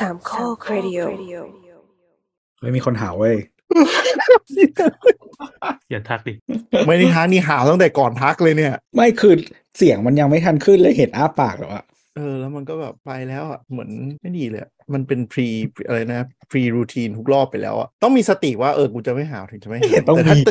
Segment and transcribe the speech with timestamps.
[0.00, 1.00] สามข้อครดิโอ
[2.60, 3.36] ไม่มีคนหาเว้ย
[5.90, 6.32] อย่าทักดิ
[6.86, 9.34] ไม่ได้ทักนี่หาวตั้งแต่ก่อนทักเลยเนี่ย ไม่คือ
[9.76, 11.84] เสียงมันยังไม่ทันขึ้นเลยเห็นอ้าปากแล้วอะ
[12.16, 13.90] เออแล้วมันก็แบบไปแล้วอะเหมือน
[14.20, 15.48] ไม่ดีเลยอะมันเป็นพรี
[15.86, 20.44] อะไรนะพรีรูทีนทุกรอบไปแล้วอะต้องมีสติว่าเออกูจะไม่หาวถึงจะไม่หาเห็นวต้องแต่ถ้ามี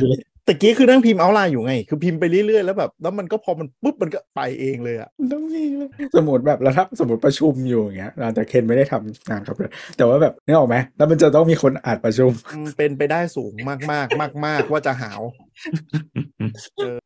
[0.46, 9.56] เลยตะกี้คือนั่งพิมพ์เอาไลน์อยู่ไง คือพิมพ์ไปเรื่อยๆ แล้วแบบ แล้วมันก็พอมันปุ๊บมันก็ไปเองเลยอะต้องมีเลยสมมติแบบแล้วถ้าสมมติประชุมอยู่อย่างเงี้ยแต่เคนไม่ได้ทำงานครับ
[9.98, 15.22] แต่ว่าแบบนึกออกไหมแล้วมันจะต้องมีคนอัดประชุมอืมเป็นไปได้สูงมากๆมากๆว่าจะหาว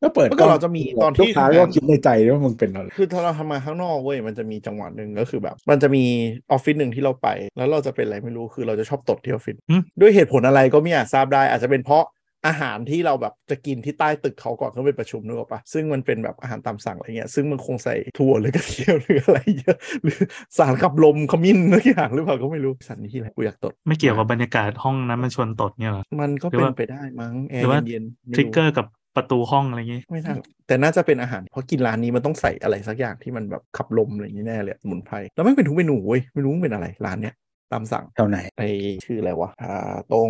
[0.03, 6.03] ก็เปิดเมื่อก่อนเราจะมีตอนที่ลูกค้าทำงานก็คิดในใจด้วยว่ามึงเป็นอะไรคือถ้าเราทำงานข้างนอกเว้ยมันจะมีจังหวะหนึ่งก็คือแบบ มันจะมี
[6.52, 7.27] ออฟฟิศหนึ่งที่เราไป
[7.58, 12.03] แล้วเราจะเป็นอะไรไม่รู้คือเราจะชอบตดที่ออฟฟิศอืมด้วยเหตุผลอะไรก็ไม่อาจทราบได้อาจจะเป็นเพราะ
[12.48, 20.20] อาหารที่เราแบบจะกินที่ใต้ตึกเขาก่อนเขาไปประชุมนึกออกปะซึ่งมันเป็นแบบอาหารตามสั่งอะไรเงี้ยซึ่งมันคงใส่ถั่วหรือกระเทียมหรืออะไรเยอะหรือ
[20.58, 28.85] สารขับลมขมิ้นอะไรอย่างหรือเปล่าก็ไม่รู้สันนี้ที่ไหนกูอยากตด ไม่เกี่ยวกับบรรยากาศห้องนั้นมันชวนตดเนี่ยเหรอมันก็หรือเป็นว่าไปได้มั้งแอหรือว่าร์เย็นๆไม่ทริกเกอร์กับ
[29.16, 30.35] ประตูห้องอะไรอย่างงี้ไม่น่า
[30.67, 37.35] แต่น่าจะเป็นอาหารเพราะกินร้านนี้มันต้องใส่อะไรสักอย่างที่มันแบบขับลมอะไรอย่างนี้แน่เลยสมุนไพรแล้วไม่เป็นทุกเมนูเว้ยไม่รู้มันเป็นอะไรร้านเนี้ย
[37.72, 38.64] ตามสั่งแถวไหนไอ
[39.06, 40.30] ชื่ออะไรวะอ่าตรง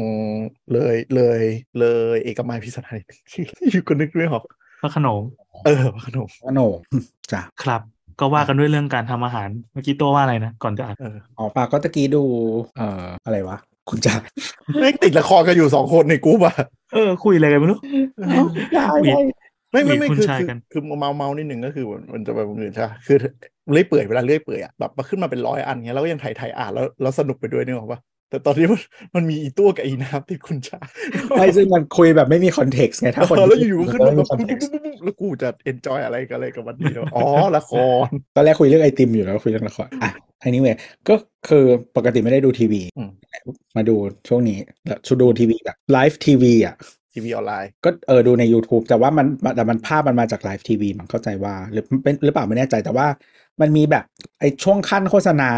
[0.74, 1.42] เลยเลย
[1.80, 2.94] เลยเอกมัยพิศนา
[3.32, 4.44] ชื่ออยู่ก็นึกไม่ออก
[4.82, 5.22] พระโขนง
[5.66, 6.80] เออขนมขนม
[7.32, 7.82] จ้ะครับ
[8.20, 12.24] ก็ว่ากันด้วยเรื่องการทำอาหาร เมื่อกี้ตัวว่าอะไรนะ ก่อนจะอ่านเอออ๋อปากก็ตะกี้ดู
[12.78, 13.58] เอ่ออะไรวะ
[13.90, 14.16] คุณจ่า
[14.80, 16.56] แม่งติดละครกันอยู่สองคนในกรุ๊ปอะ
[16.94, 17.80] เออ คุยอะไรกันไม่รู้
[18.74, 19.12] ได้มี
[19.72, 23.18] ได้ไม่ไม่ไม่มีคุณคือชายคือกันคือเมาเมานิดหนึ่งก็คือมันจะแบบอื่นใช่ปะคือ
[23.72, 28.82] เลื่อยเปื่อยเวลาเลื่อยเปื่อยอะแบบมาขึ้นมาเป็นร้อยอันเงี้ยแล้วก็ยังถ่ายถ่ายอ่านแล้วแล้วสนุกไปด้วยเนี่ยหรอกปะแต่ตอนนี้มัน
[29.16, 30.88] มันมีอีตัวกับอีน้ำติดคุณชาย
[31.38, 37.26] ไม่ซึ่งมันคุยแบบไม่มีคอนเท็กซ์ไงถ้าคนเออแล้วอยู่ๆก็ขึ้นมัมาไม่แบมีบคอนปุ๊บเท็กปุ๊บซ์ปุ๊บปุ๊บแล้วกูจะเอนจอยอะไรกับอะไรกับมันดีวะอ๋อ
[37.58, 37.72] ละค
[38.06, 40.10] รตอนแรกคุยเรื่องไอติมอยู่แล้วคุยเรื่องละครอะ
[40.48, 40.76] anyway
[41.10, 41.16] ก็
[41.50, 41.66] คือ
[41.98, 43.10] ปกติไม่ได้ดูทีวีอืม
[43.76, 43.96] มาดู
[44.28, 44.58] ช่วงนี้
[44.88, 46.76] แล้วชูดูทีวีแบบไลฟ์ทีวีอะ
[47.14, 53.08] ทีวีออนไลน์ก็เออดูใน YouTube แต่ว่ามันแต่มันภาพมันมาจากไลฟ์ทีวีมันเข้าใจว่าหรือเป็นหรือเปล่าไม่แน่ใจแต่ว่า
[53.62, 54.04] มันมีแบบ
[54.40, 55.52] ไอช่วงขั้นโฆษณา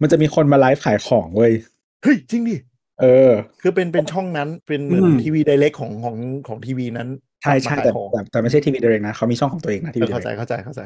[0.00, 1.52] มันจะมีคนมาไลฟ์ขายของเว้ย
[2.02, 2.56] เฮ้ยจริงดิ
[3.00, 3.32] เออ
[3.62, 6.16] คือเป็นเป็นช่องนั้นเป็นเหมือนอืมทีวีไดเรกของของ
[6.48, 7.08] ของทีวีนั้น
[7.42, 10.80] ใช่ใช่มาขายแต่ของแต่แต่ไม่ใช่ทีวีเดเรกนะเขามีช่องของตัวเองนะทีเอวีอเดเข้าใจเรกเข้าใจเข้าใจ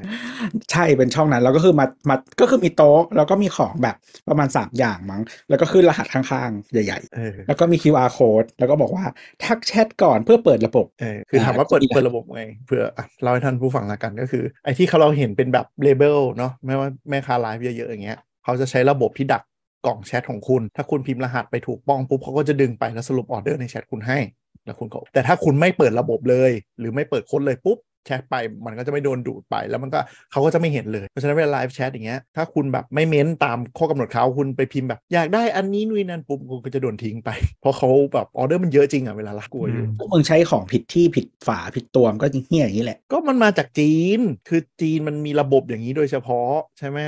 [0.72, 3.96] ใช่เป็นช่องนั้นแล้วก็คือมามาก็คือมีโต๊ะแล้วก็มีของแบบ
[4.28, 9.04] ประมาณสามอย่างมั้ง แล้วก็ขึ้นรหัสข้างๆ ใหญ่เออๆแล้วก็มี QR code แล้วก็บอกว่า
[9.44, 19.42] ทักแชทก่อนเพื่อเปิดระบบเออคือถามว่าเปิดอ่าเปิดระบบไงเพื่ออะเล่าให้ท่านผู้ฟังละกันก็คือ ไอ้ที่เขาเราเห็นเป็นแบบเลเบลเนาะไม่ว่าแม่ค้าไลฟ์เยอะๆอย่างเงี้ยเขาจะใช้ระบบที่ดัก
[19.86, 24.18] กล่องแชทของคุณ ถ้าคุณพิมพ์รหัสไปถูกต้องปุ๊บเขาก็จะดึงไปแล้วสรุปออเดอร์ในแชทคุณให้
[24.64, 28.34] แล้วคุณก็แต่ถ้าคุณไม่เปิดระบบเลย หรือไม่เปิดค้นเลยปุ๊บแชทไป
[28.66, 29.98] มันก็จะไม่โดนดูดไปแล้วมันก็
[30.32, 47.00] เขาก็จะไม่เห็นเลย เพราะฉะนั้นเวลาไลฟ์แชทอย่างเงี้ยถ้าคุณแบบไม่เม้นตามข้อกำหนดเขาคุณไปพิมพ์แบบ อยากได้อันนี้นู่นนนั่นปุ๊บคุณก็จะโดนทิ้งไป เพราะเขาแบบออเดอร์มันเยอะจริงอะเวลารับกลัวอยู่พวกมึงใช้ของผิดที่ผิดฝาผิดตัวมันก็เหี้ยอย่างนี้แหละ ก็มันมาจากจีน คือจีนมันมีระบบอย่างนี้โดยเฉพาะใช่ไหม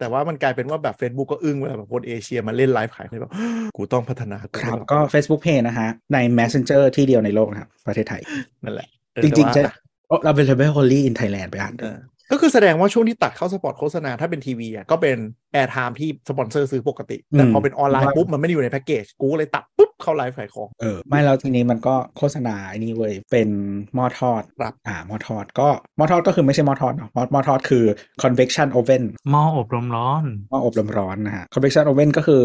[0.00, 3.32] แต่ว่ามันกลายเป็นว่าแบบ Facebook ก็อึ้งเวลาแบบคนเอเชียมาเล่นไลฟ์ขายเลยแบบ
[3.76, 8.22] กูต้องพัฒนากูครับต้องก็ Facebook Pay นะฮะ ใน Messenger ที่เดียวในโลกนะครับ ประเทศไทย
[8.64, 9.72] นั่นแหละเออจริงๆแต่ใช่
[10.10, 11.96] ว่าเราเป็น available only in Thailand ไปอ่านเออ
[12.30, 15.16] ก็คือแสดงว่าช่วงที่ตัดเข้าสปอตโฆษณาถ้าเป็นทีวีอะก็เป็น
[15.52, 23.48] airtime ที่สปอนเซอร์ซื้อปกติ แต่พอเป็นออนไลน์ปุ๊บ มันไม่ได้อยู่ในแพ็กเกจ กูก็เลยตัดปุ๊บ เข้าไลฟ์ขายของ เออ ไม่แล้วทีนี้มันก็โฆษณาไอ้นี่เว้ย เป็น
[23.94, 27.84] หม้อทอดครับอ่าหม้อทอดก็หม้อทอดก็คือไม่ใช่หม้อทอดเนาะหม้อหม้อทอดคือ
[28.22, 32.42] convection oven หม้ออบลมร้อนหม้ออบลมร้อนนะฮะ convection oven ก็คือ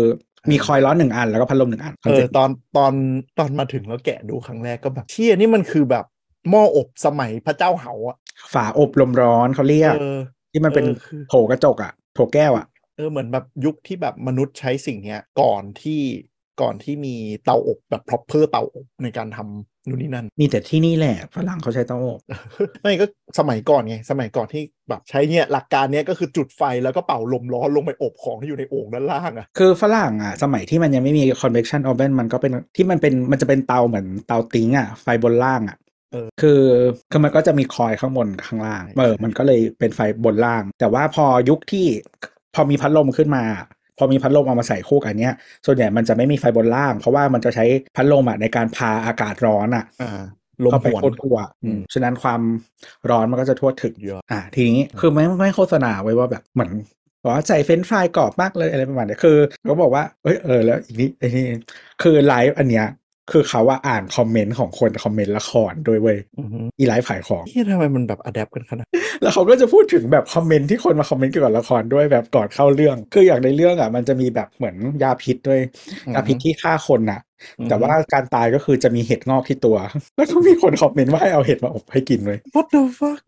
[0.51, 2.93] มีคอยล์ร้อนหนึ่งอันแล้วก็พัดลมหนึ่งอันเออตอนตอน
[3.39, 6.05] ตอนมาถึงแล้วแกะดูครั้งแรกก็แบบเชี่ยนี่มันคือแบบ
[6.49, 8.17] หม้ออบสมัยพระเจ้าเหาอะ
[8.53, 10.19] ฝาอบลมร้อนเขาเรียก เออ
[10.51, 12.65] ที่มันเป็นเออคือ โถกระจกอะโถแก้วอะ
[12.97, 16.01] เออเหมือนแบบยุคที่แบบมนุษย์ใช้สิ่งเนี้ยก่อนที่
[16.61, 22.19] ก่อนที่มีเตาอบแบบ proper เตาอบในการทำนู่นนี่นั่น มีแต่ที่นี่แหละฝรั่งเขาใช้เตาอบ
[22.81, 23.05] ไม่ก็
[23.39, 35.84] สมัยก่อนไง สมัยก่อนที่แบบใช้เนี่ยหลักการเนี้ยก็คือจุดไฟแล้วก็เป่าลมร้อนลงไปอบของที่อยู่ในโอ่งด้านล่างอะ คือฝรั่งอะ สมัยที่มันยังไม่มี convection oven มันก็เป็นที่มันเป็นมันจะเป็นเตาเหมือนเตาติ้งอะไฟบนล่างอะเออ
[36.41, 36.61] คือ
[37.11, 41.85] คือมันก็จะมีคอยข้างบนข้างล่างเออมันก็เลยเป็นไฟบนล่าง แต่ว่าพอยุคที่
[42.55, 43.43] พอมีพัดลมขึ้นมา
[43.97, 45.35] พอมีพัดลมเอามาใส่คู่กันเนี้ย
[45.65, 47.65] ส่วนใหญ่มันจะไม่มีไฟบนล่าง เพราะว่ามันจะใช้
[47.95, 50.21] พัดลมอะในการพาอากาศร้อนอะอ่า
[50.65, 52.41] ลมเข้าไปวนโคตรทั่วอืมฉะนั้นความ
[53.09, 56.71] ร้อนมันก็จะทั่วถึงเยอะอ่าทีนี้คือไม่ไม่โฆษณาไว้ว่าแบบเหมือน
[57.23, 61.45] บอกว่าใส่เฟรนช์ฟรายกรอบมากเลยอะไรประมาณเนี้ยคือเขาบอกว่าเอ้ยเออแล้วอีกนิดไอ้นี่
[62.03, 62.87] คือไลฟ์อันเนี้ย
[63.31, 68.87] คือเขาว่าอ่านคอมเมนต์ของคนคอมเมนต์ละครด้วยเว้ยอือฮึอีไลฟ์ขายของเหี้ยทำไมมันแบบอัดแอปกันขนาด
[69.21, 75.59] แล้วเขาก็จะพูดถึงแบบคอมเมนต์ที่คนมาคอมเมนต์เกี่ยวกับละครด้วยแบบก่อนเข้าเรื่อง คืออย่างในเรื่องอะมันจะมีแบบเหมือนยาพิษด้วย
[76.05, 77.21] อืมยาพิษที่ฆ่าคนน่ะ
[77.59, 79.77] อืมแต่ว่าการตายก็คือจะมีเห็ดงอกที่ตัว
[80.15, 83.19] แล้วก็มีคนคอมเมนต์ว่าให้เอาเห็ดมาอบให้กินเลย What the fuck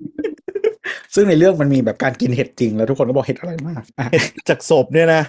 [1.15, 5.21] ซึ่งในเรื่องมันมีแบบการกินเห็ดจริงแล้วทุกคนก็บอกเห็ดอะไรมากอะเห็ดจากศพเนี่ยนะ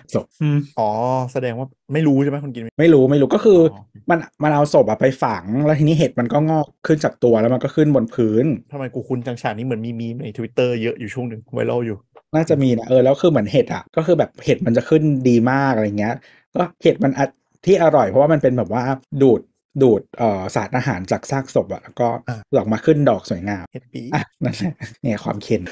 [0.43, 0.91] อืมอ๋อ
[1.33, 11.99] แสดงว่าไม่รู้ใช่ไหมคนกิน ไม่ไม่รู้ไม่รู้ก็คือออมันมันเอาศพอะไปฝังแล้วทีนี้เห็ดมันก็งอกขึ้นจากตัวแล้วมันก็ขึ้นบนพื้นทำไมกูคุ้นจังฉากนี้เหมือนมีมีมในทวิตเตอร์เยอะอยู่ช่วงหนึ่ง viral อยู่
[12.35, 16.15] น่าจะมีนะเออแล้วคือเหมือนเห็ดอะก็คือแบบเห็ดมันจะขึ้นดีมากอะไรเงี้ย
[16.55, 17.27] ก็เห็ดมันอะ
[17.65, 18.83] ที่อร่อยเพราะว่ามันเป็นแบบว่า
[19.23, 19.41] ดูด
[19.83, 24.73] ดูดเอ่อสารอาหารจากซากศพอะแล้วก็อ่าออกมาขึ้นดอกสวยงามเห็ดปีอะนั่นแหละ
[25.03, 25.63] เนี่ยความเค็น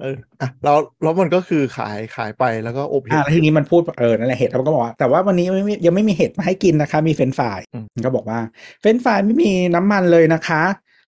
[0.00, 8.38] เอออะแล้วแล้วมันก็คือขายขายไปแล้วก็อบเห็อ่าดแล้วทีนี้มันพูดเออนั่นแหละเห็ดแล้วมันก็บอกว่าแต่ว่าวันนี้ไม่มียังไม่มีเห็ดมาให้กินนะคะ มีเฟรนช์ฟรายอืมมันก็บอกว่า
[8.80, 10.62] เฟรนช์ฟรายไม่มีน้ำมันเลยนะคะ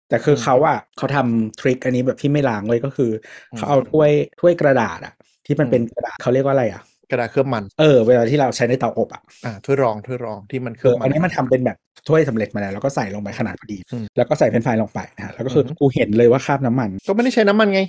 [0.07, 3.11] แต่คืออมเขาอะเขาทำ trick อันนี้แบบที่ไม่ล้างเลยก็คือ
[3.51, 5.13] อมเขาเอาถ้วยถ้วยกระดาษอะ
[5.45, 6.81] ที่มันอืมเป็นกระดาษเขาเรียกว่าอะไรอะ
[7.13, 11.77] กระดาษเคลือบมันเออเวลาที่เราใช้ในเตาอบอะอ่าถ้วยรองถ้วยรองที่มันเคเอลือบอมัอันนนี้มันทำเป็นแบบ
[12.07, 17.81] ถ้วยสำเร็จมาแล้วแล้วก็ใส่ลงไปขนาดพอดีอืมแล้วก็ใส่เฟรนช์ฟรายลงไปนะฮะแล้วก็คืออมกูเห็นเลยว่าคราบน้ำมัน ก็ไม่ได้ใช้น้ำมันไง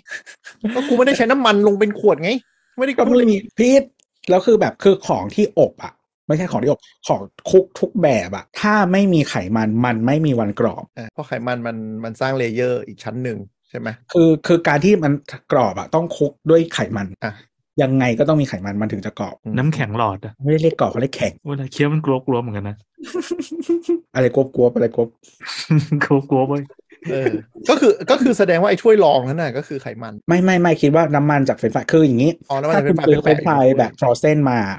[0.75, 2.31] ก็กูไม่ได้ใช้น้ำมันลงเป็นขวดไง
[2.79, 3.83] ไม่ได้ก็พูดไม่มีพีท
[4.31, 5.93] แล้วคือแบบคือของที่อบอะ
[6.29, 13.39] ไม่ใช่ของที่อบของคุกทุกแบบอะถ้าไม่มีไขมันมันไม่มีวันกรอบอ่าเพราะไขมันมันมันสร้าง layer อีกชั้นหนึ่ง
[13.71, 15.13] ใช่ไหมคือคือการที่มัน
[15.53, 17.33] กรอบอะต้องคลุกด้วยไขมันอะ
[17.83, 22.77] ยังไงก็ต้องมีไขมันมันถึงจะกรอบอืมน้ำแข็งหลอดอะไม่ได้เรียกกรอบเขาเรียกแข็งเวลาเคี้ยวมันกรวบกรวบเหมือนกันนะ
[24.15, 25.09] อะไรกรวบกรวบอะไรกรวบ
[26.05, 26.63] กรวบกรวบเว้ย
[27.11, 27.33] เออ
[27.69, 34.75] ก็คือก็คือแสดงว่าไอ้ถ้วยรองนั้นน่ะก็คือไขมัน ไม่ไม่ไม่คิดว่าน้ำมันจากเฟรนช์ฟรายคืออย่างนี้อ๋อน้ำมันถ้าจากคุณซื้อเฟรนช์ฟรายแปะๆอยู่แบบ frozen มาอ่า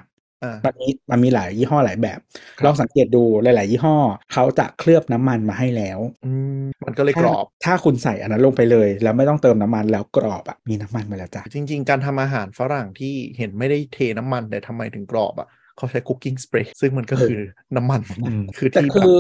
[0.66, 2.20] มันมีมันมีหลายยี่ห้อหลายแบบ
[2.58, 3.98] ครับลองสังเกตดูหลาย ๆ ยี่ห้อ
[4.34, 15.48] เขาจะเคลือบน้ำมันมาให้แล้วอืมมันก็เลยกรอบถ้าถ้าคุณใส่อันนั้นลงไปเลย แล้วไม่ต้องเติมน้ำมันแล้วกรอบอะมีน้ำมันมาแล้วจ้ะจริง ๆ การทำอาหารฝรั่งที่เห็นไม่ได้เทน้ำมันแต่ทำไมถึงกรอบอะ
[15.78, 17.42] เขาใช้ cooking spray ซึ่งมันก็คือ
[17.76, 19.12] น้ำมันอืมคือแต่ที่คือแบบ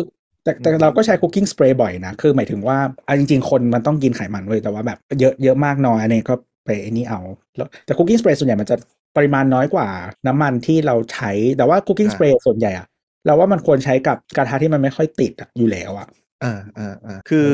[0.43, 2.77] แต่แต่เราก็ใช้ cooking spray บ่อยนะ คือหมายถึงว่า
[3.07, 6.35] อะจริง ๆ คนมันต้องกินไขมันเว้ยแต่ว่าแบบเยอะเยอะมากน้อยอันนี้ก็
[6.65, 7.19] ไปไอ้นี่เอา
[7.55, 8.75] แล้วแต่ cooking spray ส่วนใหญ่มันจะ
[9.15, 9.87] ปริมาณน้อยกว่า
[10.27, 12.87] น้ำมันที่เราใช้ แต่ว่า cooking spray ส่วนใหญ่อะ
[13.25, 16.07] เราว่ามันควรใช้กับกระทะที่มันไม่ค่อยติดอะอยู่แล้วอะ
[16.43, 17.49] อ่าอ่าอ่าคือ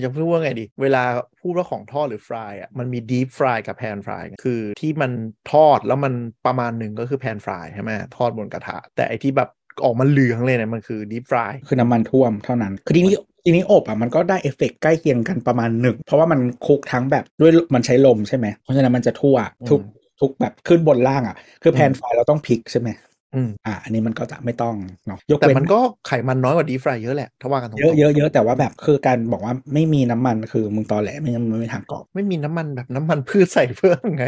[0.00, 1.02] อยังพูดว่าไงดี เวลา
[1.42, 5.12] พูดว่าของทอดหรือ fry อะมันมี deep fry กับ pan fry คือที่มัน
[5.52, 6.14] ทอดแล้วมัน
[6.46, 9.48] ประมาณหนึ่งก็คือ pan fry ใช่ไหมทอดบนกระทะ แต่ไอที่แบบ
[9.84, 13.14] ออกมาเหลืองเลยเนี่ยมันคือ deep fryคือน้ำมันท่วมเท่านั้น คือทีนี้
[13.44, 19.36] ทีนี้อบอะมันก็ได้เอฟเฟกต์ใกล้เคียงกันประมาณหนึ่ง เพราะว่ามันคลุกทั้งแบบด้วยมันใช้ลมใช่ไหมเพราะฉะนั้นมันจะทั่ว
[19.70, 19.80] ทุก
[20.20, 22.88] ทุกแบบขึ้นบนล่างอะ คือแพนไฟเราต้องพลิกใช่ไหม
[23.34, 24.74] อืมอ่าอันนี้มันก็จะไม่ต้อง
[25.06, 34.26] เนาะยกแต่เว้นมันก็ไขมันน้อยกว่าดีฟรายเยอะแหละถ้าว่ากันตรงเยอะเยอะเยอะแต่ว่าแบบคือการบอกว่าไม่มีน้ำมันคือมึงตอแหลไม่งั้นมันไม่มีทางกรอบ ไม่มีน้ำมันแบบน้ำมันพืชใส่เพิ่มไง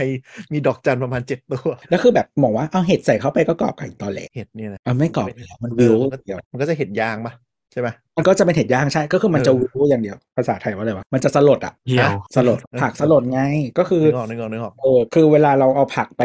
[0.52, 7.34] มีดอกจันประมาณเจ็ดตัว แล้วคือแบบบอกว่าเอาเห็ดใส่เข้าไปก็กรอบกับอีกตอแหลเห็ดเนี่ยนะเอาไม่กรอบอยู่แล้วมันเอวิอวมันก็เดียวมันก็จะเห็ดยางปะ
[7.72, 7.88] ใช่ไหม
[8.20, 13.40] มันก็จะเป็นเห็ดย่างใช่ ก็คือมันจะเออวิวอย่างเดียว ภาษาไทยว่าอะไรวะ มันจะสลดอะเหี่ยวสลด ผักสลดไง
[13.78, 16.22] ก็คือนึกออกนึกออกนึกออกเออคือเวลาเราเอาผักไป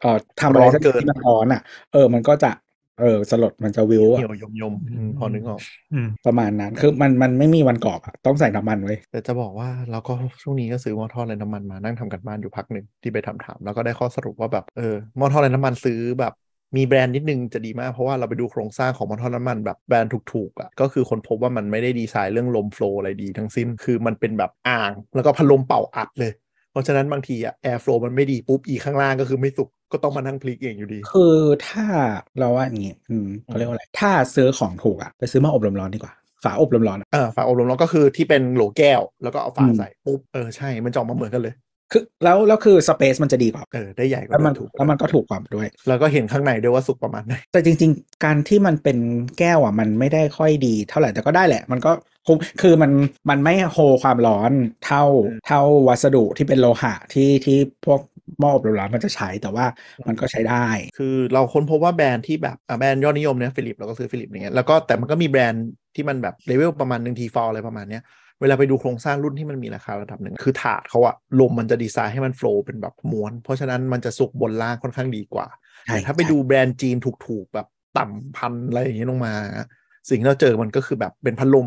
[0.00, 1.60] เอ่อทำอะไรร้อนสักอเกิย่างนที่มันร้อนอะ
[1.92, 2.50] เออ มันก็จะ
[3.00, 5.60] เออสลดมันจะวิวอะเหี่ยวยมยมๆอืมพอนึกออก
[5.92, 10.12] อืมประมาณนั้นคือมันมันไม่มีวันกรอบอะต้องใส่น้ำมันไว้ยแต่จะบอกว่าเราก็
[10.42, 16.32] ช่วงนี้ก็ซื้อหม้อทอดไร้น้ำมันมานั่งทำกันบ้านอยู่พักหนึ่งที่ไปทำถามแล้วก็ได้ข้อสรุปว่าแบบเออหม้อทอดไร้น้ำมันซื้อแบบ
[16.76, 26.32] มีแบรนด์นิดนึงจะดีมาก เพราะว่าเราไปดูโครงสร้างของหม้อทอดน้ำมันแบบแบรนด์ถูกๆอะก็คือคนพบว่ามันไม่ได้ดีไซน์เรื่องลมโฟลอะไรดีทั้งสิ้นคือมันเป็นแบบอ่าง แล้วก็พัดลมเป่าอัดเลย
[26.70, 31.36] เพราะฉะนั้นบางทีอะแอร์ฟลูมันไม่ดีปุ๊บอีข้างล่างก็คือไม่สุกก็ต้องมานั่งพลิกเองอยู่ดี คือ
[31.68, 31.84] ถ้า
[32.38, 36.12] เราว่าอย่างงี้อืมเขาเรียกว่าอะไรถ้าซื้อของถูกอะไปซื้อมาอบลมร้อนดีกว่า
[36.44, 41.54] ฝาอบลมร้อนอะอ่าฝาอบลมร้อนก็คือที่เป็นโหลแก้ว แล้วก็เอาฝาอืมใส่ปุ๊บเออใช่มันจะออกมาเหมือนกันเลย
[41.92, 48.98] คือแล้วแล้วคือ space มันจะดีกว่าเออได้ใหญ่กว่าแล้วมันเดิถูกแล้วมันก็ถูกกว่าด้วย แล้วก็เห็นข้างในด้วยว่าสุกประมาณไหนแต่จริง ๆ การที่มันเป็น
[49.38, 51.92] แก้วอะมันไม่ได้ค่อยดีเท่าไหร่แต่ก็ได้แหละ มันก็
[52.26, 52.92] คงคือมัน
[53.30, 54.52] มันไม่โฮความร้อน
[54.86, 58.00] เท่าอืมเท่าวัสดุที่เป็นโลหะที่ที่พวก
[58.40, 59.66] หม้ออบลมร้อนมันจะใช้แต่ว่า
[60.08, 60.66] มันก็ใช้ได้
[60.98, 68.02] คือเราค้นพบว่าแบรนด์ที่แบบอะแบรนด์ยอดนิยมเนี่ย Philips เราก็ซื้อ Philips อย่างเงี้ยแล้วก็แต่มันก็มีแบรนด์ที่มันแบบเลเวลประมาณหนึ่ง Tefal อะไรประมาณเนี้ย
[68.42, 75.46] เวลาไปดูโครงสร้างรุ่นที่มันมีราคาระดับหนึ่ง คือถาดเขาอะลมมันจะดีไซน์ให้มันโฟล์เป็นแบบม้วน เพราะฉะนั้นมันจะสุกบนล่างค่อนข้างดีกว่า
[75.86, 76.96] ใช่แต่ถ้าไปดูแบรนด์จีน
[77.26, 77.66] ถูกๆแบบ
[77.98, 79.34] ต่ำพันอะไรอย่างเงี้ยลงมา
[80.08, 81.66] สิ่งที่เราเจอมันก็คือแบบเป็นพัดลม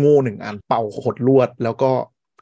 [0.00, 1.90] โง่ๆหนึ่งอันเป่าขดลวด แล้วก็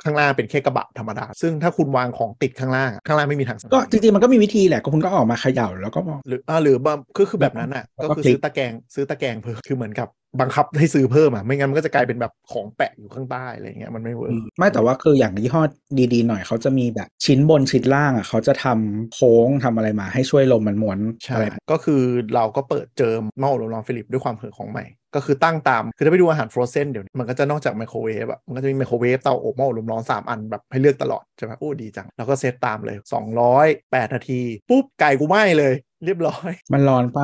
[0.04, 10.08] ข้างล่างเป็นแค่กระบะธรรมดา ซึ่งถ้าคุณวางของติดข้างล่างอะข้างล่างไม่มีทางก็จริงๆ มันก็มีวิธีแหละก็คุณก็ออกมาเขย่าแล้วก็บอกหรืออ่าหรือแบบก็คือแบบนั้นอะแล้วก็ก็คือพลิกซื้อตะแกรงซื้อตะแกรงเพิ่มคือเหมือนกับ
[10.40, 15.62] บังคับให้ซื้อเพิ่มอะไม่งั้นมันก็จะกลายเป็นแบบของแปะอยู่ข้างใต้อะไรเงี้ยมันไม่ workไม่แต่ว่าคืออย่างยี่ห้อ
[16.12, 22.02] ดีๆหน่อยเขาจะมีแบบชิ้นบนชิ้นล่างอะเขาจะทำโค้งทำอะไรมาให้ช่วยลมมันม้วนใช่อะไรก็คือ
[22.34, 32.96] เราก็เปิดเจอหม้ออบลมร้อน Philips ด้วยความเห่อของใหม่ก็คือตั้งตาม คือถ้าไปดูอาหาร frozen เดี๋ยวนี้มันก็จะนอกจากไมโครเวฟอะมันก็จะมีไมโครเวฟเตาอบหม้ออบลมร้อน3 อันแบบให้เลือกตลอด ใช่ไหมโอ้ดีจัง แล้วก็เซตตามเลย
[33.44, 35.74] 200 8 นาที ปุ๊บ ไก่กูไหม้เลย
[36.04, 37.20] เรียบร้อย มันร้อนไป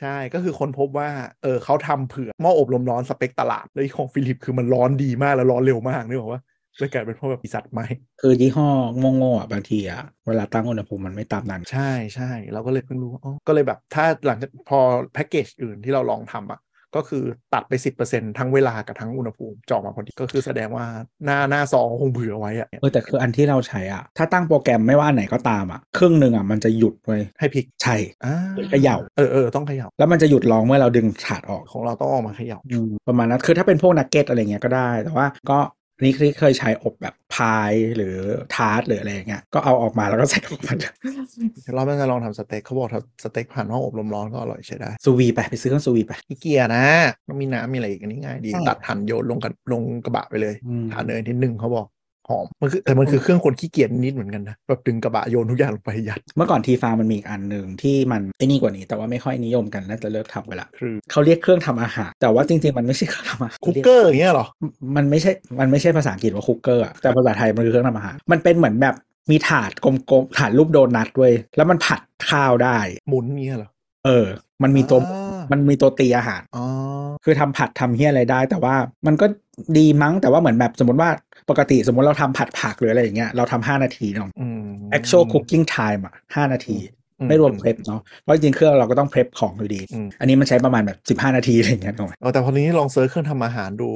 [0.00, 1.08] ใช่ก็คือคนพบว่า
[1.42, 6.42] เออเขาทำเผื่อหม้ออบลมร้อนสเปคตลาดแล้วอีกของ Philips คือมันร้อนดีมากแล้วร้อนเร็วมากนึกออกว่า
[6.78, 7.80] เลยกลายเป็นพวกแบบปีศาจไหม
[8.20, 8.68] คือยี่ห้อ
[9.16, 14.78] โง่ๆอะบางทีอะเวลาตั้งอุณหภูมิมันไม่ตามนั้น ใช่ใช่เราก็เลยเพิ่งรู้ว่าอ๋อก็เลยแบบถ้าหลังจากพอ
[15.14, 16.60] แพ็กเกจอื่นที่เราลองทำอะ
[16.96, 17.24] ก็คือ
[17.54, 17.72] ตัดไป
[18.06, 20.86] 10%ทั้งเวลากับทั้งอุณหภูมิจอมาพอดีก็คือแสดงว่า
[21.24, 28.34] หน้าหน้าซองคงเผื่อไว้อะเออแต่คืออันที่เราใช้อะ ถ้าตั้งโปรแกรมไม่ว่าอันไหนก็ตามอะครึ่งหนึ่งอะมันจะหยุดเว้ยให้พลิกใช่อ่า
[28.70, 35.58] เขย่าเออเออต้องเขย่าแล้วมันจะหยุดร้องเมื่อเราดึงถาดออกของเราต้องออกมาเขย่าอืมประมาณนั้นคือถ้าเป็นพวกนักเก็ตอะไรเงี้ยก็ได้ แต่ว่าก็
[36.02, 38.16] นี่ที่เคยใช้อบแบบพายหรือ
[38.54, 40.74] ทาร์ตหรืออะไรอย่างเงี้ยก็เอาออกมาแล้วก็ใส่ออกมา
[41.74, 46.86] เราไม่จะลองทำสเต็กเขาบอกทำสเต็กผ่านห้องอบลมร้อนก็อร่อยใช้ได้ซูวีไปไปซื้อเครื่องซูวีไปขี้เกียจนะ
[47.28, 51.86] ต้องมีน้ำมีอะไรอีกอันนี้ง่ายดีใช่ตัดหั่นโยนลงกันลงกระบะไปเลยอืมทาเนยนิดนึงเขาบอก
[52.28, 64.46] หอมมันคือแต่มันคือเครื่องคนขี้เกียจนิดเหมือนกันนะแบบดึงกระบะโยนทุกอย่างลงไปยัด เมื่อก่อน Tefal มันมีอีกอันหนึ่งที่มันไอ้นี่กว่านี้ แต่ว่าไม่ค่อยนิยมกันน่าจะเลิกทำไปละคือเขาเรียกเครื่องทำอาหาร แต่ว่าจริงๆ มันไม่ใช่เครื่องทำอาหารคุกเกอร์อย่างเงี้ยเหรอ
[64.96, 65.30] มันไม่ใช่
[65.60, 68.94] มันไม่ใช่ภาษาอังกฤษว่าคุกเกอร์อะแต่ภาษาไทยมันคือเครื่องทำอาหาร มันเป็นเหมือนแบบ
[69.30, 72.78] มีถาดกลมๆถาดรูปโดนัทเว้ยแล้วมันผัดข้าวได้
[73.08, 73.70] หมุนเงี้ยเหรอ
[74.06, 74.26] เออ
[74.62, 76.64] มันมีตัวอ่ามันมีตัวตีอาหารอ๋อ
[77.24, 78.74] คือทำผัดทำเฮียอะไรได้ แต่ว่า
[79.06, 79.26] มันก็
[79.78, 81.10] ดีมั้งแต่ว่าเหมือนแบบสมมติว่า
[81.50, 84.62] ปกติสมมติเราทำผัดผักหรืออะไรอย่างเงี้ยเราทำห้านาทีเนาะอืม
[84.96, 86.76] actual cooking time อะห้านาที
[87.20, 93.88] อืมไม่รวม prep เนาะเพราะจริงๆเครื่องเราก็ต้อง prep ของอยู่ดีอืมอันนี้มันใช้ประมาณแบบสิบห้านาทีอะไรอย่างเงี้ยถูกไหมเออแต่พอนี้ลอง search เครื่องทำอาหารดู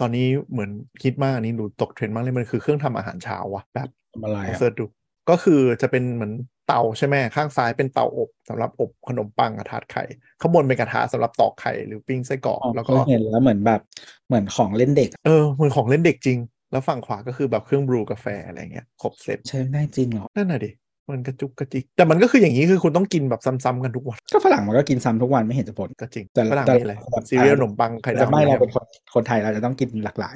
[0.00, 0.70] ตอนนี้เหมือน
[1.02, 4.84] คิดมากอันนี้ดูตกเทรนด์มากเลยมันคือเครื่องทำอาหารเช้าว่ะแบบทำอะไรลองอะ search ดู
[5.30, 6.32] ก็คือจะเป็นเหมือน
[6.68, 10.02] เตาใช่ไหมข้างซ้ายเป็นเตาอบสำหรับอบขนมปังกระทะทอดไข่
[10.40, 13.80] ข้างบนเป็นกระทะสำหรับตอกไข่หรือปิ้งไส้กรอกอ๋อแล้วก็เคยเห็นแล้วเหมือนแบบ
[14.26, 16.38] เหมือนของเล่นเด็กอะเออเหมือนของเล่นเด็กจริง
[16.74, 20.70] แล้วฝั่งขวาก็คือแบบเครื่องบรูกาแฟอะไรเงี้ยครบเซตใช้ได้จริงเหรอนั่นน่ะดิ
[21.10, 30.34] มันกระจุกกระจิก แต่มันก็คืออย่างนี้คือคุณต้องกินแบบซ้ำๆกันทุกวัน ก็ฝรั่งมันก็กินซ้ำทุกวันไม่เห็นจะผลก็จริง แต่ฝรั่งแต่มีอะไรแบบซีเรียลขนมปังไข่แต่ดาวไม่เรายำเป็นคนคนไทยเราจะต้องกินหลากหลาย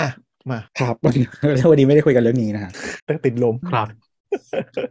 [0.00, 0.08] อะ
[0.50, 1.26] มาครับวันนี้
[1.70, 2.70] วันนี้ไม่ได้คุยกันเรื่องนี้นะฮะ
[3.04, 3.88] แต่ติดลมครับ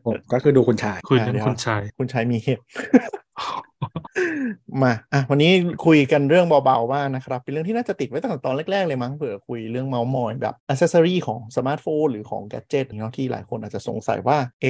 [0.05, 2.63] ผมก็คือดูคุณชายคุยเรื่องเดี๋ยวคุณชาย คุณชายมีเหตุ
[4.83, 5.51] มาอะวันนี้
[5.85, 14.65] คุยกันเรื่องเบาๆบ้างนะครับ เป็นเรื่องที่น่าจะติดไว้ตั้งแต่ตอนแรก ๆ เลยมั้งเผื่อคุยเรื่องเมาส์มอยแบบอ c เซสซอรีของสมาร์ทโฟนหรือของ gadget เนาะที่หลายคนอาจจะสงสัยว่า เอ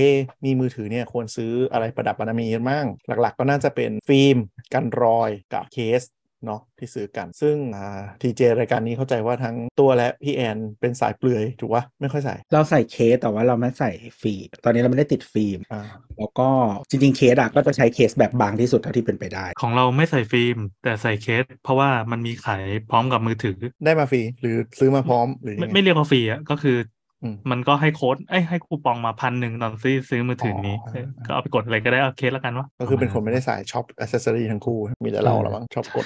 [0.45, 4.37] มีมือถือเนี่ยควรซื้ออะไรประดับประดามีกันบ้างหลัก ๆ ก็น่าจะเป็นฟิล์ม
[4.73, 6.01] กันรอยกับเคส
[6.45, 15.81] เนาะที่ซื้อกัน ซึ่งอ่าดีเจรายการนี้เข้าใจว่าทั้งตัวและพี่แอนเป็นสายเปลือยถูกปะไม่ค่อยใส่ เราใส่เคสแต่ว่าเราไม่ใส่ฟิล์มตอนนี้เราไม่ได้ติดฟิล์มอ่า
[16.19, 16.49] แล้วก็
[16.89, 26.94] จริงๆเคสอะก็จะใช้เคสแบบบางที่สุดเท่าที่เป็นไปได้ ของเราไม่ใส่ฟิล์ม แต่ใส่เคส เพราะว่ามันมีขายพร้อมกับมือถือ ได้มาฟรีหรือซื้อมาพร้อมหรือไม่ยังไงไม่เรียกว่าฟรีอะก็คืออื
[27.33, 36.05] มมันก็ให้โค้ดเอ้ยให้คูปองมาพันหนึ่งตอนซื้อซื้อมือถือนี้อ๋อเออก็เอาไปกดอะไรก็ได้เอาเคสแล้วกันวะก็คือเป็นคนไม่ได้สายช็อป accessory ทั้งคู่ มีแต่เราละมั้งชอบกด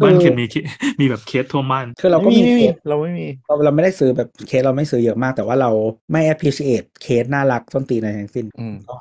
[0.00, 0.54] บ้านเคนมีเคส
[1.00, 5.70] มีแบบเคสทั่วบ้านคือเราก็ไม่มีไม่มีเคสเราไม่มีเราเราไม่ได้ซื้อแบบเคสเราไม่ซื้อเยอะมาก แต่ว่าเรา
[6.12, 8.96] ไม่ appreciate เคสน่ารักส้นตีนอะไรทั้งสิ้นอืมก็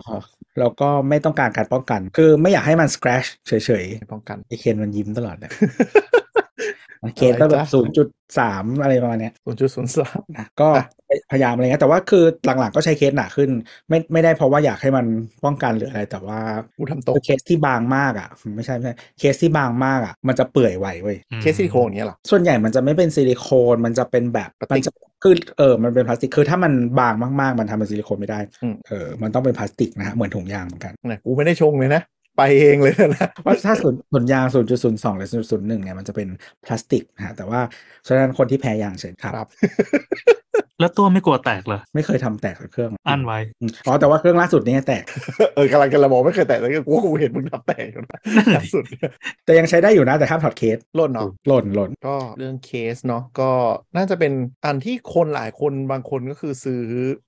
[0.60, 3.52] เราก็ไม่ต้องการการป้องกัน คือไม่อยากให้มัน scratch เฉ
[3.84, 5.52] ยไม่ป้องกันๆไอเคนมันยิ้มตลอดเลย
[7.16, 8.08] เคสก็แบบศูนย์จุด
[8.40, 10.86] สามอะไรประมาณเนี้ยศูนย์จุดศูนย์สามนะก็อะ
[11.32, 13.50] พยายามอะไรเงี้ยแต่ว่าคือหลังๆก็ใช้เคสหนาขึ้น
[13.90, 15.06] ไม่ไม่ได้เพราะว่าอยากให้มัน
[15.46, 16.40] ป้องกันหรืออะไร แต่ว่า
[16.78, 24.92] กูทำตกคือเคสที่บางมากอะ ไม่ใช่ไม่ใช่เคสที่บางมากอะ มันจะเปื่อยไวเว้ยเคสซิลิโคนอย่างเงี้ยเหรอส่วนใหญ่มันจะไม่เป็นซิลิโคนมันจะเป็นแบบพลาสติกมันจะ
[25.24, 32.02] คือเออมันเป็นพลาสติกคือถ้ามันบางมากๆ มันทำเป็นซิลิโคนไม่ได้อืมเออมันต้องเป็นพลาสติกนะฮะเหมือนถุงยางเหมือนกันนะกูไม่ได้ชงเลยนะ
[32.40, 36.28] ไปเองเลยนะเพราะถ้าส่วนส่วนยาง0.02หรือ0.01เนี่ยมันจะเป็น
[36.66, 37.62] พลาสติกนะฮะแต่ว่า
[38.08, 39.48] ฉะนั้นคนที่แพ้ยางเฉยครับครับ
[40.80, 45.04] แล้วตัวไม่กลัวแตกเหรอ ไม่เคยทำแตกกับเครื่อง อั้นไว้อืมอ๋อ แต่ว่าเครื่องล่าสุดเนี่ยแตก
[45.56, 49.12] เออกำลังจะระบอกไม่เคยแตะเลยกูว่ากูเห็นมึงทำแตกอยู่นะนั่นแหละล่าสุดเนี่ย
[49.46, 53.50] แต่ยังใช้ได้อยู่นะ แต่ห้ามถอดเคสล่นเนาะหล่นหล่นก็เรื่องเคสเนาะก็
[53.96, 54.34] น่าจะเป็น
[54.66, 56.82] อันที่คนหลายคนบางคนก็คือซื้อ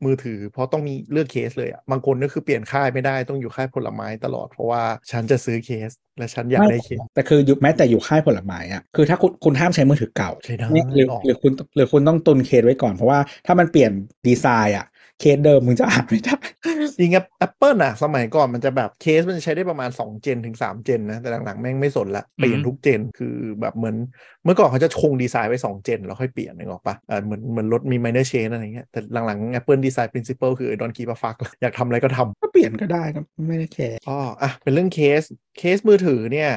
[0.06, 13.92] มือถือ เพราะต้องมีเลือกเคสเลยอะ่ะบางคนก็คือเปลี่ยนค่ายไม่ได้ต้องอยู่ค่ายผลไม้ตลอดเพราะว่าฉันจะซื้อเคสและฉันอยากได้เคสแต่คืออยู่แม้แต่อยู่ค่ายผลไม้อะคือถ้าคุณคุณห้ามใช้มือถือเก่าใช่ได้เนี่ยหรือออกหรือคุณหรือคุณต้องตุนเคสไว้ก่อนเพราะว่าถ้ามันเปลี่ยน
[14.28, 14.88] ดีไซน์อะ
[15.20, 16.36] เคสเดิมมึงจะอ่านไม่ได้
[17.00, 23.96] จริงแอปเปิลอะสมัยก่อนมันจะแบบเคสมันจะใช้ได้ประมาณ 2 gen ถึง 3 gen นะ แต่หลังๆ แม่งไม่สนละ เปลี่ยนทุก gen คือแบบเหมือน
[24.44, 31.38] เมื่อก่อนเขาจะคงดีไซน์ไว้ 2 gen แล้วค่อยเปลี่ยนนึกออกปะอ่าเหมือนเหมือนรถมี minor change อะไรเงี้ยแต่หลังๆ Apple Design Principle คือ don't give a fuck
[31.62, 35.22] อยากทำอะไรก็ทำก็เปลี่ยนก็ได้ก็ไม่ได้แคร์อ๋ออะเป็นเรื่องเคส
[35.58, 36.52] เคสมือถือเนี่ย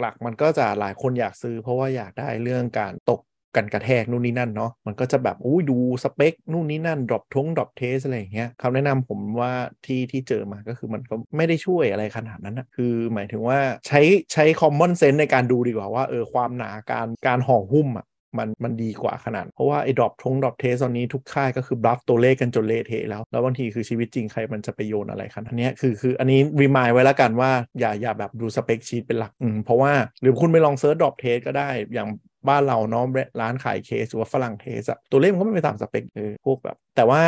[0.00, 3.20] หลักๆ มันก็จะหลายคนอยากซื้อเพราะว่าอยากได้เรื่องการตก
[3.56, 9.52] กันกระแทกนู่นนี่นั่นเนาะมันก็จะแบบอุ้ยดูสเปคนู่นนี่นั่น drop ทง drop test อะไรอย่างเงี้ยคำแนะนำผมว่า
[9.86, 14.00] ที่ที่เจอมาก็คือมันก็ไม่ได้ช่วยอะไรขนาดนั้นนะคือหมายถึงว่าใช้
[14.32, 18.06] ใช้ common sense ในการดูดีกว่าว่าเออความหนาการการห่อหุ้มอะ
[18.38, 30.96] มันมันดีกว่าขนาด เพราะว่าไอ้ drop ทง drop test ตอนนี้ทุกค่ายก็คือ bluff ตัวเลขกันจนเละเทะแล้ว แล้วบางทีคือชีวิตจริงใครมันจะไปโยนอะไรขนาดเนี้ยคือคืออันนี้ remind ไว้แล้วกันว่าอย่าอย่าแบบดู spec sheet เป็นหลักอืมเพราะว่าหรือคุณไปลอง search
[31.02, 32.08] drop test ก็ได้อย่าง
[32.48, 33.04] บ้านเราเนาะ
[33.40, 37.22] ร้านขายเคสหรือว่าฝรั่ง test อะตัวเลขมันก็ไม่ไปตามสเปคเออพวกแบบ แต่ว่า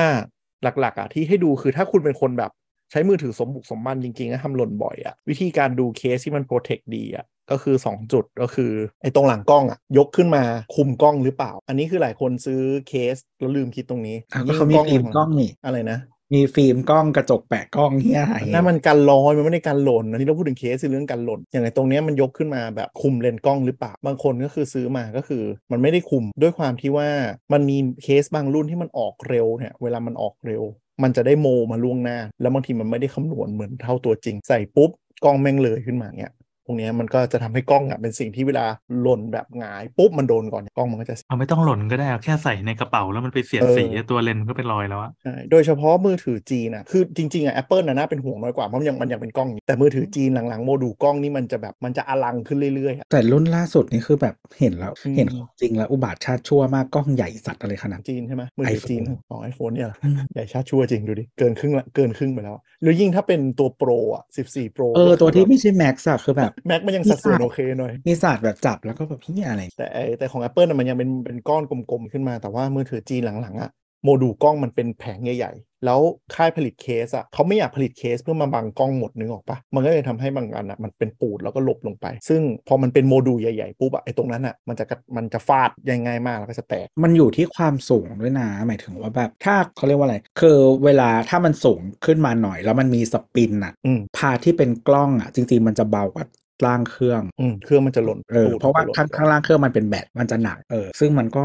[0.62, 2.50] หลักๆอะที่ให้ดูคือถ้าคุณเป็นคนแบบ
[2.90, 8.72] ใช้มือถือสมบุกสมบันจริงๆแล้วทำหล่นบ่อยอะวิธีการดูเคสที่มัน protect ดีอะก็คือ 2 จุดก็คือ
[9.02, 10.42] ไอ้ตรงหลังกล้องอะยกขึ้นมา
[10.74, 15.98] คุมกล้องหรือเปล่า อันนี้คือหลายคนซื้อเคสแล้วลืมคิดตรงนี้อะก็เขามีฟิล์มกล้องนี่อะไรนะ
[16.34, 25.42] มีฟิล์มกล้องกระจกแปะกล้องเฮียนั่นมันกันรอยมันไม่ได้กันหล่นอันนี้เราพูดถึงเคสคือเรื่องกันหล่นอย่างไรตรงนี้มันยกขึ้นมาแบบคุมเลนส์กล้องหรือเปล่าบางคนก็คือซื้อมาก็คือ
[25.72, 27.08] มันไม่ได้คุมด้วยความที่ว่า
[27.52, 30.62] มันมีเคสบางรุ่นที่มันออกเร็วเนี่ยเวลามันออกเร็ว
[31.02, 34.90] มันจะได้โมมาล่วงหน้า แล้วบางทีมันไม่ได้คำนวณเหมือนเท่าตัวจริง ใส่ปุ๊บ
[35.24, 36.32] กล้องแม่งเลยขึ้นมาเนี่ย
[36.68, 38.66] ตรงเนี้ยมันก็จะทำให้กล้องอะเป็นสิ่งที่เวลา
[39.02, 72.12] หล่นแบบหงายปุ๊บมันโดนก่อนกล้องมันก็จะเอาไม่ต้องหล่นก็ได้เอาแค่ใส่ในกระเป๋าแล้วมันไปเสียดเออสีตัวเลนส์ก็เป็นรอยแล้วอะใช่โดยเฉพาะมือถือจีนอะคือจริงๆอะ Apple น่ะน่าเป็นห่วงน้อยกว่าเพราะมันยังมันยังเป็นกล้องอยู่แต่มือถือจีนหลังๆโมดูลกล้องนี่มันจะแบบมันจะอลังขึ้นเรื่อยๆอะแต่รุ่นล่าสุดนี่คือแบบเห็นแล้วอืมเห็นของจริงแล้วอุบาทว์ชาติชั่วมากกล้องใหญ่สัตว์อะไรขนาดนั้นจีนใช่ไหมมือถือ iPhone จีนของ iPhone เนี่ยเหรออืมใหญ่ชาติชั่วจริงดูดิเกินครึ่งละเกินครึ่งไปแล้วหรือยิ่งถ้าเป็นตัวโปรอะ14 Pro เออตัวที่ไม่ใช่ Max อะคือแบบ Max มันยังสัดส่วนโอเคหน่อยมีศาสตร์แบบจับแล้วก็แบบนี่อะไร แต่ไอ้แต่ของ Apple น่ะมันยังเป็นเป็นก้อนกลมๆ
[72.12, 73.70] ขึ้นมาแต่ว่ามือถือจีนหลังๆอะ
[74.04, 76.00] โมดูลกล้องมันเป็นแผงใหญ่ๆ แล้ว
[76.34, 96.24] ค่ายผลิตเคสอะเขาไม่อยากผลิตเคสเพื่อมาบังกล้องหมดนึกออกปะมันก็เลยทำให้บางอันอะมันเป็นปูดแล้วก็หลบลงไป ซึ่งพอมันเป็นโมดูลใหญ่ๆปุ๊บอะไอ้ตรงนั้นอะมันจะกระมันจะฟาดยังไงมากแล้วก็จะแตก มันอยู่ที่ความสูงด้วยนะ หมายถึงว่าแบบถ้าเขาเรียกว่าอะไร คือเวลาถ้ามันสูงขึ้นมาหน่อย แล้วมันมีสปินอะอืมพาที่เป็นกล้องอะจริงๆมันจะเบากว่า
[96.66, 101.42] ล่างเครื่องอืมเครื่องมันจะหล่นเออตูดเพราะว่ามันจหล่นข้างข้างล่างเครื่องมันเป็นแบตมันจะหนักเออซึ่งมันก็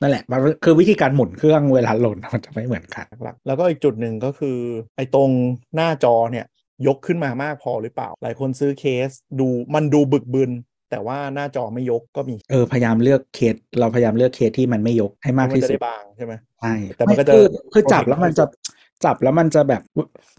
[0.00, 4.58] นั่นแหละมันคือวิธีการหมุนเครื่องเวลาหล่นมันจะไม่เหมือนกันหลักๆแล้วก็อีกจุดหนึ่งก็คือ
[4.96, 5.30] ไอ้ตรง
[5.76, 6.46] หน้าจอเนี่ย
[6.86, 10.52] ยกขึ้นมามากพอหรือเปล่า หลายคนซื้อเคสดูมันดูบึกบึน
[10.90, 18.44] แต่ว่าหน้าจอไม่ยกก็มี เออพยายามเลือกเคสเราพยายามเลือกเคสที่มันไม่ยกให้มากมันที่จะสุได้ดบางใช่ไหมใช่แต่มันก็จะคือคือจับแล้ว protect มันจะ
[19.04, 19.82] จับแล้วมันจะแบบ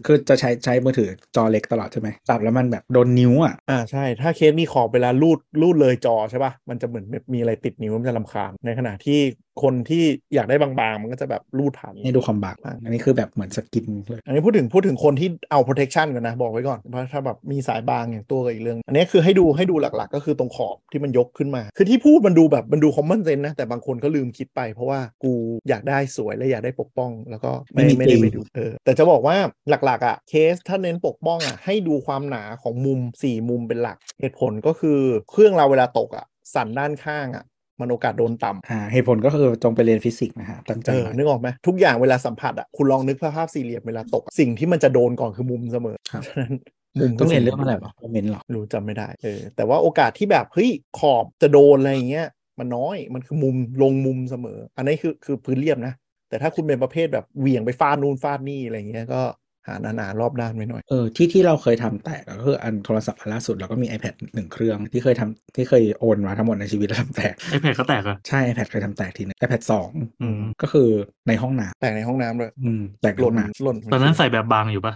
[0.06, 9.20] คือจะใช้ใช้มือถือจอเล็กตลอดใช่ไหมจับแล้วมันแบบโดนนิ้วอะอ่าใช่ถ้าเคสมีขอบเวลาลูดลูดเลยจอใช่ป่ะมันจะเหมือนมีอะไรติดนิ้วมันจะลำคาญในขณะที่
[9.62, 25.32] คนที่อยากได้บางๆ มันก็จะแบบลูดผ่านให้ดูความบางอันนี้คือแบบเหมือนสกินเลย อันนี้พูดถึงพูดถึงคนที่เอา protection ก่อนนะ บอกไว้ก่อนเพราะถ้าแบบมีสายบางอย่างตัวก็อีกเรื่อง อันนี้คือให้ดูให้ดูหลักๆ ก็คือตรงขอบที่มันยกขึ้นมา คือที่พูดมันดูแบบมันดู common sense นะ แต่บางคนก็ลืมคิดไปเพราะว่ากู
[25.68, 29.36] อยากได้สวยและอยากได้ปกป้อง แล้วก็ไม่ไม่มีไม่ได้จริงไปดูเออแต่จะบอกว่า
[29.68, 37.44] หลักๆอะเคสถ้าเน้นปกป้องอะให้ดูความหนาของมุมสี่มุมเป็นหลัก เหตุผลก็คือเครื่องเราเวลาตกอะสั่นด้านข้างอะ
[37.80, 46.54] มันโอกาสโดนต่ำอ่าเหตุผลก็คือจงไปเรียนฟิสิกส์นะฮะตั้งใจเออหน่อยนึกออกไหมทุกอย่างเวลาสัมผัสอะคุณลองนึกภาพสี่เหลี่ยมเวลาตกอะสิ่งที่มันจะโดนก่อนคือมุมเสมอครับฉะนั้น
[47.00, 55.94] มุมต้องเรียนเรื่องอะไรวะ moment หรอรู้จำไม่ได้เออแต่ว่าโอกาสที่แบบเฮ้ยขอบจะโดนอะไรอย่างเงี้ยมันน้อยมันคือมุมลงมุมเสมอ อันนี้คือคือพื้นเรียบนะ
[56.28, 59.22] แต่ถ้าคุณเป็นประเภทแบบเหวี่ยงไปฟาดนู่นฟาดนี่อะไรอย่างเงี้ยก็
[59.68, 69.90] หาหนาๆรอบด้านไว้หน่อย เออที่ที่เราเคยทำแตกก็คืออันโทรศัพท์อันล่าสุดเราก็มี iPad หนึ่งเครื่องที่เคยทำที่เคยโดนมาทั้งหมดในชีวิตแล้วทำแตกไอแพดก็แตกเหรอะใช่ iPad เคยทำแตกทีนึง iPad สอง
[70.22, 70.88] อืมก็คือ
[71.28, 74.94] ในห้องน้แต่ในห้องน้ำเลยำอืมแตกหล่นน้หล่นตอนนั้นใส่แบบบางอยู่ปะ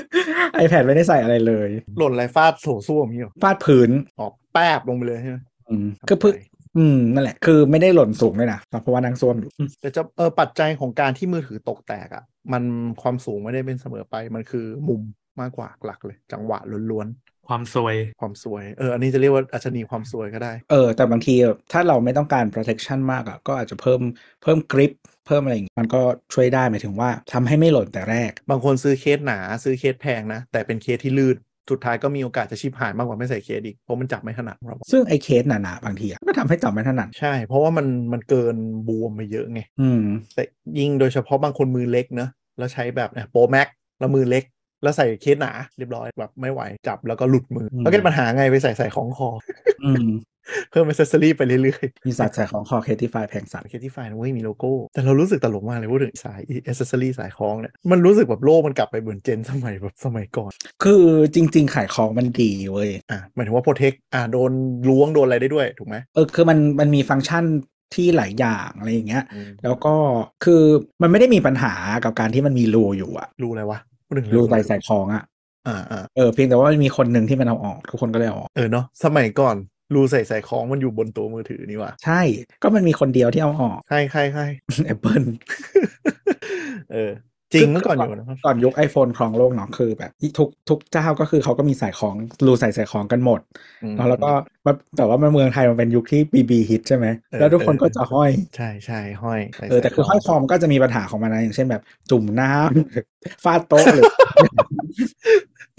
[0.00, 6.34] ำ iPad ไม่ได้ใส่อะไรเลย หล่นอะไรฟาดโถส้วมอย่างงี้หรอฟาดพื้นออกแป๊บลงไปเลยใช่ไหมอืมก็พึ่ง
[6.76, 12.62] อืมนั่นแหละคือไม่ได้หล่นสูงด้วยนะเพราะว่านั่งซ่วมอยู่แต่จะเออปัจจัยของการที่มือถือตกแตกอะ่ะ มัน
[13.02, 15.02] ความสูงไม่ได้เป็นเสมอไปมันคือมุม
[15.40, 16.58] มากกว่าหลักเลย จังหวะ
[16.90, 17.08] ล้วน
[17.48, 21.34] ความซวยๆความซวยเอออันนี้จะเรียกว่าดัชนีความซวยก็ได้ เออ แต่บางที
[21.72, 24.00] ถ้าเราไม่ต้องการ protection มากอะก็อาจจะเพิ่ม
[24.42, 24.92] เพิ่ม grip
[25.26, 26.02] เพิ่มอะไรอย่างงี้มันก็
[26.34, 31.36] ช่วยได้หมายถึงว่าทำให้ไม่หล่นแต่แรก บางคนซื้อเคสหนาซื้อเคสแพงนะแต่เป็นเคสที่ลื่น
[31.70, 38.56] สุดท้ายก็มีโอกาสจะชิบหายมากกว่าไม่ใส่เคสอีกเพราะมันจับไม่ถนัดเราซึ่งไอ้เคสหนาๆบางทีอะก็ทำให้จับไม่ถนัดใช่ เพราะว่ามันมันเกิน
[38.88, 40.02] บวมไปเยอะไงอืม
[40.34, 40.42] แต่
[40.78, 44.44] ยิ่งโดยเฉพาะบางคนมือเล็กเนอะแล้วใช้แบบเนี่ย Pro Max แล้วมือเล็ก
[44.82, 49.28] แล้วใส่เคสหนาเรียบร้อยแบบไม่ไหวจับแล้วก็หลุดมืออมแล้วก็ปัญหาไงไปสายสายคล้องคอ
[49.84, 50.08] อืม
[50.70, 60.50] เพิ่มอ c เซสซอรี่ไปเรื่อยมีสายคล้องคอ CASETiFY แพงสัตว์ๆ CASETiFY นะเว้ยมีโลโก้ แต่เรารู้สึกตลกมากเลยพูดถึงสายอ c เซสซอรี่สายคล้องเนี่ย มันรู้สึกแบบโลกมันกลับไปเหมือน gen สมัยแบบสมัยก่อน
[60.84, 64.52] คือจริง ๆ ขายของมันดีเว้ย อะหมายถึงว่า protect อะโดน
[64.88, 67.44] ล้วงโดนอะไรได้ด้วยถูกไหมเออคือมันมันมีฟังก์ชัน
[67.94, 69.94] ที่หลายอย่างอะไรอย่างเงี้ยอืมแล้วก็
[70.44, 70.62] คือ
[71.02, 71.72] มันไม่ได้มีปัญหา
[72.04, 75.24] กับการที่มันมีรูอยู่อะรู้อะไรวะพูดถึงรูเองใส่ใส่ของอะ
[75.66, 79.56] อ่าอ่าเออเพียงแต่ว่ามันมีคนหนึ่งที่มันเอาออก ทุกคนก็เลยเอาออก เออเนาะสมัยก่อน
[79.94, 82.20] รูใส่ใส่ของมันอยู่บนตัวมือถือนี่ว่ะใช่
[82.62, 84.42] ก็มันมีคนเดียวที่เอาออกใครใครใคร
[84.92, 85.26] Apple
[86.92, 87.12] เออ
[87.52, 92.14] จริงเมื่อก่อนอยู่นะก่อนยุค iPhone ครองโลกเนาะคือแบบทุกทุกเจ้าก็คือเขาก็มีใส่ของ
[92.46, 93.40] รูใส่ใส่ของกันหมด
[93.82, 94.30] อืมแล้วแล้วก็
[94.66, 104.04] มาแต่ว่าเมืองไทยมันเป็นยุคที่ BB ฮิตใช่ไหมเออแล้วทุกคนเออก็จะห้อย ใช่ใช่ห้อยใส่เออแต่คือใส่ห้อยคอมก็จะมีปัญหาของมันนะอย่างเช่นแบบจุ่มน้ำฟาดโต๊ะหรือ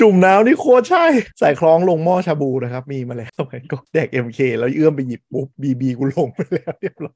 [0.02, 1.06] จุ่มน้ำนี่โคตรใช่
[1.40, 7.16] ใส่คล้องลงหม้อชาบูนะครับ มีมาแล้วสมัยก่อนแดก MK แล้วเอื้อมไปหยิบปุ๊บบีบีกูลงไปแล้วเรียบร้อย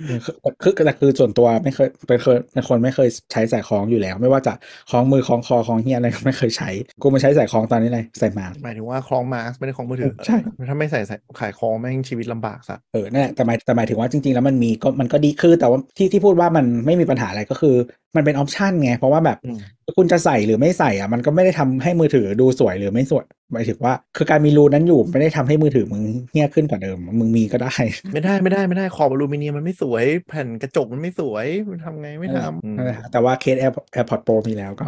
[0.63, 4.53] คือคือแต่คือส่วนตัวไม่เคยเป็นเคยเป็นคนไม่เคยใช้ใส่ของอยู่แล้ว ไม่ว่าจะ
[4.89, 6.69] คล้องมือคล้องคอคล้องเฮียอะไรก็ไม่เคยใช้
[7.01, 10.37] กูมาใช้ใส่ของตอนนี้เลยใส่มาหมายถึงว่าคล้องมาสก์ไม่ได้คล้องมือถือใช่
[10.69, 17.75] ถ้าไม่ใส่ใส่ขายคล้องแม่งชีวิตลำบากสัสเออนั่นแหละแต่หมายแต่หมายถึงว่าจริงๆ แล้วมันมีก็มันก็ดีคือแต่ว่าที่ที่พูดว่ามันไม่มีปัญหาอะไรก็คือ
[18.15, 19.59] มันเป็นออปชันไง เพราะว่าแบบอืม
[19.97, 27.75] คุณจะใส่หรือไม่ใส่อะ มันก็ไม่ได้ทำให้มือถือดูสวยหรือไม่สวยหมายถึงว่า คือการมีรูนั้นอยู่ไม่ได้ทำให้มือถือมึงเฮี้ยขึ้นกว่าเดิม มึงมีก็ได้
[28.13, 34.87] ไม่ได้ไม่ได้ไม่ได้ขอบอลูมิเนียมมันไม่สวย แผ่นกระจกมันไม่สวยมันทำไงไม่ทำอืมนั่นแหละแต่ว่าเคส Air AirPods Pro มีแล้วก็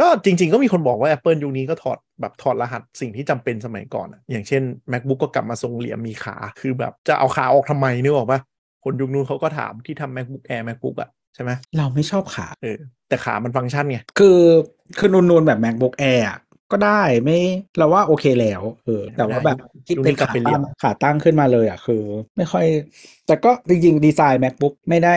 [0.00, 4.62] ก็จริง ๆ ก็มีคนบอกว่า Apple ยุคนี้ก็ถอดแบบถอดรหัสสิ่งที่จำเป็นสมัยก่อนอะอย่างเช่น
[4.92, 8.40] MacBook ก็กลับมาทรงเหลี่ยมมีขา คือแบบจะเอาขาออกทำไมนึกออกปะ
[8.84, 14.40] คนยุคนู้นเขาก็ถามที่ทำ MacBook Air MacBook อะ ใช่ไหมเราไม่ชอบขาเออแต่ขามันฟังก์ชันไงคือ
[14.98, 16.38] คือนูนๆแบบ MacBook Air อะ
[16.72, 17.38] ก็ได้ไม่
[17.78, 22.02] เราว่าโอเคแล้วเออแต่ว่าแบบที่เป็นขาตั้งขาตั้งขึ้นมาเลยอะคือ
[22.36, 22.64] ไม่ค่อย
[23.26, 25.14] แต่ก็จริงๆ ดีไซน์ MacBook ไม่ได้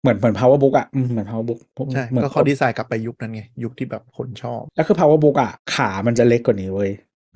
[0.00, 1.60] เหมือนเหมือน PowerBook อะอืมเหมือน PowerBook
[1.94, 6.90] ใช่เหมือนก็เขาดีไซน์กลับไปยุคนั้นไง ยุคที่แบบคนชอบ แล้วคือ PowerBook อะขามันจะเล็กกว่านี้เว้ย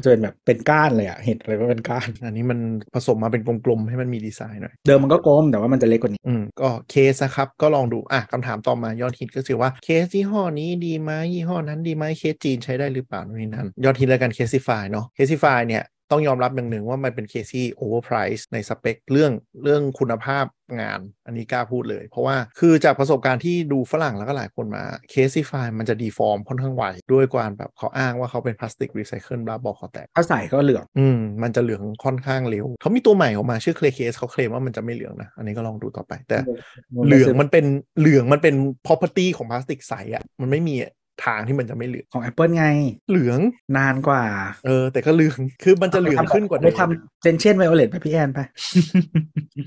[0.05, 2.59] จะเป็นแบบเป็นก้านเลยอะเห็นเลยว่าเป็นก้าน อันนี้มัน
[2.95, 20.45] ผสมมาเป็นกลมๆ ให้มันมีดีไซน์หน่อย เดิมมันก็กลมแต่ว่ามันจะเล็กกว่านี้ อืม ก็เคสนะครับ ก็ลองดู อะคำถามต่อมายอดฮิตก็คือว่าเคสยี่ห้อนี้ดีไหมยี่ห้อนั้นดีไหมเคสจีนใช้ได้หรือเปล่านู่นนี่นั่นยอดฮิตแล้วกันเคส i ฟายเนาะเคส i ฟายเนี่ย ต้องยอมรับอย่างหนึ่งว่ามันเป็นเคสที่ overprice ในสเปคเรื่องเรื่องคุณภาพ
[20.81, 36.39] งาน อันนี้กล้าพูดเลย เพราะว่าคือจากประสบการณ์ที่ดูฝรั่งแล้วก็หลายคนมาเคส i ฟายมันจะ deform ค่อนข้างไวด้วยการแบบเขาอ้างว่าเขาเป็นพลาสติกรีไซเคิลบลาบอกคอแตกถ้าใส่ก็เหลืองอืมมันจะเหลืองค่อนข้างเร็วเขามีตัวใหม่ออกมาชื่อ clear case เขาเคลมว่ามันจะไม่เหลืองนะ อันนี้ก็ลองดูต่อไป แต่
[37.07, 37.65] เหลืองมันเป็น
[37.99, 38.55] เหลืองมันเป็น
[38.87, 40.75] property ของพลาสติกใสอะ่ะมันไม่มี
[41.25, 42.67] ทางที่มันจะไม่เหลืองของ Apple ไง
[43.11, 43.39] เหลือง
[43.77, 44.25] นานกว่า
[44.67, 48.41] เออ แต่ก็เหลืองคือมันจะเหลืองขึ้นกว่าเดิมไม่ทำ gentian violet ไปพี่แอนไป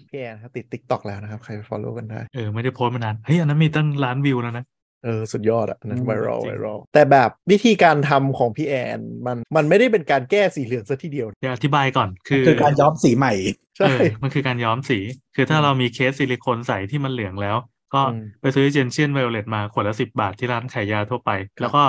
[0.09, 4.65] พี่แอนครับติด t ิ k t o k แล้วนะครับ ใครไป follow กันได้ เออ ไม่ได้โพสต์มานาน เฮ้ย อันนั้นมีตั้งล้านวิวแล้วนะ
[5.05, 13.33] เออ สุดยอดอะ่ะอันนั้นอืมไวรัลจริไวรัลแต่แบบวิธีการทำของพี่แอนมันมันไม่ได้เป็นการแก้สีเหลืองซะทีเดียวเดี๋ยวอธิบายก่อนคือคือการย้อมสีใหม่
[13.77, 14.99] ใช่เออมันคือการย้อมสี
[15.35, 17.57] คือถ้าอืมเรามีเคสซิลิโคนใสที่มันเหลืองแล้ว
[17.93, 21.81] ก็อืมไปซื้อ gentian violet มาขวดละสิบาทที่ร้านขายยาทั่วไป แล้วก็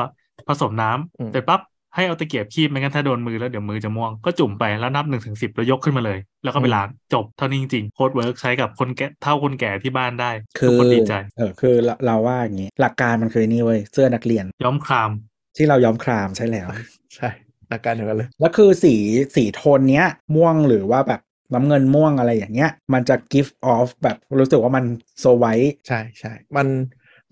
[0.48, 1.60] ผสมน้ำอืมเสร็จปั๊บ
[1.94, 15.10] ให้เอาตะเกียบคีบไม่งั้นถ้าโดนมือแล้วเดี๋ยวมือจะม่วงก็จุ่มไปแล้วนับหนึ่งถึงสิบแล้วยกขึ้นมาเลย แล้วก็ไปล้างจบเท่านี้จริงๆโคตร work ใช้กับคนแก่เท่าคนแก่ที่บ้านได้คือทุกคนดีใจเออคือเราเราว่าอย่างนี้หลักการมันคือนี่เว้ยเสื้อนักเรียนย้อมคราม
[15.56, 16.68] ที่เราย้อมครามใช่แล้ว
[17.16, 17.28] ใช่
[17.70, 18.94] อาการเดียวกันเลยแล้วคือสี
[19.36, 21.20] สีโทนเนี้ยม่วงหรือว่าแบบ
[21.54, 24.84] น้ำเงินม่วงอะไรอย่างเงี้ย มันจะ give off แบบรู้สึกว่ามัน
[25.20, 25.46] so white
[25.88, 26.66] ใช่ใช่มัน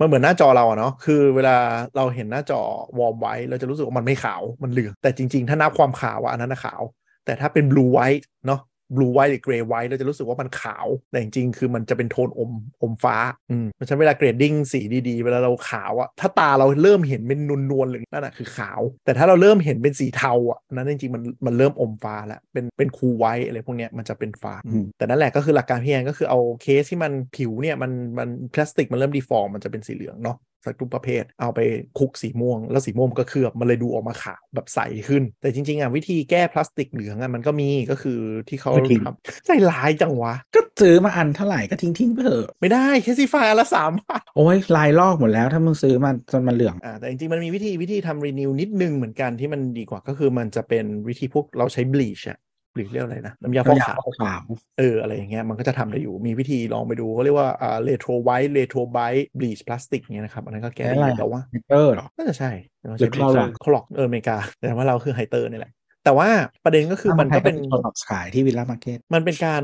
[0.01, 1.57] มันเหมือนหน้าจอเราอะเนาะ คือเวลา
[1.97, 2.61] เราเห็นหน้าจอ
[2.99, 6.83] warm white เราจะรู้สึกว่ามันไม่ขาว มันเหลือง แต่จริง ๆ ถ้านับความขาวอะอันนั้นนะขาว
[7.25, 8.61] แต่ถ้าเป็น blue white เนาะ
[8.95, 12.51] blue white หรือ gray white เราจะรู้สึกว่ามันขาว แต่จริงๆ คือมันจะเป็นโทนอม
[12.83, 13.17] อมฟ้า
[13.51, 24.55] อืมเพราะฉะนั้นเวลา grading สีดีๆ เวลาเราขาวอะถ้าตาเราเริ่มเห็นเป็นนวลๆหรือนั่นอะคือขาว แต่ถ้าเราเริ่มเห็นเป็นสีเทาอะนั้นจริงๆมันมันเริ่มอมฟ้าแล้วเป็นเป็น cool white อะไรพวกเนี้ยมันจะเป็นฟ้า
[24.99, 31.61] แต่นั่นแหละก็คือหลักการพี่แอนก็คือเอาเคสที่มันผิวเนี่ยมันมันพลาสติกมันเริ่ม deform มันจะเป็นสีเหลืองเนาะ สักทุกประเภท เอาไป
[31.99, 38.19] คลุกสีม่วง แล้วสีม่วงมันก็เคลือบมันเลยดูออกมาขาวแบบใสขึ้น แต่จริงๆอะวิธีแก้พลาสติกเหลืองอะมันก็มีก็คือ
[38.49, 52.48] ที่เขาก็ทิ้งทำใจร้ายจังวะ ก็ซื้อมาอันเท่าไหร่ก็ทิ้งทิ้งๆไปเถอะไม่ได้ CASETiFY อันละสามบาทโอ้ยลายลอกหมดแล้วถ้ามึงซื้อมาจนมันเหลืองอ่าแต่จริงๆมันมีวิธีวิธีทำ renew นิดนึงเหมือนกันที่มันดีกว่าก็คือมันจะเป็นวิธีพวกเราใช้ bleach อะบ
[52.79, 54.43] หรือเรียกอะไรนะน้ำยาฟอกขาวขาว
[54.79, 62.51] เอออะไรอย่างเงี้ยมันก็จะทำได้อยู่มีวิธีลองไปดูเขาเรียกว่าอ่า retrobright retrobright bleach พลาสติกเงี้ยนะครับอันนั้นก็แก้ได้อยู่แต่ว่าไฮเตอร์หรอน่าจะใช่
[62.99, 65.73] หรือ Clorox คลอกเอออเมริกาแต่ว่าเราคือไฮเตอร์นี่แหละ
[66.05, 66.29] แต่ว่า
[66.65, 69.63] ประเด็นก็คือมันก็เป็นโทนออกขายที่วิลล่ามาร์เก็ตมันเป็นการ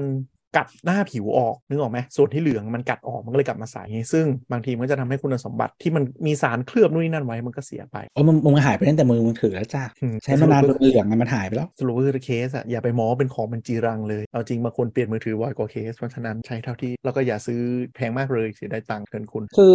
[0.56, 3.76] กัดหน้าผิวออกนึกออกไหมส่วนที่เหลืองมันกัดออกมันก็เลยกลับมาใส
[4.12, 17.60] ซึ่งบางทีมันก็จะทำให้คุณสมบัติที่มันมีสารเคลือบนู่นนี่นั่นไว้มันก็เสียไปโอ้มันมันหายไปตั้งแต่มือมึงถือแล้วจ้าอืมใช้มานานจนเหลืองอะมันหายไปแล้วสรุปก็คือเคสอะอย่าไปมองว่าเป็นของมันจีรังเลยเอาจริงบางคนเปลี่ยนมือถือบ่อยกว่าเคสเพราะฉะนั้นใช้เท่าที่แล้วก็อย่าซื้อ
[17.94, 19.74] แพงมากเลยเสียดายตังค์เกินคุณ คือ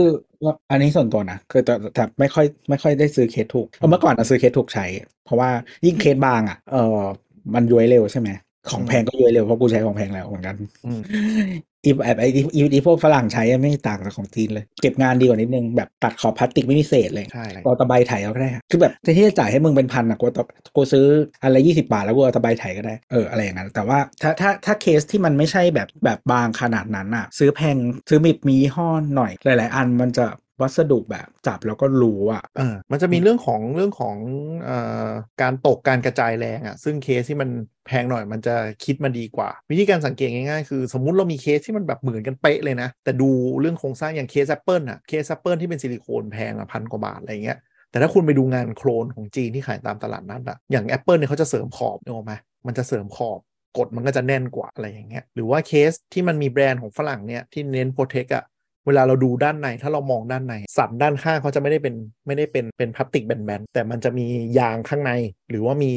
[0.72, 4.86] อันนี้ส่วนตัวนะคือแต่แต่ไม่ค่อยไม่ค่อยได้ซื้อเคสถูกเพราะเมื่อก่อนอะซื้อเคสถูกใช้
[5.26, 5.50] เพราะว่า
[5.86, 7.02] ยิ่งเคสบางอะเออ
[7.54, 8.30] มันย้วยเร็วใช่ไหม
[8.70, 11.02] ของแพงก็ย้วยเร็วเพราะกูใช้ของแพงแล้วเหมือนกันอืม
[11.86, 20.44] อีแบบไอ้ที่อีอีพวกฝรั่งใช้อะไม่ต่างจากของจีนเลย เก็บงานดีกว่านิดนึงแบบตัดขอบพลาสติกไม่มีเศษเลยใช่เอาตะไบไถเอาก็ได้อะคือแบบแทนที่จะจ่ายให้มึงเป็นพันอะกูตะ
[20.76, 21.06] กูซื้อ
[21.44, 27.78] อะไรยี่สิบาทแล้วกูเอาตะไบไถก็ได้เอออะไรอย่างนั้น แต่ว่าถ้าถ้าถ้าเคสที่มันไม่ใช่แบบแบบบางขนาดนั้นอะ ซื้อแพง
[28.10, 30.26] ซื้อมีมียี่ห้อหน่อยหลาย ๆ อันมันจะ
[30.62, 34.16] วัสดุแบบจับแล้วก็รู้อะเออมันจะมีเรื่องของเรื่องของ
[34.64, 35.10] เอ่อ
[35.42, 37.50] การตกการกระจายแรงอะ่ะ ซึ่งเคสที่มัน
[37.88, 43.30] แพงหน่อยมันจะคิดมาดีกว่า วิธีการสังเกตง่ายๆ คือสมมุติเรามีเคสที่มันแบบเหมือนกันเป๊ะเลยนะ แต่ดู
[43.62, 47.58] เรื่องโครงสร้างอย่างเคสแอปเปิลอะเคสแอปเปิลที่เป็นซิลิโคนแพงอะพันกว่าบาทอะไรเงี้ย
[47.92, 52.34] แต่ถ้าคุณไปดูงานโคลนของจีนที่ขายตามตลาดนัดอะอย่าง Apple เนี่ยเขาจะเสริมขอบนึกออกไหม
[52.68, 53.40] มันจะเสริมขอบ
[53.78, 58.44] กดมันก็จะแน่นกว่าอะไรอย่างเงี้ยหรือว่าเคสที่มันมีแบรนด์ของฝรั่งเนี่ยที่เน้น protect อะ
[58.88, 61.96] เวลาเราดูด้านในถ้าเรามองด้านใน สันด้านข้างเขาจะไม่ได้เป็น
[62.28, 64.26] ไม่ได้เป็นเป็นพลาสติกแบนๆแต่มันจะมี
[64.60, 65.12] ยางข้างใน
[65.50, 65.92] หรือว่ามี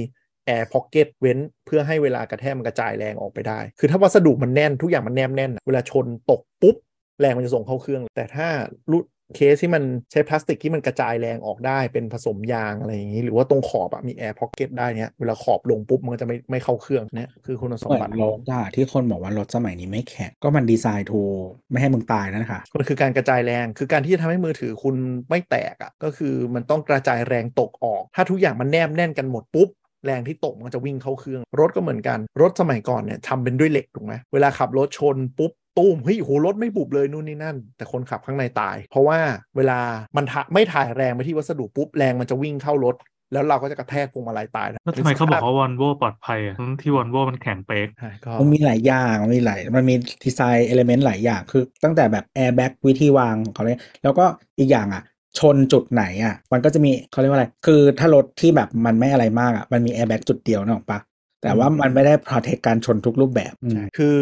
[0.46, 6.76] air pocket เว้นเพื่อให้เวลากระแทกมันกระจายแรงออกไปได้ คือถ้าวัสดุมันแน่นทุกอย่างมันแนบแน่น เวลาชนตกปุ๊บ
[7.20, 8.48] แรงมันจะส่งเข้าเครื่อง แต่ถ้า
[8.90, 21.22] รุ่น เคสที่มันใช้พลาสติกที่มันกระจายแรงออกได้เป็นผสมยางอะไรอย่างนี้ หรือว่าตรงขอบอะมี air pocket ได้เนี้ยเวลาขอบลงปุ๊บมันก็จะไม่ไม่เข้าเครื่องเนี่ยคือคุณสมบัติเหมือนรถอะที่คนบอกว่ารถสมัยนี้ไม่แข็งก็มัน design to
[21.70, 24.96] ไม่ให้มึงตายนั่นค่ะมันคือการกระจายแรงคือการที่จะทำให้มือถือคุณ
[25.30, 29.68] ไม่แตกอะ่ะก็คือมันต้องกระจายแรงตกออก ถ้าทุกอย่างมันแนบแน่นกันหมดปุ๊บ
[30.06, 39.18] แรงที่ตกมันก็จะวิ่งเข้าเครื่อง รถก็เหมือนกัน รถสมัยก่อนเนี่ยทำเป็นด้วยเหล็กถูกไหมเวลาขับรถชนปุ๊บ ตุ้มเฮ้ยโหรถไม่บุบเลยนู่นนี่นั่น แต่คนขับข้างในตาย เพราะว่า
[39.56, 39.80] เวลา
[40.16, 42.96] มันทะไม่ถ่ายแรงไปที่วัสดุปุ๊บแรงมันจะวิ่งเข้ารถ
[43.32, 54.24] แล้วเราก็จะกระแทกพวงมาลัยตายนะแล้วทำไมเขาบอกว่าวอลโวปลอดภัยอะทั้งที่วอลโวมันแข็งเป๊กใช่ก็มันมีหลายอย่างมันมีหลายมันมี design element หลายอย่างคือตั้งแต่แบบแอร์แบ็กวิธีวางของเขาเลยแล้วก็
[54.58, 55.02] อีกอย่างอะ
[55.38, 60.98] ชนจุดไหนอะ มันก็จะมีเขาเรียกว่าอะไร คือถ้ารถที่แบบมันไม่อะไรมากอะมันมีแอร์แบ็กจุดเดียวนะหรอกปะ
[61.42, 64.20] แต่ว่ามันไม่ได้ protect การชนทุกรูปแบบอืมคือ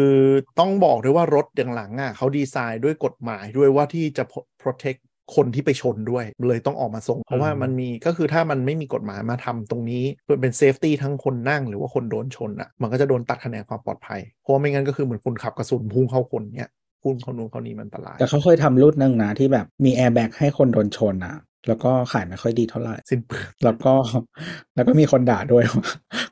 [0.59, 4.23] ต้องบอกด้วยว่ารถอย่างหลังอะเขาดีไซน์ด้วยกฎหมายด้วยว่าที่จะ
[4.63, 5.01] protect
[5.35, 16.69] คนที่ไปชนด้วยเลยต้องออกมาส่ง เพราะว่ามันมีก็คือถ้ามันไม่มีกฎหมายมาทำตรงนี้เพื่อเป็น safety ทั้งคนนั่งหรือว่าคนโดนชนอะมันก็จะโดนตัดคะแนนความปลอดภัย เพราะว่าไม่งั้นก็คือเหมือนคุณขับกระสุนพุ่งเข้าคนเนี้ย
[17.03, 21.35] พุ่งเข้านู้นเข้านี้มันอันตราย แต่เขาเคยทำรุ่นหนึงนะที่แบบมีแอร์แบ็กให้คนโดนชนอะ
[21.67, 23.93] แล้วก็ขายไม่ค่อยดีเท่าไหร่สิ้นเปลืองแล้วก็
[24.75, 25.85] แล้วก็มีคนด่าด้วยว่า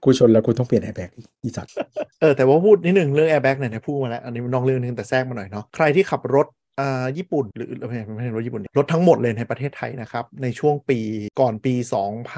[0.04, 1.10] กูชนแล้วกูต้องเปลี่ยนแอร์แบ็ก
[1.44, 1.74] อีสัตว์
[2.22, 6.48] เออแต่ว่าพูดนิดหนึ่งเรื่องแอร์แบ็กเนี่ยพูดมาแล้ว อันนี้มันนอกเรื่องนึงแต่แทรกมาหน่อยเนาะใครที่ขับรถ
[6.80, 11.00] อ่าญี่ปุ่นหรือไม่ใช่ไม่ใช่รถญี่ปุ่นดิรถทั้งหมดเลยในประเทศไทยนะครับ ในช่วงปี
[11.40, 11.74] ก่อนปี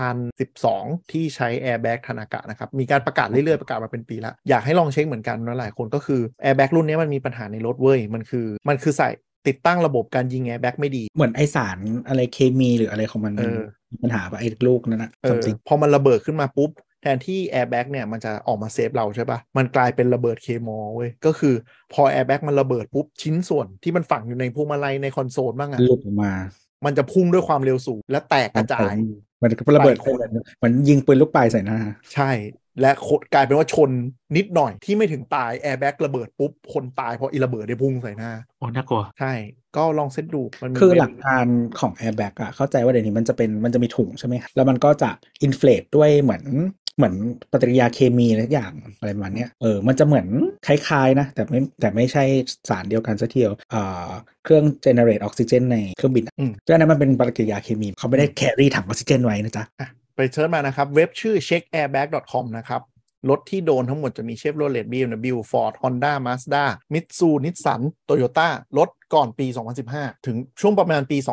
[0.04, 9.10] 2012 ที่ใช้แอร์แบ็กธนากะนะครับ มีการประกาศเรื่อยๆ ประกาศมาเป็นปีแล้วอยากให้ลองเช็คเหมือนกันนะหลายคนก็คือแอร์แบ็กรุ่นนี้มันมีปัญหาในรถเว้ย มันคือ มันคือใส่
[9.47, 11.77] ติดตั้งระบบการยิงแอร์แบ็กไม่ดี เหมือนไอสาร
[12.08, 13.60] อะไรเคมีหรืออะไรของมันเออ
[13.91, 21.56] มีปัญหาปะไอ้ลูกนั่นนะเออจริงพอมันระเบิดขึ้นมาปุ๊บ แทนที่แอร์แบ็กเนี่ยมันจะออกมา save เราใช่ปะมันกลายเป็นระเบิด Claymore เว้ย ก็คือ
[21.93, 26.32] พอแอร์แบ็กมันระเบิดปุ๊บ ชิ้นส่วนที่มันฝังอยู่ในพวงมาลัยในคอนโซลบ้างอะหลุดออกมา
[26.86, 28.93] มันจะพุ่งด้วยความเร็วสูงและแตกกระจาย
[29.41, 30.17] มันก็ระเบิดใส่คน
[30.58, 31.80] เหมือนยิงปืนลูกปลายใส่หน้า
[32.13, 32.32] ใช่
[32.82, 33.89] และโคกลายเป็นว่าชน
[34.38, 39.34] นิดหน่อยที่ไม่ถึงตายแอร์แบ็กระเบิดปุ๊บ คนตายเพราะอีระเบิดได้พุ่งใส่หน้าโอ้น่ากลัว ใช่
[39.77, 41.45] ก็ลองเซตดูมันมีคือเว็บหลักการ
[41.80, 45.10] ของ airbag อะเข้าใจว่าเดี๋ยวนี้มันจะเป็นมันจะมีถุงใช่ไหมแล้วมันก็จะ
[45.43, 46.43] อินฟล e ด้วยเหมือน
[46.97, 47.15] เหมือน
[47.51, 50.27] ปฏิกิริยาเคมีอะไรทุกอย่างอะไรประมาณเนี้ยเออมันจะเหมือน
[50.67, 52.23] คล้ายๆนะ แต่ไม่แต่ไม่ใช่
[52.69, 54.10] สารเดียวกันซะทีเดียวเอ่อ
[54.43, 62.82] เครื่อง generate ออกซิเจนในเครื่องบินอะอืมก็อันนั้นมันเป็นปฏิกิริยาเคมีเขาไม่ได้แครี่ถังออกซิเจนไว้นะจ๊ะอะไปเชิญมานะครับ เว็บชื่อ checkairbag.com นะครับ
[63.30, 69.47] รถที่โดนทั้งหมดจะมีเชฟโรเลต BMW Ford Honda Mazda Mitsu Nissan Toyota รถก่อนปี
[69.88, 71.27] 2015 ถึงช่วงประมาณปี 2001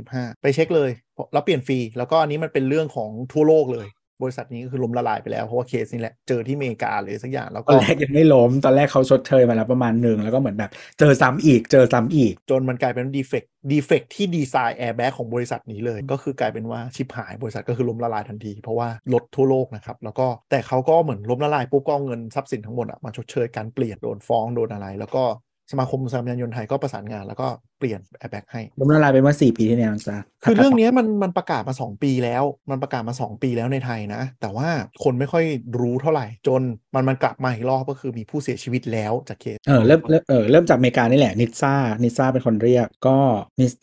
[0.00, 0.90] 2015 ไปเช็คเลย
[1.32, 3.86] แล้วเปลี่ยนฟรี แล้วก็อันนี้มันเป็นเรื่องของทั่วโลกเลย
[4.22, 25.22] บริษัทนี้ก็คือล้มละลายไปแล้ว เพราะว่าเคสนี้แหละ เจอที่อเมริกาเลยสักอย่างแล้วก็ตอนแรกยังไม่ล้ม ตอนแรกเขาชดเชยมาแล้วประมาณหนึ่งแล้วก็เหมือนแบบ เจอซ้ำอีกเจอซ้ำอีก จนมันกลายเป็น defect defect ที่ดีไซน์แอร์แบ็กของบริษัทนี้เลย ก็คือกลายเป็นว่าชิบหายบริษัทก็คือล้มละลายทันที เพราะว่ารถทั่วโลกนะครับแล้วก็แต่เขาก็เหมือนล้มละลายปุ๊บก็เอาเงินทรัพย์สินทั้งหมดอะมาชดเชยการเปลี่ยนโดนฟ้องโดนอะไร แล้วก็
[25.70, 34.68] สมาคมอุตสาหกรรมยานยนต์ไทยก็ประสานงานแล้วก็เปลี่ยนแอร์แบ็กให้ล้มละลายไปเมื่อสี่ปีที่แล้วจ้ะคือเรื่องเนี้ยมันมันประกาศมา2ปีแล้ว มันประกาศมา2ปีแล้วในไทยนะ แต่ว่า
[35.04, 35.44] คนไม่ค่อย
[35.80, 36.62] รู้เท่าไหร่ จน
[36.94, 43.16] มันมันกลับมาอีกรอบก็คือมีผู้เสียชีวิตแล้วจากเคสเออเริ่มเริ่มเออเริ่มจากอเมริกานี่แหละ NHTSA NHTSA เป็นคนเรียกก็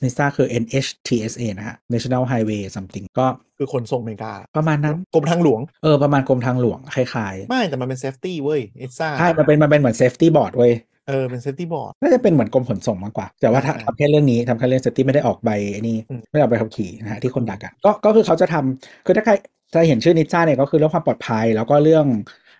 [0.04, 10.54] NHTSA คือ NHTSA นะฮะ National Highway something ก็คือขนส่งอเมริกา ประมาณนั้นกรมทางหลวงเออประมาณกรมทางหลวงคล้ายไม่แต่มันเป็น safety เว้ย NHTSA ๆใช่มันเป็นมันเป็นเหมือน safety board
[10.58, 10.74] เว้ย
[11.08, 19.34] เออเป็น safety boardน่าจะเป็นเหมือนกรมขนส่งมากกว่า แต่ว่าถ้าใช่ทำแค่เรื่องนี้ทำแค่เรื่อง safety ไม่ได้ออกใบไอ้นี่อืมไม่ได้ออกใบขับขี่นะฮะที่คนดักกันก็ก็คือเขาจะทำคือถ้าใคร
[19.74, 22.06] จะเห็นชื่อ NHTSA เนี่ยก็คือเรื่องความปลอดภัยแล้วก็เรื่อง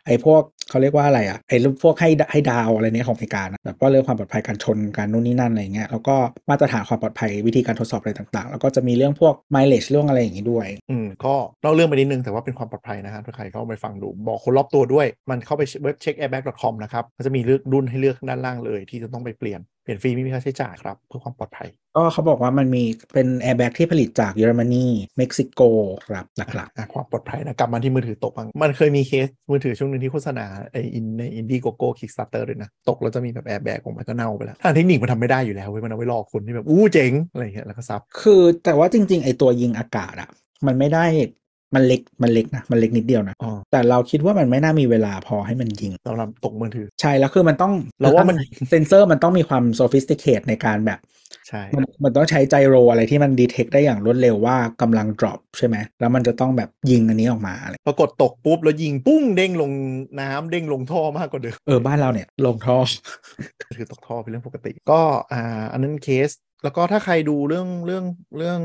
[0.08, 6.16] ไอ้พวกเขาเรียกว่าอะไรอะไอ้พวกให้ให้ดาวอะไรเนี้ยของอเมริกานะแบบว่าเรื่องความปลอดภัยการชนการนู่นนี่นั่นอะไรเงี้ยแล้วก็
[6.50, 24.86] มาตรฐานความปลอดภัยวิธีการทดสอบอะไรต่างๆ แล้วก็จะมีเรื่องพวก mileage เรื่องอะไรอย่างนี้ด้วย อืมก็เล่าเรื่องไปนิดนึงแต่ว่าเป็นความปลอดภัยนะฮะถ้าใครเข้าไปฟังดูบอกคนรอบตัวด้วย มันเข้าไปเว็บ checkairbag.com นะครับมันจะมีเลือกรุ่นให้เลือกด้านล่างเลย ที่จะต้องไปเปลี่ยน ปลี่ยนฟรีไม่มีค่าใช้จ่ายครับ เพื่อความปลอดภัย ก็เขาบอกว่ามันมีเป็นแอร์แบ็กที่ผลิตจากเยอรมนี
[25.18, 25.62] เม็กซิโก
[26.10, 40.30] ครับหลักอะความปลอดภัยนะกลับมาที่มือถือตกบ้างมันเคยมีเคสมือถือช่วงหนึงที่โฆษณาไออินใน Indiegogo Kickstarter เลยนะ ตกแล้วจะมีแบบแอร์แบ็กออกมาก็เน่าไปแล้วทางเทคนิคมันทำไม่ได้อยู่แล้วเว้ยมันเอาไว้หลอกคนที่แบบอู้เจ๋งอะไรอย่างเงี้ยแล้วก็ซับๆคือแต่ว่าจริง ๆ ไอตัวยิงอากาศอะ
[40.68, 41.06] มันไม่ได้
[41.76, 48.38] มันเล็กมันเล็กนะมันเล็กนิดเดียวนะอ๋อ แต่เราคิดว่ามันไม่น่ามีเวลาพอให้มันยิงสำหรับตกมือถือ ใช่แล้วคือมันต้องเราว่ามัน
[48.70, 51.00] เซนเซอร์มันต้องมีความ sophisticated ในการแบบ
[51.48, 59.72] ใช่มันมันต้องใช้ไจโรอะไรที่มันดีเทคได้อย่างรวดเร็วว่ากำลัง drop ใช่ไหม แล้วมันจะต้องแบบยิงอันนี้ออกมาอะไรปรากฏตกปุ๊บ แล้วยิงปุ้งเด้งลง
[60.22, 62.78] น้ำเด้งลงท่อมากกว่าเดิมเออ บ้านเราเนี่ย ลงท่อ
[63.78, 65.02] คือตกท่อเป็นเรื่องปกติ ก็
[65.34, 66.30] อ่าอันนั้นเคส
[66.64, 68.06] แล้วก็ถ้าใครดูเรื่องเรื่อง
[68.38, 68.60] เรื่อง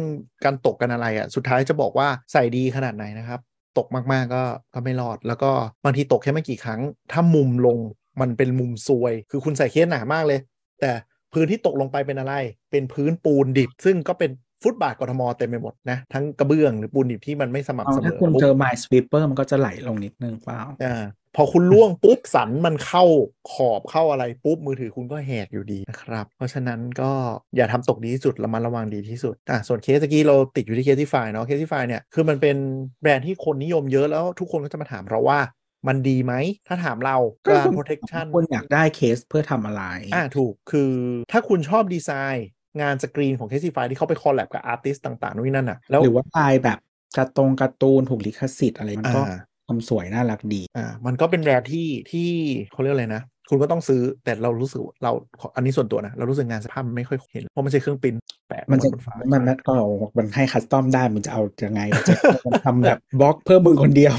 [0.45, 3.41] การตกกันอะไรอะ สุดท้ายจะบอกว่าใส่ดีขนาดไหนนะครับ
[3.79, 4.43] ตกมากๆก็
[4.75, 5.51] ก็ไม่รอด แล้วก็
[5.85, 6.81] บางทีตกแค่ไม่กี่ครั้ง
[7.13, 7.79] ถ้ามุมลง
[8.21, 10.41] มันเป็นมุมซวย คือคุณใส่เคสหนามากเลย
[10.81, 10.91] แต่
[11.33, 12.35] พื้นที่ตกลงไปเป็นอะไร
[12.71, 14.31] เป็นพื้นปูนดิบ ซึ่งก็เป็น
[14.63, 21.03] ฟุตบาทกทมเต็มไปหมดนะ ทั้งกระเบื้องหรือปูนดิบที่มันไม่สม่ำเอาเสมถ้าอคุณปุ๊บเจอ My Sweeper มันก็จะไหลลงนิดนึงเปล่าอ่า
[21.37, 23.05] พอคุณล่วงปุ๊บสันมันเข้า
[23.53, 27.13] ขอบเข้าอะไรปุ๊บมือถือคุณก็แหกอยู่ดีนะครับ เพราะฉะนั้นก็
[27.57, 32.57] อย่าทำตกดีที่สุดระมัดระวังดีที่สุดอะส่วนเคสตะกี้เราติดอยู่ที่ CASETiFY เนาะ CASETiFY เนี่ยคือมันเป็น
[33.03, 35.41] แบรนด์ที่คนนิยมเยอะแล้วทุกคนก็จะมาถามเราว่า
[35.89, 36.33] มันดีไหม
[36.69, 37.17] ถ้าถามเรา
[37.47, 40.93] ก็การคุณ protection คุณอยากได้เคสเพื่อทำอะไร อ่าถูกคือ
[41.33, 42.49] ถ้าคุณชอบดีไซน์
[42.81, 46.79] งานสกรีนของ CASETiFY ที่เขาไป collab กับ artist ต่าง ๆนู่นนนั่นน่ะแล้วหรือว่าลายแบบ
[47.17, 49.23] การ์ตงการ์ตูนถูกลิขสิทธิ์อะไรมันก็
[49.73, 52.29] อ่าทำสวยน่ารักดีอ่ามันก็เป็นแบรนด์ที่ที่
[52.73, 55.13] เขาเรียกอะไรนะคุณก็ต้องซื้อแต่เรารู้สึกเรา
[55.57, 58.15] อันนี้ส่วนตัวนะ เรารู้สึกงานสภาพมันไม่ค่อยเห็น เพราะมันใช่เครื่องปริ้น
[58.49, 59.75] แปะมันจะบนฝามันมันก็
[60.19, 62.15] มันให้ custom ได้มันจะเอายังไงมันจะ
[62.47, 64.15] มันทำแบบบล็อกเพื่อมึงคนเดียว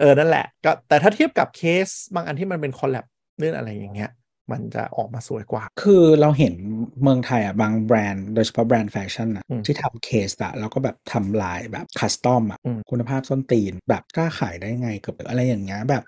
[0.00, 3.04] เออ นั่นแหละก็แต่ถ้าเทียบกับเคสบางอันที่มันเป็น collab
[3.38, 4.10] เรื่องอะไรอย่างเงี้ย
[4.52, 6.54] มันจะออกมาสวยกว่า คือเราเห็น
[7.02, 16.04] เมืองไทยอะบางแบรนด์โดยเฉพาะแบรนด์แฟชั่นอะอืมที่ทำเคสอะแล้วก็แบบทำลายแบบ custom อะอืมคุณภาพส้นตีนแบบกล้าขายได้ไงกับอะไรอย่างเงี้ยแบบ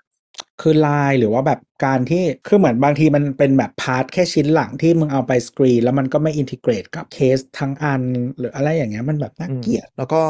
[0.61, 8.01] คือลายหรือว่าแบบการที่คือเหมือนบางทีมันเป็นแบบ part แค่ชิ้นหลังที่มึงเอาไปสกรีนแล้วมันก็ไม่ integrate กับเคสทั้งอัน
[8.37, 10.21] หรืออะไรอย่างเงี้ยมันแบบน่าอืมเกลียดแล้วก็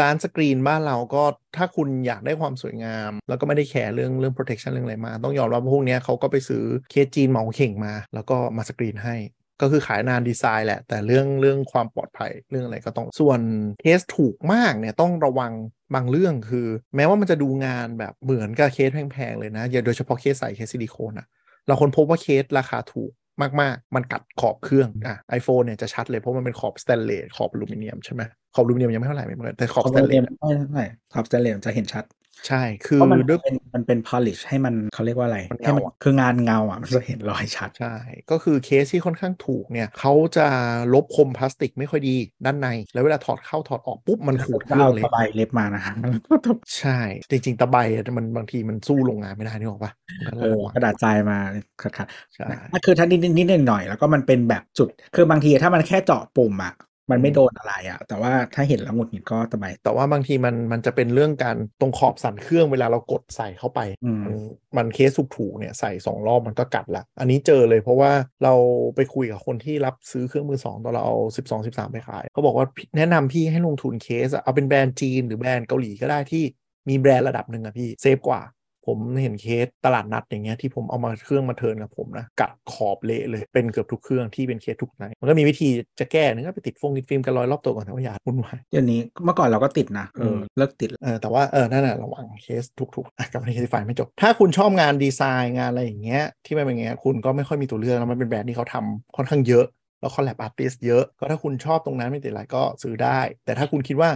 [0.00, 1.22] ร้านสกรีนบ้านเราก็
[1.56, 9.16] ถ้าคุณอยากได้ความสวยงาม แล้วก็ไม่ได้แคร์เรื่องเรื่อง protection เรื่องอะไรมา ต้องยอมรับว่าพวกนี้เขาก็ไปซื้อเคสจีนเหมาเข่งมา แล้วก็มาสกรีนให้
[9.60, 13.40] ก็คือขายงานดีไซน์แหละ แต่เรื่องเรื่องความปลอดภัยเรื่องอะไรก็ต้อง ส่วน
[13.80, 15.52] เคสถูกมากเนี่ยต้องระวัง
[15.94, 21.26] บางเรื่องคือ แม้ว่ามันจะดูงานแบบเหมือนกับเคสแพงๆเลยนะอย่าโดยเฉพาะเคสใส่เคสซิลิโคนอะ
[21.66, 28.22] เราค้นพบว่าเคสราคาถูก มากๆ มันกัดขอบเครื่องอะไอโฟนเนี่ยจะชัดเลยเพราะมันเป็นขอบสแตนเลสขอบอลูมิเนียมใช่ไหม
[28.54, 32.04] ขอบอลูมิเนียมยังไม่เท่าไหร่ไม่เหมือนกันแต่ขอบขอบสแตนเลเรียสนไม่เท่าไหร่ขอบสแตนเลสจะเห็นชัด
[32.48, 37.96] ใช่ คือเพราะมันด้วยเป็นมันเป็น polish ให้มันเขาเรียกว่าอะไรมันให้มันเงาอะคืองานเงาอะ มันจะเห็นรอยชัด ใช่
[38.30, 40.46] ก็คือเคสที่ค่อนข้างถูกเนี่ยเขาจะ
[40.94, 42.14] ลบคมพลาสติกไม่ค่อยดี
[42.46, 46.98] ด้านใน แล้วเวลาถอดเข้าถอดออกปุ๊บมันขูดเคก็รื่อเอางเลยตะไบเล็บมานะฮะแล้วก็ต้องใช่
[47.30, 49.92] จริง ๆ ตะไบอะมันบางทีมันสู้โรงงานไม่ได้นี่หรอกปะ
[50.26, 51.38] มันก็เออระวังกระดาษทรายมา
[51.82, 56.74] ขัดขัดใช่ๆนั่นคือถ้านิดนิดๆหน่อยๆแล้วก็มันเป็นแบบจุด คือบางทีถ้ามันแค่เจาะปุ่มอะ
[57.10, 64.34] มันไม่โดนอะไรอะแต่ว่าถ้าเห็นแล้วหงุดหงิดก็ตะไบแต่ว่าบางทีมันมันจะเป็นเรื่องการตรงขอบสันเครื่องเวลาเรากดใส่เข้าไปอืมมัน
[64.76, 68.12] มันเคสถูกๆเนี่ยใส่สองรอบมันก็กัดละ อันนี้เจอเลยเพราะว่า
[68.44, 68.54] เรา
[68.96, 76.44] ไปคุยกับคนที่รับซื้อเครื่องมือสองตอนเราเอาสิบสองสิบสามไปขายเขาบอกว่าพี่แนะนำพี่ให้ลงทุนเคสอะเอาเป็นแบรนด์จีนหรือแบรนด์เกาหลีก็ได้ที่
[76.88, 78.40] มีแบรนด์ระดับหนึ่งอะพี่ safe กว่า
[78.86, 85.68] ผมเห็นเคสตลาดนัดอย่างเงี้ยที่ผมเอามาเครื่องมา turn กับผมนะกัดขอบเละเลยเป็นเกือบทุกเครื่องที่เป็นเคสถูกไหนมันก็มีวิธี
[86.00, 92.64] จะแก้นึงก็ไปติดฟงติดฟิล์มกันรอยรอบตัวก่อนแต่ว่าอย่าวุ่นวายเดี๋ยวนี้เมื่อก่อนเราก็ติดนะเออมเลิกติดเออแต่ว่าเออนั่นแหละระวังเคส
[92.96, 99.64] ถูกๆอะกลับมาที่ CASETiFY ไม่จบ ถ้าคุณชอบงานดีไซน์งานอะไรอย่างเงี้ยที่มันเป็นอย่างเงี้ยคุณก็ไม่ค่อยมีตัวเลือกแล้วมันเป็นแบรนด์ที่เขาทำค่อนข้างเยอะ
[100.00, 104.10] แล้ว collab artist เยอะก็ถ้าคุณชอบตรงนั้นไม่ติดอะไรก็ซื้อได้ แต่ถ้าคุณคิดว่า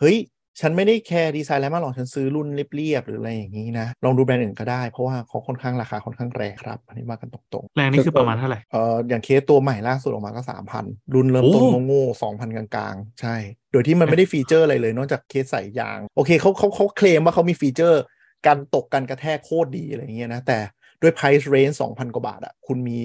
[0.00, 0.16] เฮ้ย
[0.60, 10.42] ฉันไม่ได้แคร์ดีไซน์อะไรมากหรอกฉันซื้อรุ่นเรียบๆหรืออะไรอย่างนี้นะลองดูแบรนด์อื่นก็ได้เพราะว่าเขาค่อนข้างราคาค่อนข้างแรงครับอันนี้ว่ากันตรงแรงนี่คือประมาณเท่าไหร่ๆเอ่ออย่างเคสตัวใหม่ล่าสุดออกมาก็
[10.78, 13.36] 3,000รุ่นเริ่มต้นโอ้โง่ๆ2,000กลางๆ ใช่
[13.72, 18.02] โดยที่มันไม่ได้ feature อะไรเลย นอกจากเคสใส่ยาง โอเคเขาเขาเขาเคลมว่าเขามี feature
[18.46, 20.58] การตกการกระแทกโคตรดีอะไรอย่างเงี้ยนะแต่
[21.02, 22.98] ด้วย price range 2,000 กว่าบาทอะคุณมี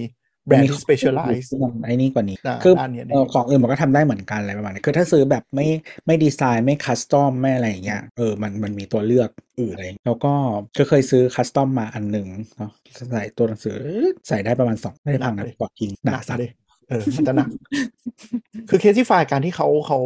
[0.47, 5.67] แบรนด์ที่ specialize ที่มันไอ้นี่กว่านี้อ่าคือด้านเนี้ยเออของอื่นมันก็ทำได้เหมือนกันอะไรประมาณนี้คือถ้าซื้อแบบไม่
[6.05, 9.29] ไม่ดีไซน์ไม่ custom ไม่อะไรอย่างเงี้ยเออมันมันมีตัวเลือก
[9.59, 10.33] อื่นอะไรแล้วก็
[10.77, 12.27] ก็เคยซื้อ custom มาอันหนึ่ง
[12.57, 12.71] เนาะ
[13.11, 13.77] ใส่ตัวหนังสือ
[14.27, 16.51] ใส่ได้ประมาณสองไม่ได้พังนะถอดทิ้งหนาสัตว์เลย
[16.89, 17.49] เออมันจะหนัก
[18.69, 19.99] คือ Casetify การที่เขาเขา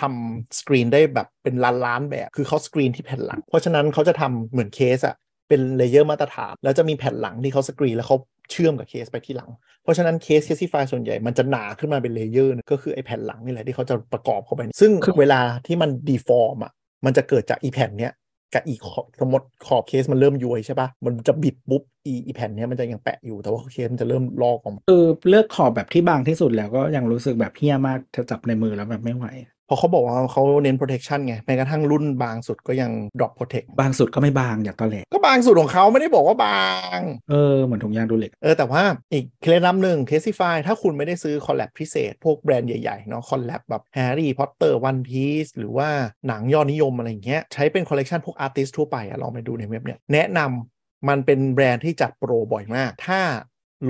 [0.00, 5.16] ทำสกรีนได้แบบเป็นล้านล้านๆแบบ คือเขาสกรีนที่แผ่นหลัง เพราะฉะนั้นเขาจะทำเหมือนเคสอะ
[5.50, 8.16] เป็น layer มาตรฐาน แล้วจะมีแผ่นหลังที่เขาสกรีนแล้วเขา
[8.50, 9.50] เชื่อมกับเคสไปที่หลัง
[9.82, 14.90] เพราะฉะนั้นเคส Casetify ส่วนใหญ่มันจะหนาขึ้นมาเป็น layer ก็คือไอ้แผ่นหลังนี่แหละที่เขาจะประกอบเข้าไป ซึ่ง
[15.20, 16.72] เวลาที่มัน deform อะ
[17.04, 18.12] มันจะเกิดจากอีแผ่นเนี้ย
[18.54, 29.26] กับอีขอบสมมติขอบเคสมันเริ่มย้วยใช่ปะมันจะบิดปุ๊บอีอีแผ่นเนี้ยมันจะยังแปะอยู่แต่ว่าเคสมันจะเริ่มลอกออกมาคือเลือกขอบแบบที่บางที่สุดแล้วก็ยังรู้สึกแบบเหี้ยมากถ้าจับในมือแล้วแบบไม่ไหว
[29.59, 37.00] เพ ราะเขาบอกว่าเขาเน้น protection ไงแม้กระทั่งรุ่นบางสุดก็ยัง drop protect บางสุดก็ไม่บางอย่างตอนแหลกก็บางสุดของเขาไม่ได้บอกว่าบาง
[37.30, 45.00] เออ เหมือนถุงยาง Durex เออ แต่ว่าอีกเคล็ดลับหนึ่ง Casetify ถ้าคุณไม่ได้ซื้อ collab พิเศษ พวกแบรนด์ใหญ่ๆเนาะ collab แบบ Harry Potter One
[45.08, 45.88] Piece หรือว่า
[46.28, 53.20] หนังยอดนิยมอะไรอย่างเงี้ยใช้เป็นคอลเลกชันพวก artist ทั่วไปอะลองไปดูในเว็บเนี่ยแนะนำมันเป็นแบรนด์ที่จัดโปรบ่อยมาก ถ้า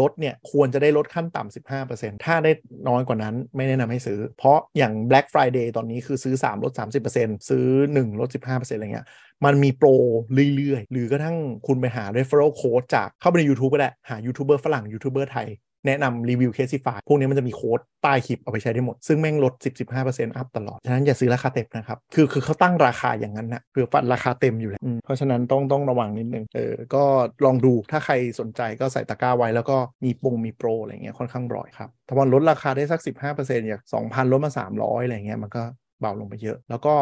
[0.00, 2.52] ลดเนี่ยควรจะได้ลดขั้นต่ำ15%ถ้าได้
[2.88, 6.72] น้อยกว่านั้นไม่แนะนำให้ซื้อ เพราะอย่าง Black Friday ตอนนี้คือซื้อ 3 ลด
[7.12, 9.06] 30%ซื้อ 1 ลด 15%อะไรเงี้ย
[9.44, 9.88] มันมีโปร
[10.56, 11.36] เรื่อยๆ หรือกระทั่ง
[11.66, 15.48] คุณไปหา referral code จากเข้าไปใน YouTube ก็ได้ หายูทูบเบอร์ฝรั่งยูทูบเบอร์ไทย
[15.86, 19.54] แนะนำรีวิวเคส i ฟายพวกนี้มันจะมีโค้ดใต้คลิปเอาไปใช้ได้หมด ซึ่งแม่งลด
[19.96, 27.04] 10-15% up ตลอด ฉะนั้นอย่าซื้อราคาเต็มนะครับ คือคือเขาตั้งราคาอย่างนั้นนะคือฟันราคาเต็มอยู่แล้วเพราะฉะนั้นต้องต้องระวังนิดนึงเออก็
[27.44, 33.00] ลองดูถ้าใครสนใจก็ใส่ตะกร้าไว้แล้วก็มีปงมีโปรอะไรเงี้ยค่อนข้างบ่อยครับถ้าวันลดราคาได้สัก
[33.34, 35.62] 15%อย่าง2,000ลดมา 300อะไรเงี้ยมันก็
[36.00, 36.94] เบาลงไปเยอะ แล้วก็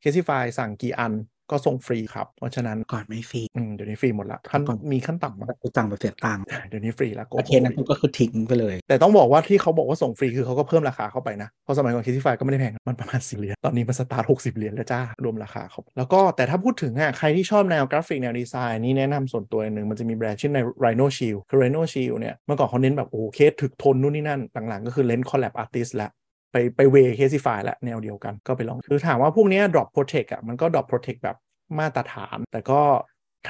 [0.00, 1.12] เคส i ฟายสั่งกี่อัน
[1.50, 26.10] ก็ส่งฟรีครับ เพราะฉะนั้นก่อนไม่ฟรีอืมเดี๋ยวนี้ฟรีหมดละขั้นก่อนมีขั้นต่ำมั้ยกูสั่งแบบเสียตังค์เดี๋ยวนี้ฟรีแล้วประเทศนั้นกูก็คือทิ้งไปเลย แต่ต้องบอกว่าที่เขาบอกว่าส่งฟรีคือเขาก็เพิ่มราคาเข้าไปนะเพราะสมัยก่อนเคส i ฟายก็ไม่ได้แพงมันประมาณสิเหรียญตอนนี้มันสตาร์ทหกสิบเหรียญแล้วจ้ารวมราคาเขาแล้วก็แต่ถ้าพูดถึงอะใครที่ชอบแนวกราฟิกแนวดีไซน์นี่แนะนำส่วนตัวหนึ่งมันจะมีแบรนด์ชื่อใน Rhino Shield คือ Rhino Shield เนี่ยเมื่อก่อนเขาเน้นแบบโอ้โหเคสถึกทนนู่นนี่นั่นหลังๆก็คือเล่น collab artist แล้ว
[26.56, 31.36] ไปไป way Casetify ละแนวเดียวกันก็ไปลองคือถามว่าพวกนี้ drop protect อะมันก็ drop protect แบบ
[31.78, 32.82] มาตรฐาน แต่ก็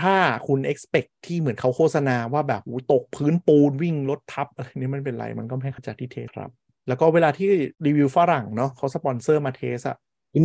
[0.01, 6.51] ถ้าคุณ expect ที่เหมือนเขาโฆษณาว่าแบบตกพื้นปูนวิ่งรถทับอะไรนี้มันเป็นไรมันก็ไม่ขนาดที่ test ครับ
[6.89, 7.49] แล้วก็เวลาที่
[7.87, 9.97] รีวิวฝรั่งเนาะเขาสปอนเซอร์มา test อะ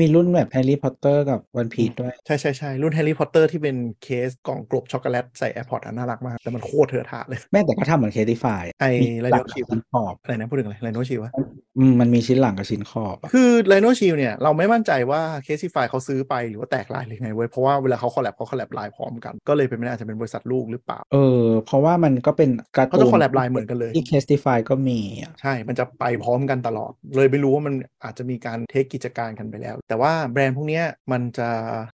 [0.02, 9.30] มีรุ่นแบบ Harry Potter กับ One Piece ด้วย ใช่ใช่ใช่รุ่น Harry Potter ที่เป็นเคสกล่องกบช็อกโกแลตใส่ AirPods น่ารักมาก แต่มันโคตรเทอะทะเลย แม่แต่ก็ทำเหมือนเคดิฟายไอ้หลั
[9.30, 11.32] Rhino ก Shield ชิ้นขอบอะไรนะพูดถึงอะไร Rhino Shield วะ
[11.78, 24.58] อืมมันมีชิ้นหลังกับชิ้นขอบอะคือ Rhino Shield เนี่ย เราไม่มั่นใจว่าเคส i ฟายเขาซื้อไปหรือว่าแตกลายหรือไงเว้ยเพราะว่าเวลาเขา collab เขา collab ลายพร้อมกันก็เลยเป็นไม่ได้อาจจะเป็นบริษัทลูกหรือเปล่า เออ เพราะว่ามันก็เป็นการ์ตูนเขาจะ collab ลายเหมือนกันเลยที่ Casetify
[24.70, 27.74] ก็มีอะใช่มันจะไปพร้อมกันตลอด เลยไม่รู้ว่ามัน
[28.04, 31.50] อาจจะมีการ take กิจการกันไปแล้วแต่ว่าแบรนด์พวกเนี้ยมันจะ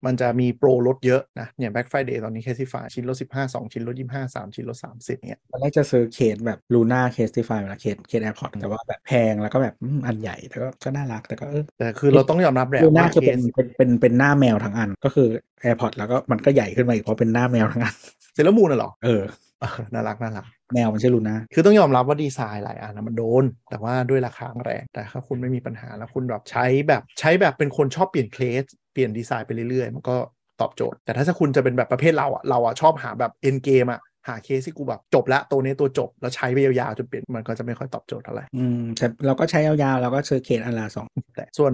[0.07, 15.28] มันจะมีโปรลดเยอะนะอย่าง Black Friday ตอนนี้ Casetify ชิ้นลด15 2 ชิ้นลด25 3 ชิ้นลด30เนี่ยตอนแรกจะซื้อเคสแบบลูน่า Casetify นะเคสเคส AirPods แต่ว่าแบบแพงแล้วก็แบบอืมอันใหญ่แต่ก็ก็น่ารักแต่ก็เออแต่คือเราต้องยอมรับแหละลูน่าว่าคือเคเป็นสเป็นเป็นเป็นหน้าแมวทั้งอันก็คือ
[15.64, 17.95] AirPods แล้วก็มันก็ใหญ่ขึ้นมาอีกเพราะเป็นหน้าแมวทั้งอัน
[18.35, 19.22] Sailor Moon น่ะเหรอเออ
[19.61, 30.17] เออน่ารักน่ารัก แมวมันชื่อลูน่าคือต้องยอมรับว่าดีไซน์หลายอันนะมันโดน แต่ว่าด้วยราคาแรง แต่ถ้าคุณไม่มีปัญหาแล้วคุณแบบใช้แบบใช้แบบเป็นคนชอบเปลี่ยนเคสเปลี่ยนดีไซน์ไปเรื่อยๆ มันก็
[30.61, 41.73] ตอบโจทย์ แต่ถ้าคุณจะเป็นแบบประเภทเราอะเราอะชอบหาแบบ end game อะหาเคสที่กูแบบจบละตัวนี้ตัวจบ แล้วใช้ไปยาวๆจนเปลี่ยนมันก็จะไม่ค่อยตอบโจทย์เท่าไหร่อืมแต่เราก็ใช้ยาวๆเราก็ซื้อเคสอันละสองแต่ส่วน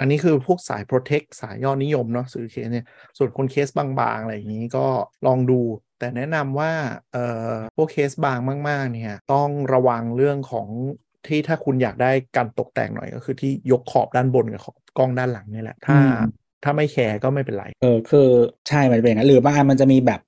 [0.00, 2.86] อันนี้คือพวกสาย protect สายยอดนิยมเนาะซื้อเคสเนี่ย
[3.18, 4.86] ส่วนคนเคสบางๆ อะไรอย่างนี้ก็
[5.26, 5.60] ลองดู
[6.02, 6.72] แต่แนะนำว่า
[7.12, 8.38] เอ่อพวกเคสบาง
[8.68, 10.68] มาก ๆ เนี่ยต้องระวังเรื่องของ
[11.26, 15.98] ที่ถ้าคุณอยากได้การตกแต่งหน่อยก็คือที่ยกขอบด้านบนกับขอบกล้องด้านหลังนี่แหละ ถ้า
[16.64, 18.28] ถ้าไม่แคร์ก็ไม่เป็นไร เออคือ
[18.68, 20.20] ใช่ มันจะเป็นอย่างนั้นหรือบางอันมันจะมีแบบ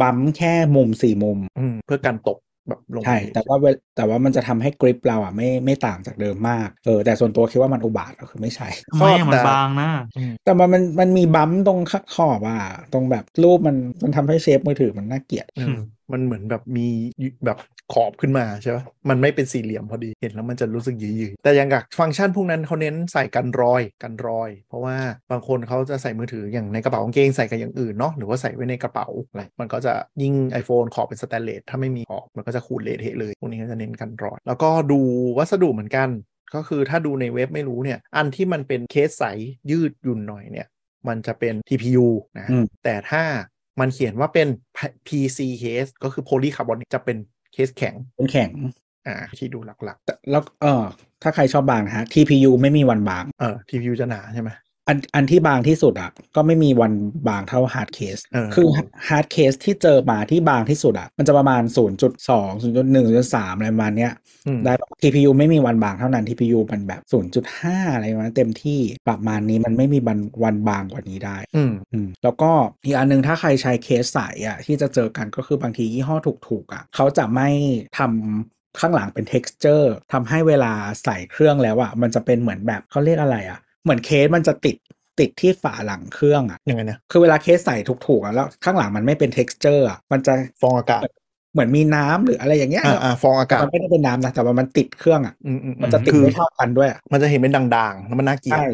[0.00, 2.38] บัมป์แค่มุมสี่มุมอืมเพื่อการตก
[2.68, 12.58] แบบลงใช่แต่ว่าเวลแต่ว่ามันจะทำให้กริปเราอะไม่ไม่ต่างจากเดิมมากเออแต่ส่วนตัวคิดว่ามันอุบาทก็คือไม่ใช่ทำไมอะมันบางนะอืมแต่มันมันมันมีบัมป์ตรงข้างขอบอะ
[12.92, 15.60] ตรงแบบรูปมันมันทำให้เชฟมือถือมันน่าเกลียดอื
[16.10, 16.86] มมันเหมือนแบบมี
[17.44, 17.58] แบบ
[17.92, 24.96] ขอบขึ้นมาใช่ปะมันไม่เป็นสี่เหลี่ยมพอดีเห็นแล้วมันจะรู้สึกยืยๆแต่อย่างกับฟังก์ชันพวกนั้นเขาเน้นใส่กันรอยกันรอย เพราะว่า
[25.30, 29.92] บางคนเขาจะใส่มือถืออย่างในกระเป๋ากางเกงใส่กับอย่างอื่นเนาะหรือว่าใส่ไว้ในกระเป๋าอะไรมันก็จะ
[30.22, 35.00] ยิ่ง iPhone ขอบเป็นสแตนเลสถ้าไม่มีขอบมันก็จะขูดเละเทะเลยพวกนี้ก็จะเน้นกันรอย แล้วก็ดู
[35.38, 36.08] วัสดุเหมือนกัน
[36.54, 39.24] ก็คือถ้าดูในเว็บไม่รู้เนี่ยอันที่มันเป็นเคสใส
[39.70, 40.66] ยืดหยุ่นหน่อยเนี่ย
[41.08, 42.06] มันจะเป็น TPU
[42.38, 43.22] นะอืมแต่ถ้า
[43.80, 44.48] มันเขียนว่าเป็น
[45.06, 47.16] PC case ก็คือ polycarbonic จะเป็น
[47.52, 48.50] เคสแข็งเป็นแข็ง
[49.06, 50.84] อ่า ที่ดูหลักแต่แล้วเออ
[51.22, 54.50] ถ้าใครชอบบางนะฮะ TPU ไม่มีวันบางๆเออ TPU จะหนาใช่ไหม
[54.90, 56.92] อันอันที่บางที่สุดอะก็ไม่มีวัน
[57.28, 58.68] บางเท่า hard case เออคือ
[59.08, 64.12] hard case ที่เจอมาที่บางที่สุดอะมันจะประมาณ 0.2 0.1 0.3 อะไรประมาณเนี้ย
[64.46, 67.02] อืมได้ปะ TPU ไม่มีวันบางเท่านั้น TPU มันแบบ
[67.44, 72.50] 0.5 อะไรประมาณนั้นเต็มที่ประมาณนี้มันไม่มีวันวันบางกว่านี้ได้อืมอืมแล้วก็
[72.84, 76.16] อีกอันหนึ่งถ้าใครใช้เคสใสอะที่จะเจอกันก็คือบางทียี่ห้อ
[76.48, 77.48] ถูกๆอะเขาจะไม่
[77.98, 80.72] ทำข้างหลังเป็น texture ทำให้เวลา
[81.04, 84.76] ใส่เครื่องแล้วอะ มันจะเป็นเหมือนแบบเขาเรียกอะไรอะ เหมือนเคสมันจะติด
[85.18, 91.02] ติดที่ฝาหลังเครื่องอะยังไงนะคือเวลาเคสใส่ถูกๆอะแล้วข้างหลังมันไม่เป็น texture อะมันจะฟองอากาศ
[91.52, 98.64] เหมือนมีน้ำหรืออะไรอย่างเงี้ยอ่าอ่าฟองอาแต่กาศมันไม่ได้เป็นน้ำนะแต่ว่ามันติดเครื่องอะอืมอืมมันจะติดคือไม่เท่ากันด้วยอะมันจะเห็นเป็นด่างๆแล้วมันน่าเกลียดใช่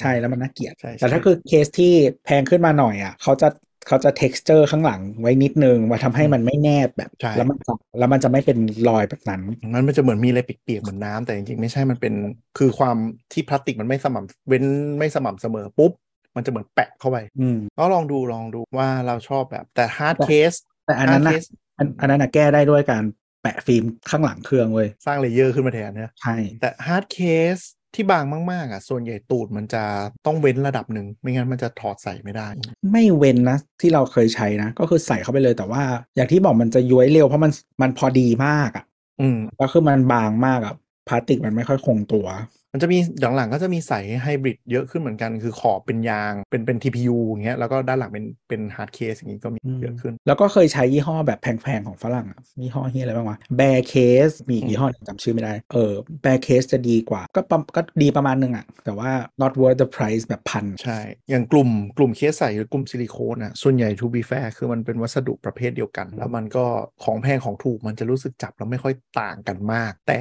[0.00, 1.92] ใช่แล้วมันน่าเกลียดใช่ใช่แต่ถ้าคือเคสที่
[2.24, 3.48] แพงขึ้นมาหน่อยอะเขาจะ
[3.88, 8.58] เขาจะ texture ข้างหลังไว้นิดนึงมาทำให้มันไม่แนบแบบใช่แล้วมันจะแล้วมันจะไม่เป็น
[8.88, 12.14] รอยแบบนั้นมันมันจะเหมือนมีอะไรเปียกๆเหมือนน้ำแต่จริงๆไม่ใช่มันเป็น
[12.58, 12.96] คือความ
[13.32, 14.64] ที่พลาสติกมันไม่สม่ำเว้น
[14.98, 15.92] ไม่สม่ำเสมอปุ๊บ
[16.36, 23.04] มันจะเหมือนแปะเข้าไปอืมก็ลองดูลองดูว่าเราชอบแบบแต่ hard แต่ case แต่อันนั้น hard นะ case อันอันนั้นนะแก้ได้ด้วยการ
[23.42, 27.64] แปะฟิล์มข้างหลังเครื่องเว้ย สร้าง layer ขึ้นมาแทนเนี่ยใช่ แต่ hard case
[27.94, 29.82] ที่บางมากๆอะส่วนใหญ่ตูดมันจะ
[30.26, 32.48] ต้องเว้นระดับหนึ่งไม่งั้นมันจะถอดใส่ไม่ได้
[32.92, 35.82] ไม่เว้นนะ ที่เราเคยใช้นะ ก็คือใส่เข้าไปเลยแต่ว่า
[36.16, 38.84] อย่างที่บอกมันจะย้วยเร็วเพราะมันมันพอดีมากอะ
[39.20, 40.74] อืมแล้วคือมันบางมากอะ
[41.08, 42.26] พลาสติกมันไม่ค่อยคงตัว
[42.72, 42.98] มันจะมี
[43.36, 55.92] หลังๆก็จะมีใส่ไฮบริดเยอะขึ้นเหมือนกัน คือขอบเป็นยางเป็นเป็น TPU อย่างเงี้ยแล้วก็ด้านหลังเป็นเป็น hard case อย่างงี้ก็มีเยอะขึ้น แล้วก็เคยใช้ยี่ห้อแบบแพงๆ ของฝรั่งอะยี่ห้อเฮียอะไรบ้างวะ Bare Case มีอีกยี่ห้อหนึ่งจำชื่อไม่ได้ เออ
[56.22, 59.10] แบร์เคสจะดีกว่า ก็ประก็ดีประมาณนึงอะแต่ว่า
[59.42, 60.98] not worth the price แบบพันใช่
[61.30, 61.68] อย่างกลุ่ม
[61.98, 66.64] กลุ่มเคสใส่หรือกลุ่มซิลิโคนอะส่วนใหญ่ to be fair คือมันเป็นวัสดุประเภทเดียวกัน แล้วมันก็
[67.04, 70.20] ของแพงของถูกมันจะรู้สึกจับแล้วไม่ค่อยต่างกันมาก แต่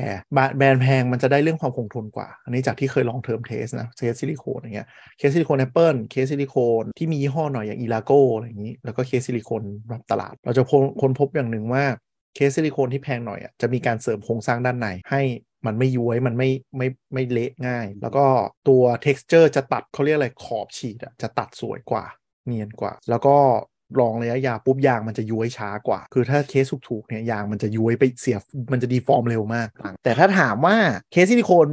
[0.58, 4.88] แบรนด์แพงมันจะได้เรื่องความคงทนกว่า อันนี้จากที่เคย long term test นะเคสซิลิโคนอย่างเงี้ย
[5.18, 11.84] เคสซิลิโคนแอปเปิลเคสซิลิโคนที่มียี่ห้อหน่อยอย่าง elago อะไรอย่างนี้ แล้วก็เคสซิลิโคนรับตลาด เราจะค้นค้นพบอย่างหนึ่งว่า
[12.36, 15.22] เคสซิลิโคนที่แพงหน่อยอะจะมีการเสริมโครงสร้างด้านในให้
[15.66, 18.26] มันไม่ย้วยมันไม่ไม่ไม่เละง่าย แล้วก็
[18.68, 22.06] ตัว texture จะตัดเขาเรียกอะไรขอบฉีดอะจะตัดสวยกว่า
[22.46, 23.38] เนียนกว่า แล้วก็
[24.00, 28.38] ลองระยะยาวปุ๊บยางมันจะย้วยช้ากว่า คือถ้าเคสถูกๆเนี่ยยางมันจะย้วยไปเสีย
[28.72, 29.68] มันจะ deform เร็วมาก
[30.04, 30.76] แต่ถ้าถามว่า
[31.12, 31.68] เคสซิลิโคน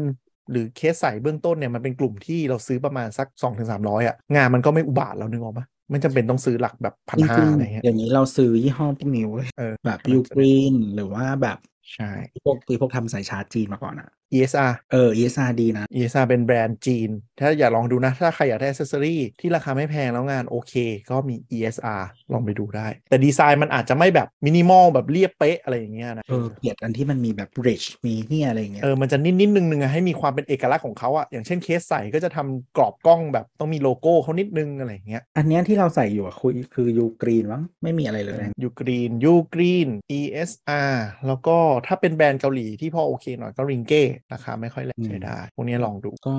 [0.50, 11.58] หรือเคสใสเบื้องต้นเนี่ยมันเป็นกลุ่มที่เราซื้อประมาณสัก 2-300อะงานมันก็ไม่อุบาทว์แล้วนึกออกปะไม่จำเป็นต้องซื้อหลักแบบพันจห้าริงอะไรๆเงี้ยอย่างนี้เราซื้อยี่ห้อพวกนี้เว้ยเออแบบมันยูจะกรีนหรือว่าแบบ
[11.94, 12.10] ใช่
[12.44, 17.10] พวกที่พวกทำสายชาร์จจีนมาก่อนอะ ESR เออ ESR ดีนะ ESR เป็นแบรนด์จีน
[17.40, 20.74] ถ้าอยากลองดูนะ ถ้าใครอยากได้อ c เซสซอรี่ที่ราคาไม่แพงแล้วงานโอเค
[21.10, 22.02] ก็มี ESR
[22.32, 40.94] ลองไปดูได้ แต่ดีไซน์มันอาจจะไม่แบบมินิมอลแบบเรียบเป๊ะอะไรอย่างเงี้ยนะ เออเกลียดอันที่มันมีแบบ rich มีเฮียอะไรอย่างเงี้ย เออ มันจะนิดนิดนึงนึงอะให้มีความเป็นเอกลักษณ์ของเขาอะอย่างเช่นเคสใส่ก็จะทำกรอบกล้องแบบต้องมีโลโก้เขานิดนึงอะไรอย่างเงี้ย อันเนี้ยที่เราใส่อยู่อะคือคือ UGREEN มั้งไม่มีอะไรเลยนะยูกรีนยูกรีน ESR
[41.26, 41.56] แล้วก็
[41.86, 44.02] ถ้าเป็นแบรนด์เกาหลีที่พอโอเคหน่อยก็ Ringke
[44.32, 46.36] ราคาไม่ค่อยแรงใช้ได้ พวกนี้ลองดูก็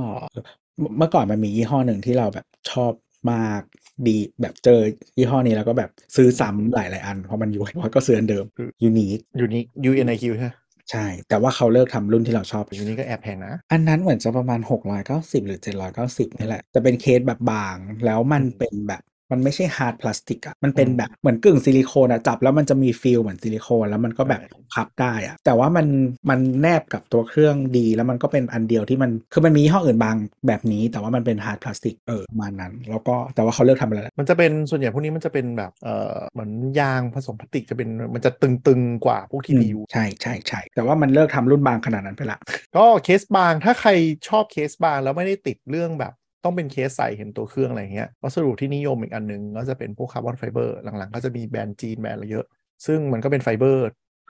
[0.97, 2.91] เมื่อก่อนมันมียี่ห้อหนึ่งที่เราแบบชอบ
[3.31, 3.61] มาก
[4.07, 4.79] ดีแบบเจอ
[5.17, 9.59] ยี่ห้อนี้แล้วก็แบบซื้อซ้ำหลายหลายๆอัน เพราะมันอยู่ว่าก็ซื้ออันเดิมคือยูนิคยูนิ
[9.89, 10.51] UNIQ ใช่ไหม
[10.91, 14.59] ใช่ แต่ว่าเขาเลิกทำรุ่นที่เราชอบ UNIQ ก็แอบแพงนะ อันนั้นเหมือนจะประมาณ
[15.03, 15.59] 690 หรือ
[15.99, 19.01] 790 นี่แหละจะเป็นเคสแบบบาง แล้วมันอืมเป็นแบบ
[19.31, 25.87] มันไม่ใช่ hard พลาสติกอะมันเป็นอืมแบบเหมือนกึ่งซิลิโคนอะจับแล้วมันจะมี feel เหมือนซิลิโคนแล้วมันก็แบบใช่พับได้อะแต่ว่ามัน
[26.29, 30.15] มันแนบกับตัวเครื่องดี แล้วมันก็เป็นอันเดียวที่มันคือมันมียี่ห้ออื่นบาง
[30.47, 42.39] แบบนี้ แต่ว่ามันเป็น hard พลาสติกเออประมาณนั้น แล้วก็แต่ว่าเขาเลิกทำไปแล้วแหละมันจะเป็นส่วนใหญ่พวกนี้มันจะเป็นแบบเอ่อเหมือนยางผสมพลาสติกจะเป็นมันจะตึงๆกว่าพวก TPU ใช่ใช่ใช่แต่ว่ามันเลิกทำรุ่นบางขนาดนั้นไปละ
[42.75, 43.91] ก็เคสบางถ้าใคร
[44.27, 46.13] ชอบเคสบางแล้วไม่ได้ติดเรื่องแบบ
[46.43, 52.45] ต้องเป็นเคสใสเห็นตัวเครื่องอะไรเงี้ยวัสดุที่นิยมอีกอันหนึ่งก็จะเป็นพวกคาร์บอนไฟเบอร์หลังๆ ก็จะมีแบรนด์จีนแบรนด์อะไรเยอะ
[52.85, 53.81] ซึ่งมันก็เป็นไฟเบอร์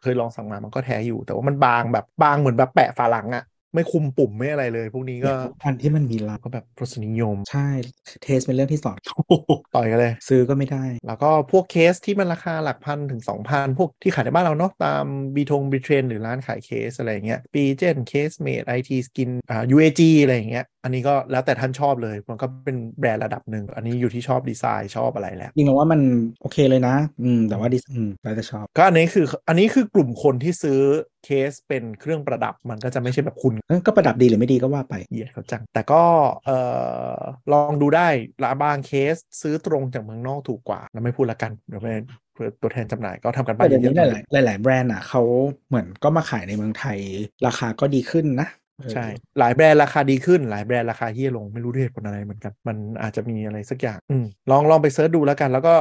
[0.01, 3.43] เคยลองสั่งมามันก็แท้อยู่ แต่ว่ามันบางแบบบางเหมือนแบบแปะฝาหลังอะ
[3.77, 7.67] ไม่คลุมปุ่มไม่อะไรเลย พวกนี้ก็อันที่มันมีลาก็แบบรสนิยม ใช่
[8.23, 15.05] taste เป็นเรื่องที่สอนโอ้โหต่อยกันเลย ซื้อก็ไม่ได้ แล้วก็พวกเคสที่มันราคาหลักพันถึง 2,000 พวกที่ขายในบ้านเราเนาะตาม
[15.35, 26.01] บีทงบีเทรนหรือร้านขายเคสอะไรอย่างเงี้ยปีเจนเคสเมดไอทีสกินอ่า UAG อะไรอย่างเงี้ยอันนี้ก็แล้วแต่ท่านชอบเลย มันก็เป็นแบรนด์ระดับหนึ่ง อันนี้อยู่ที่ชอบดีไซน์ชอบอะไรแหละจริงๆว่ามัน
[26.41, 30.79] โอเคเลยนะ อืมแต่ว่าดิอืมแล้วแต่ชอบ ก็อันนี้คืออันนี้คือกลุ่มคนที่ซื้อ
[31.23, 36.03] เคสเป็นเครื่องประดับมันก็จะไม่ใช่แบบคุณเอ้ยก็ประดับดีหรือไม่ดีก็ว่าไปเหยียดเขาจัง แต่ก็
[36.45, 36.57] เอ่
[37.17, 37.21] อ
[37.53, 38.07] ลองดูได้
[38.43, 41.87] ละบางเคสซื้อตรงจากเมืองนอกถูกกว่าเราไม่พูดละกันเดี๋ยวไป
[42.33, 45.21] เพื่อตัวแทนจำหน่ายก็ทำกันบ้าแต่นเดี๋ยวเยนี้อะหๆลายๆหลายๆแบรนด์อะเขา
[45.67, 46.99] เหมือนก็มาขายในเมืองไทย
[47.47, 48.47] ราคาก็ดีขึ้นนะ
[48.79, 49.05] เออใช่
[49.39, 55.75] หลายแบรนด์ราคาดีขึ้น หลายแบรนด์ราคาเฮี้ยลงไม่รู้ด้วยเหตุผลอะไรเหมือนกัน มันอาจจะมีอะไรสักอย่างอืมลองลองไป search ดูแล้วกัน แล้วก็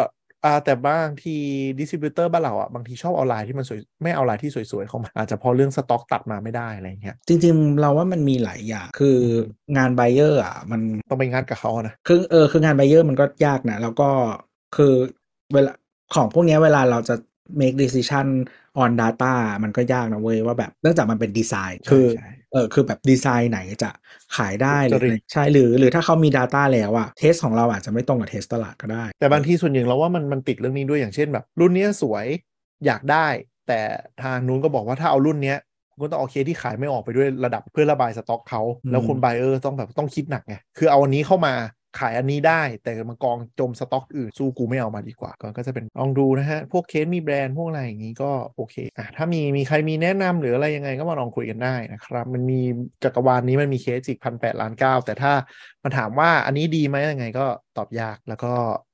[0.46, 1.36] อ่าแต่บางที
[1.78, 9.18] distributor บ้านเราอะบางทีชอบเอาลายที่มันสวยไม่เอาลายที่สวยๆเข้ามาอาจจะเพราะเรื่องสต็อกตัดมาไม่ได้อะไรอย่างเงี้ยจริงๆ เราว่ามันมีหลายอย่างคือ
[9.76, 14.08] งานไบเออร์อะมันต้องไปงัดกับเขาอะนะคือเออคืองานไบเออร์มันก็ยากนะแล้วก็
[14.76, 14.94] คือ
[15.52, 15.72] เวลา
[16.14, 17.14] ของพวกเนี้ยเวลาเราจะ
[17.60, 18.26] make decision
[18.82, 23.90] on data มันก็ยากนะเว้ยว่าแบบเนื่องจากมันเป็นดีไซน์คือใช่เออคือแบบดีไซน์ไหนจะ
[24.36, 32.26] ขายได้หรือจริตใช่หรือหรือถ้าเขามี Data แล้วอะเทสของเราอาจจะไม่ตรงกับเทสตลาดก็ได้ แต่บางทีส่วนใหญ่เราว่ามันมันติดเรื่องนี้ด้วยอย่างเช่นแบบ รุ่นเนี้ยสวย
[32.86, 33.26] อยากได้
[33.68, 33.80] แต่
[34.22, 35.58] ทางนู้นก็บอกว่าถ้าเอารุ่นเนี้ย
[35.90, 41.54] คุณก็ต้องเอาเคสที่ขายไม่ออกไปด้วยระดับเพื่อระบายสต็อกเขาอืมแล้วคน buyer ต้องแบบต้องคิดหนักไงคือเอาอันนี้เข้ามา
[41.98, 52.60] ขายอันนี้ได้ แต่มากองจมสต็อกอื่นสู้กูไม่เอามาดีกว่าก็ก็จะเป็นลองดูนะฮะ พวกเคสมีแบรนด์พวกอะไรอย่างนี้ก็โอเคอะถ้ามีมีใครมีแนะนำหรืออะไรยังไงก็มาลองคุยกันได้นะครับ มันมี
[53.04, 55.32] จักรวาลนี้มันมีเคสอีกพันแปดล้านเก้าแต่ถ้า
[55.84, 58.52] มันถามว่าอันนี้ดีไหมยังไงก็ตอบยากแล้วก็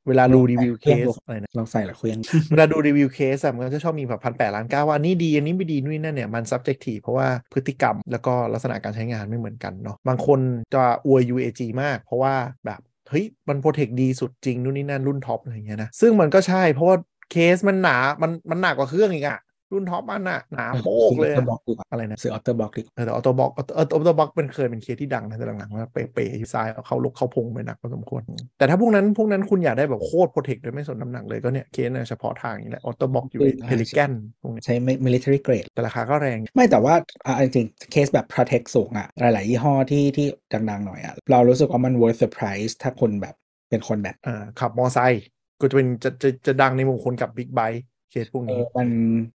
[0.09, 2.19] เวลาดูรีวิวเคสอะไรนะลองใส่ละเควียง
[2.51, 10.41] เวลาดูรีวิวเคสอะมันก็จะชอบมีแบบพันแปดล้านเก้าว่าอันนี้ดี อันนี้ไม่ดีนู่นนนั่นเนี่ยมัน subjective เพราะว่าพฤติกรรมแล้วก็ลักษณะการใช้งานไม่เหมือนกันเนาะบางคน
[10.75, 12.35] จะอวย UAG มาก เพราะว่า
[12.67, 16.97] แบบ เฮ้ยมัน protect ดีสุดจริงนู่นนี่นั่นรุ่นท็อปอะไรเงี้ยนะซึ่งมันก็ใช่เพราะว่า
[17.31, 19.39] เคสมันหนา มันมันหนักกว่าเครื่องอีกอะ
[19.73, 28.23] รุ่นท็อปมันอะหนาโป๊กเลยอออโต้อะบ็อกกว่าอะไรนะซื้อ OtterBox ดีกว่าเออแต่ OtterBox OtterBox เป็นเคยเป็นเคสที่ดังนะแต่หลังๆว่าเป๋ๆอยู่ซ้ายเข้ารกเข้าพงไปหนักพอสมควร
[28.59, 34.13] แต่ถ้าพวกนั้นพวกนั้นคุณอยากได้แบบโคตร protect โดยไม่สนน้ำหนักเลยก็เนี่ยเคสเนี่ยเฉพาะทางนี้แหละ OtterBox อยู่ Pelican
[34.43, 34.75] พวกนี้ใช้
[35.07, 36.95] military grade แต่ราคาก็แรง ไม่แต่ว่า
[37.27, 43.35] อะจริงๆเคสแบบ protect สูงอะหลายๆยี่ห้อที่ที่ดังๆหน่อยอะเรารู้สึกว่ามัน worth the price ถ้าคนแบบ
[43.71, 44.17] เป็นคนแบบ
[44.61, 45.25] ขับมอไซค์
[45.61, 47.83] ก็จะเป็นจะจะจะดังในหมู่คนกับบิ๊กไบค์
[48.13, 48.89] เคสพวกเอนี้อมัน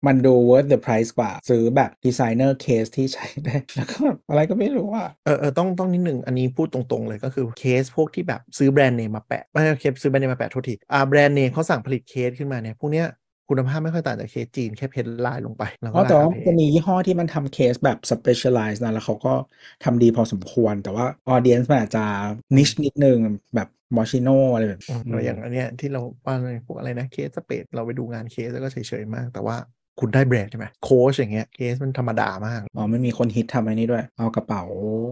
[0.07, 13.07] มันดู worth the price กว่า ซื้อแบบ designer case ที่ใช้ได้ แล้วก็แบบอะไรก็ไม่รู้ว่าเออเออต้องต้องนิดหนึ่งอันนี้พูดตรงๆเลยก็คือเคสพวกที่แบบซื้อแบรนด์เนมมาแปะไม่ใช่เคสซื้อแบรนด์เนมมาแปะโทษทีอ่าแบรนด์เนมเขาสั่งผลิตเคสขึ้นมาเนี่ยพวกเนี้ย
[13.49, 19.31] คุณภาพไม่ค่อยต่างจากเคสจีนแค่เพ้นลายลงไปแล้วอ๋ก็อแต่ราว่าคามันแพจะงมียี่ห้อที่มันทำเคสแบบ specialize นะ แล้วเขาก็
[19.83, 22.01] ทำดีพอสมควร แต่ว่า audience มันอาจจะ
[22.57, 23.18] niche นิดนึง
[23.55, 29.57] แบบ มอชิโนอะไรแบบอืมแล้วอย่างอันเนี้ยที่เราว่าอะไรพวกอะไรนะเคสสเปดเราไปดูงานเคสแล้วก็เฉยๆมาก แต่ว่า
[30.01, 34.62] คุณได้แบรนด์ใช่ไหมโค้ชอย่างเงี้ยเคสมันธรรมดามาก อ๋อไม่มีคนฮิตทำอันนี้ด้วย เอากระเป๋า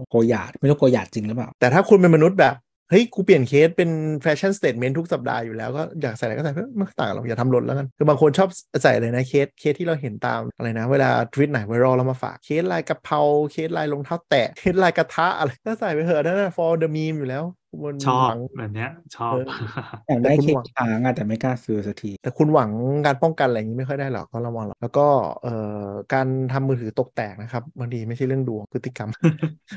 [0.09, 2.55] โกยาดไม่รู้โกยาดจริงหรือเปล่า แต่ถ้าคุณเป็นมนุษย์แบบ
[2.89, 3.89] เฮ้ย กูเปลี่ยนเคสเป็น
[4.21, 8.49] แฟชั่นสเต t เมนต์ทุกสัปดาห์อยู่แล้ว ก็อยากใส่อะไรก็ใส่เพื่อไม่ต่างกันหรอกอย่าทำหล่นแล้วกัน คือบางคนชอบ
[8.83, 13.19] ใส่เลยนะเคสเคสที่เราเห็นตามอะไรนะ เวลาทวิตไหนไวรัลเรามาฝากเคสลายกระเพรา
[13.51, 17.43] เคสลายรองเท้าแตะเคสลายกระทะอะไรก็ใส่ไปเถอะนั่นนะ for the meme อยู่แล้ว
[17.81, 19.45] มันชอบหวังแบบเนี้ย ชอบเออ
[20.07, 22.71] อยากได้แต่คุณเคสหวังช้างอะแต่ไม่กล้าซื้อสักที แต่คุณหวัง
[23.05, 25.07] การป้องกันอะไรอย่างนี้ไม่ค่อยได้หรอกก็ระวังหรอกแล้วก็
[25.43, 29.09] เอ่อการทำมือถือตกแตกนะครับบางทีไม่ใช่เรื่องดวงพฤติกรรม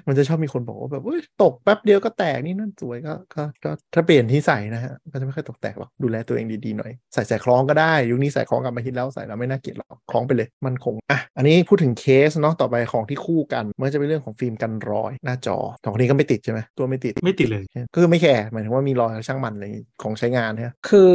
[0.06, 19.64] มันจะชอบมีคนบอกว่าแบบเอ้ยตกแป๊บเดียวก็แตกนี่นั่นสวยก็ก็ก็ถ้าเปลี่ยนที่ใส่นะฮะก็จะไม่ค่อยตกแตกหรอกดูแลตัวเองดีๆหน่อย ใส่ใส่คล้องก็ได้ยุคนี้ใส่คล้องกลับมาฮิตแล้วใส่แล้วไม่น่าเกลียดหรอกคล้องไปเลยมันคงอะอันนี้พูดถึงเคสเนาะต่อไปของที่คู่กันมันจะเป็นเรื่องของฟิล์มกันรอยหน้าจอสองคนนี้ก็ไม่ติดใช่ไหมตัวไม่ติดไม่ติดเลยก็คือไม่แคร์หมายถึงว่ามีรอยช่างมันอะไร
[20.02, 21.12] ของใช้งานเนี่ยคือ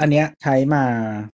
[0.00, 0.84] อันเนี้ยใช้มา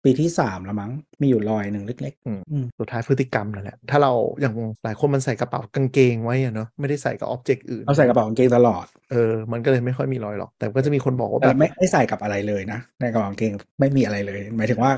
[0.03, 4.53] ปีที่สามแล้วมั้งมีอยู่รอยหนึ่งเล็กอืมๆอืมสุดท้ายพฤติกรรมนั่นแหละถ้าเราอย่าง
[4.83, 14.91] หลายคนมันใส่กระเป๋ากางเกงไว้อะเนาะไม่ได้ใส่กับอ็อบเจกต์อื่นเอาใส่กระเป๋ากางเกงตลอดเออมันก็เลยไม่ค่อยมีรอยหรอก แต่ก็จะมีคนบอกว่าแต่แบบไม่ไม่ใส่กับอะไรเลยนะ ในกระเป๋ากางเกงไม่มีอะไรเลย หมายถึงว่า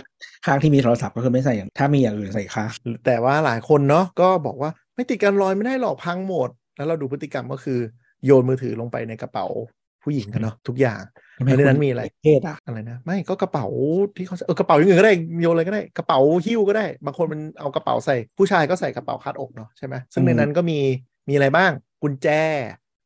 [0.45, 2.71] ข้างที่มีโทรศัพท์ก็คือไม่ใส่อย่างถ้ามีอย่างอื่นใส่ข้าง
[3.05, 7.80] แต่ว่าหลายคนเนาะก็บอกว่าไม่ติดกันรอยไม่ได้หรอกพังหมด แล้วเราดูพฤติกรรมก็คือ
[8.26, 9.47] โยนมือถือลงไปในกระเป๋า
[10.03, 11.01] ผู้หญิงกันเนาะทุกอย่าง
[11.38, 13.65] ทำไมแล้วในนั้นคุณมีอะไรเพศอะอะไรนะไม่ก็กระเป๋า
[14.18, 20.80] ที่เขาเออกระเป๋าอย่างอื่นก็ได้โยนอะไรก็ได้กระเป๋าหิ้วก็ได้ บางคนมันเอากระเป๋าใส่ ผู้ชายก็ใส่กระเป๋าคาดอกเนาะใช่ไหมซึ่งในนั้นก็มี
[21.30, 22.28] มีอะไรบ้าง กุญแจ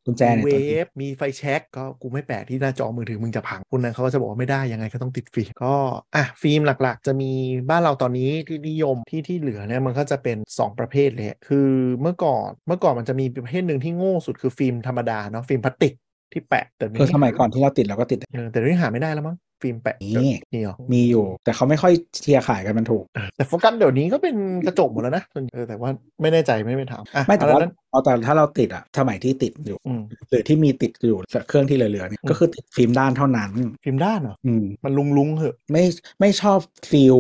[0.06, 5.74] กุญแจมีเนี่ยเวตัวติดฟมีไฟแช็กก็กูไม่แปลกที่หน้าจอมือถือมึงจะพังคนนั้นเขาก็จะบอกว่าไม่ได้ยังไงก็ต้องติดฟิล์มก็
[6.16, 7.32] อะฟิล์มหลักๆ จะมี
[7.70, 11.70] บ้านเราตอนนี้ที่นิยมที่ที่เหลือเนี่ยมันก็จะเป็น 2 ประเภทเลย คือ
[12.02, 15.94] เมื่อก่อนเมื่อก่อนมันจะมีประเภทหนึ่งที่โง่สุดคือฟิล์มธรรมดาเนาะฟิล์มพลาสติก
[16.34, 20.14] ที่แปะแต่คือสมัยก่อนที่เราติดเราก็ติดเออแต่เดี๋ยวนี้หาไม่ได้แล้วมั้ง ฟิล์มแปะมี
[20.54, 23.06] นี่เหรอมีอยู่ แต่เขาไม่ค่อยเชียร์ขายกันมันถูก
[23.36, 24.36] แต่โฟกัสเดี๋ยวนี้ก็เป็น
[24.68, 25.90] กระจกหมดแล้วนะส่วนเออแต่ว่า
[26.22, 33.52] ไม่แน่ใจไม่ไปถามอะไม่แต่เอาว่าแล้วนั้นเอาแต่ถ้าเราติดอะสมัยที่ติดอยู่อืมหรือที่มีติดอยู่เครื่องที่เหลือๆเนี่ยอืมก็คือติดฟิล์มด้านเท่านั้น
[33.84, 35.84] ฟิล์มด้านเหรออืมมันลุงลุงๆเหอะไม่
[36.20, 36.60] ไม่ชอบ
[36.92, 37.18] feel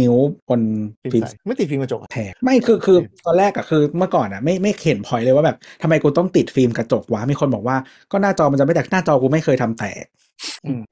[0.00, 0.14] นิ้ว
[0.48, 0.60] บน
[1.02, 7.76] ฟิล์มฟิล์มใสไม่ติดฟิล์มกระจกอะแทกไม่คือคือตอนแรกอะคือเมื่อก่อนอะไม่ไม่เห็นพอยเลยว่าแบบทำไมกูต้องติดฟิล์มกระจกวะมีคนบอกว่า
[8.12, 10.29] ก็หน้าจอมันจะไม่แตกหน้าจอกูไม่เคยทำแตกอืม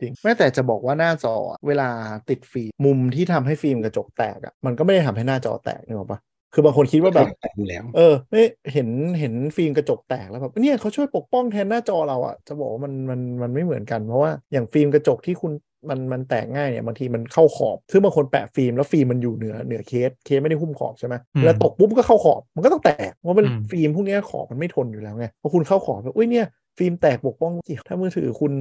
[0.00, 1.88] จริงแม้แต่จะบอกว่าหน้าจออะเวลา
[2.28, 6.20] ติดฟิล์มมุมที่ทำให้ฟิล์มกระจกแตกอะมันก็ไม่ได้ทำให้หน้าจอแตกนึกออกปะ
[6.54, 8.42] คือบางคนคิดว่าแบบแตกอยู่แล้วเออไม่
[8.72, 8.88] เห็น
[9.18, 15.52] เห็นฟิล์มกระจกแตกแล้วแบบเนี่ยเขาช่วยปกป้องแทนหน้าจอเราอะจะบอกว่ามันมันมันไม่เหมือนกันเพราะว่าอย่างฟิล์มกระจกที่คุณ
[15.90, 26.46] มันมันแตกง่ายเนี่ยบางทีมันเข้าขอบซึ่งบางคนแปะฟิล์มแล้วฟิล์มมันอยู่เหนือเหนือเคสเคสไม่ได้หุ้มขอบใช่ไหมอืมเวลาตกปุ๊บมันก็เข้าขอบมันก็ต้องแตกเพราะมันอืมฟิล์มพวกเนี้ยขอบมันไม่ทนอยู่แล้วไงพอคุณเข้าขอบแล้วอุ้ยเนี่ย
[26.78, 28.54] ฟิล์มแตกปกป้องจริงถ้ามือถือคุณ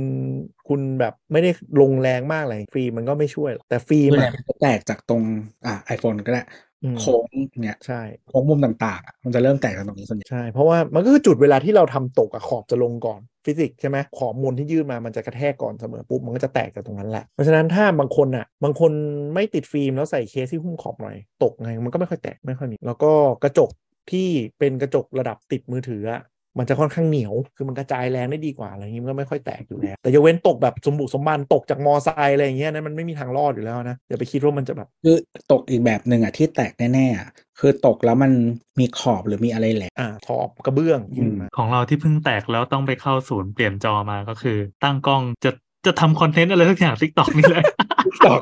[0.68, 1.50] คุณแบบไม่ได้
[1.82, 5.24] ลงแรงมากอะไรฟิล์มมันก็ไม่ช่วยหรอกแต่ฟิล์มส่วนใหญ่อะมันจะแตกจากตรง
[5.66, 6.44] อ่า iPhone ก็ได้
[6.84, 7.24] อืมโค้ง
[7.64, 18.92] เนี่ยใช่โค้งมุมต่างๆอะมันจะเริ่มแตกจากตรงนี้ส่วนใหญ่ใช่เพราะว่ามันก็คือจุดเวลาที่เราทำตกอะขอบจะลงก่อนฟิสิกส์ใช่ไหมขอบมวลที่ยื่นมามันจะกระแทกก่อนเสมอปุ๊บมันก็จะแตกจากตรงนั้นแหละเพราะฉะนั้นถ้าบางคนอะบางคน
[19.34, 23.12] ไม่ติดฟิล์มแล้วใส่เคสที่หุ้มขอบหน่อยตกไงมันก็ไม่ค่อยแตกไม่ค่อยมีแล้วก็
[23.44, 23.70] กระจก
[24.12, 24.28] ที่
[24.60, 26.22] เป็นกระจกระดับติดมือถืออะ
[26.60, 35.16] มันจะค่อนข้างเหนียว คือมันกระจายแรงได้ดีกว่าอะไรอย่างงี้มันก็ไม่ค่อยแตกอยู่แล้ว แต่ยกเว้นตกแบบสมบุกสมบันตกจากมอไซค์อะไรอย่างเงี้ยนั้นมันไม่มีทางรอดอยู่แล้วนะอย่าไปคิดว่ามันจะแบบคือ
[35.52, 37.30] ตกอีกแบบหนึ่งอะที่แตกแน่ๆอะ
[37.60, 38.32] คือตกแล้วมัน
[38.80, 45.52] มีขอบหรือมีอะไรแหลมอ่าขอบกระเบื้องอืมมาของเราที่เพิ่งแตกแล้วต้องไปเข้าศูนย์เปลี่ยนจอมาก็คือ ตั้งกล้องจะ
[45.86, 47.66] จะทำคอนเทนต์อะไรสักอย่างทิกตอกนี่แหละ
[48.04, 48.42] TikTok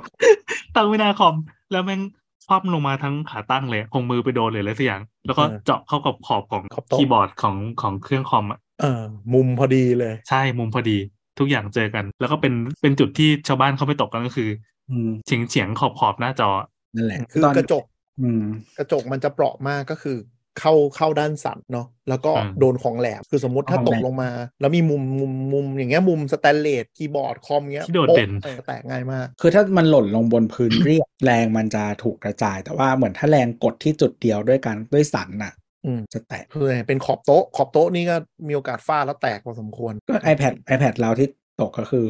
[0.75, 1.35] ตั้งไม่น่าคอม
[1.71, 2.01] แล้วแม่ง
[2.47, 9.01] คว่ำลงมาทั้งขาตั้งเลยคงมือไปโดนเลยอะไรสักอย่าง แล้วก็เออเจาะเข้ากับขอบของขอบโต๊ะคีย์บอร์ดของของเครื่องคอมอะเออ
[9.33, 10.97] มุมพอดีเลย ใช่มุมพอดี
[11.39, 14.49] ทุกอย่างเจอกัน แล้วก็เป็นเป็นจุดที่ชาวบ้านเขาไปตกกันก็คือ
[14.89, 16.49] อืมเฉียงเฉียงขอบขอบหน้าจอ
[16.95, 17.83] นั่นแหละคือตนกระจก
[18.21, 18.43] อืม
[18.77, 20.17] กระจกมันจะเปราะมากก็คือ
[20.59, 24.29] เข้าเข้าด้านสันเนาะแล้วก็อืมโดนของแหลมคือสมมติถ้าของตแหลกมลงมา
[24.61, 35.53] แล้วมีมุมมุมมุมอย่างเงี้ยมุมสแตนเลสคีย์บอร์ดคอมเงี้ยที่โดดโป๊ะเด่นออแตกง่ายมาก คือถ้ามันหล่นลงบนพื้นเรียบแรงมันจะถูกกระจาย แต่ว่าเหมือนถ้าแรงกดที่จุดเดียวด้วยกันด้วยสันน่ะ
[35.85, 38.15] อืมจะแตกคือเป็นขอบโต๊ะ ขอบโต๊ะนี่ก็
[38.47, 41.27] มีโอกาสฟาดแล้วแตกพอสมควรก็ iPad iPad เราที่
[41.61, 42.07] ตกก็คือ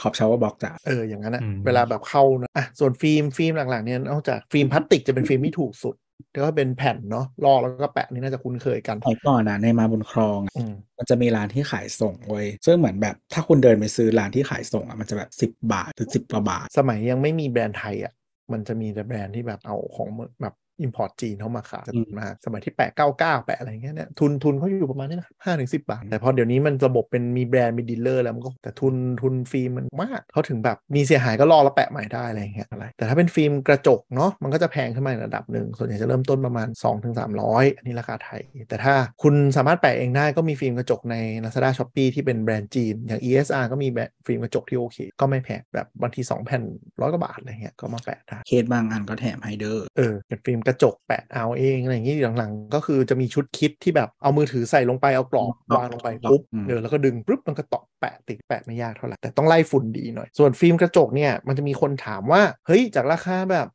[0.00, 5.94] ขอบ shower box จ้ะเอออย่างนั้นอะอืมเวลาแบบเข้านะอะส่วนฟิล์มฟิล์มหลังๆเนี่ยนอกจากฟิล์มพลาสติกจะเป็นฟิล์มที่ถูกสุด
[6.32, 18.12] แล้วก็เป็นแผ่นเนาะลอกแล้วก็แปะนี่น่าจะคุ้นเคยกันสมัยก่อนอะในมาบุญครองอะอืมมันจะมีร้านที่ขายส่งเว้ยซึ่งเหมือนแบบถ้าคุณเดินไปซื้อร้านที่ขายส่งอะมันจะแบบสิบบาทหรือสิบกว่าบาท สมัยยังไม่มีแบรนด์ไทยอะ
[18.52, 20.08] มันจะมีแต่แบรนด์ที่แบบเอาของ
[20.42, 37.14] แบบ import จีนเข้ามาขายอืมมากสมัยที่แปะเก้าเก้าแปะอะไรเงี้ยเนี่ยทุนทุนเขาอยู่ประมาณนี้นะห้าถึงสิบบาท แต่พอเดี๋ยวนี้มันระบบเป็นมีแบรนด์มี dealer แล้วมันก็แต่ทุนทุนฟิล์มมันมากเขาถึงแบบมีเสียหายก็รอแล้วแปะใหม่ได้อะไรเงี้ยอะไรแต่ถ้าเป็นฟิล์มกระจกเนาะมันก็จะแพงขึ้นมาอีกระดับหนึ่งส่วนใหญ่จะเริ่มต้นประมาณ 2-300ถึง
[37.76, 46.62] อันนี้ราคาไทย แต่ถ้าคุณสามารถแปะเองได้ก็มีฟิล์มกระจกใน Lazada Shopee ที่เป็นแบรนด์จีนอย่าง ESR ก็มีแบบฟิล์มกระจกที่โอเค ก็ไม่แพงแบบบางที2แผ่น
[47.00, 63.66] ร้อยกว่าบาทอะไรเงี้ยก็มาแปะได้เคสบางอันก็แถมไฮเดอร์เออเป็นฟิล์มกระจกแปะเอาเองอะไรอย่างนี้หลังๆ ก็คือจะมีชุด kit ที่แบบเอามือถือใส่ลงไปเอากรอบล็อกวางลงไปล็อกปุ๊บอืมเออแล้วก็ดึงปุ๊บมันก็ตอกแปะติดแปะไม่ยากเท่าไหร่แต่ต้องไล่ฝุ่นดีหน่อย ส่วนฟิล์มกระจกเนี่ยมันจะมีคนถามว่าเฮ้ยจากราคาแบบ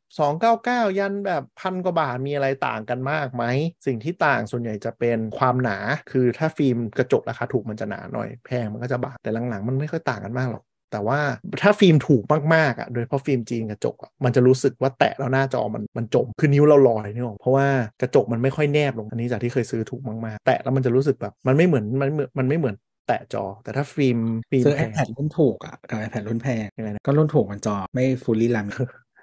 [0.46, 3.44] 299 ยันแบบพันกว่าบาทมีอะไรต่างกันมากไหม
[3.86, 5.78] สิ่งที่ต่างส่วนใหญ่จะเป็นความหนา
[6.10, 11.20] คือถ้าฟิล์มกระจกราคาถูกมันจะหนาหน่อยแพงมันก็จะบางแต่หลังๆ มันไม่ค่อยต่างกันมากหรอก แต่ว่า
[11.62, 12.22] ถ้าฟิล์มถูก
[12.54, 17.66] มากๆอะโดยเฉพาะฟิล์มจีนกระจกอะมันจะรู้สึกว่าแตะแล้วหน้าจอมันมันจมคือนิ้วเราลอยนี่หรอกเพราะว่า
[18.02, 22.76] กระจกมันไม่ค่อยแนบลงอันนี้จากที่เคยซื้อถูกมากๆ แตะแล้วมันจะรู้สึกแบบมันไม่เหมือนมันเหมือนมันไม่เหมือน
[23.06, 24.18] แตะจอ แต่ถ้าฟิล์ม
[24.50, 28.66] ฟิล์มซื้อแพง iPad รุ่นถูกอะกับ iPad รุ่นแพงยังไงนะก็รุ่นถูกมันจอไม่ fully laminate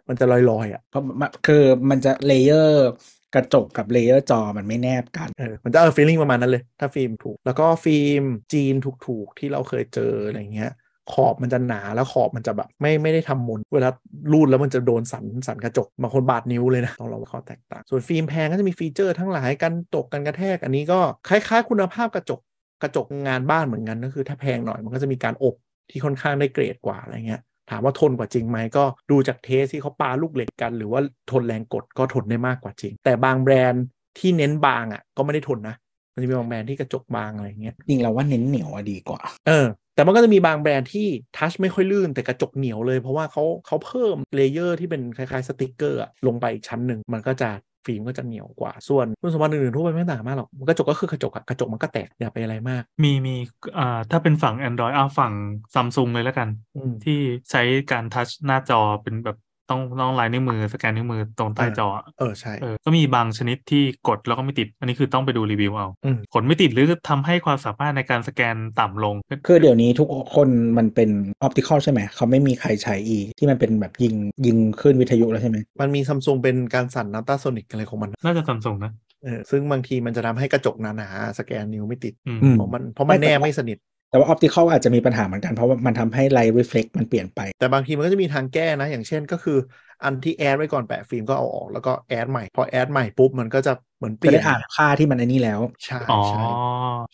[0.09, 2.89] มันจะลอยๆอะเพราะมันคือมันจะ layer
[3.35, 8.73] กระจกกับ layer จอมันไม่แนบกันเออมันจะเออ feeling ประมาณนั้นเลย ถ้าฟิล์มถูก แล้วก็ฟิล์มจีน
[9.07, 10.71] ถูกๆที่เราเคยเจออะไรเงี้ย
[11.13, 13.89] ขอบมันจะหนาแล้วขอบมันจะแบบไม่ไม่ได้ทำมน เวลา
[14.31, 20.99] รูดแล้วมันจะโดนสันสันกระจกบางคนบาดนิ้วเลยนะต้องราว่าข้อแตกต่าง ส่วนฟิล์มแพงก็จะมี feature ทั้งหลายกันตกกันกระแทก อันนี้ก็
[21.29, 22.39] คล้าย ๆ คุณภาพกระจก
[22.83, 25.55] กระจกงานบ้านเหมือนกันก็คือ ถ้าแพงหน่อยมันก็จะมีการอบ
[25.89, 31.01] ที่ค่อนข้างได้เกรดกว่าอะไรเงี้ยถามว่าทนกว่าจริงไหมก็ดูจาก test ที่เขาปาลูกเหล็กกัน หรือว่า
[31.31, 33.83] ทนแรงกดก็ทนได้มากกว่าจริง แต่บางแบรนด์
[34.19, 35.75] ที่เน้นบางอะก็ไม่ได้ทนนะ
[36.17, 41.07] มันจะมีบางแบรนด์ที่กระจกบางอะไรอย่างเงี้ยจริงเราว่าเน้นเหนียวอะดีกว่า เออ แต่มันก็จะมีบางแบรนด์ที่
[41.37, 47.49] touch ไม่ค่อยลื่นแต่กระจกเหนียวเลยเพราะว่าเขาเขาเพิ่ม layer ที่เป็นคล้ายๆสติกเกอร์อะลงไปอีกชั้นหนึ่งมันก็จะ
[47.85, 53.35] ฟิล์มก็จะเหนียวกว่า ส่วนคุณสมบัติอื่นๆทั่วไปไม่ต่างมากหรอกมันกระจกก็คือกระจกอะกระจกมันก็แตกอย่าไปอะไรมาก มีมี
[53.77, 55.33] อ่าถ้าเป็นฝั่ง Android เอาฝั่ง
[55.73, 57.19] ซัมซุงเลยแล้วกันอืมที่
[57.51, 57.61] ใช้
[57.91, 59.37] การ touch หน้าจอเป็นแบบ
[59.69, 69.15] ต้องต้องลายนิ้วมือสแกนนิ้วมือตรงใต้อ่าจออะเออใช่เออก็มีบางชนิดที่กดแล้วก็ไม่ติด อันนี้คือต้องไปดูรีวิวเอาอืมกดไม่ติดหรือทำให้ความสามารถในการสแกนต่ำลง
[69.47, 71.09] คือเดี๋ยวนี้ทุกคนมันเป็น
[71.43, 74.15] optical ใช่ไหม เขาไม่มีใครใช้อีที่มันเป็นแบบยิง
[74.45, 78.91] ยิงขึ้นวิทยุแล้วใช่ไหม มันมีซัมซุงเป็นการสั่นนัลตาโซนิกอะไรของมัน น่าจะซัมซุงนะ
[79.23, 83.77] เออซึ่งบางทีมันจะทำให้กระจกหนาๆสแกนนิ้วไม่ติดอืมอืมเพราะมันเพราะมันแนบไม่สนิท
[84.09, 89.57] แต่ว่า optical อาจจะมีปัญหาเหมือนกันเพราะว่ามันทำให้ light reflect มันเปลี่ยนไป แต่บางทีมันก็จะมีทางแก้นะ อย่างเช่นก็คือ
[90.03, 96.39] อันที่ add ไว้ก่อนแปะฟิล์มก็เอาออกแล้วก็ add ใหม่ พอ add ใหม่ปุ๊บมันก็จะเหมือนเปจะลี่ยได้นอ่านค่าที่มันไอ้นี่แล้ว ใช่อ๋อใช่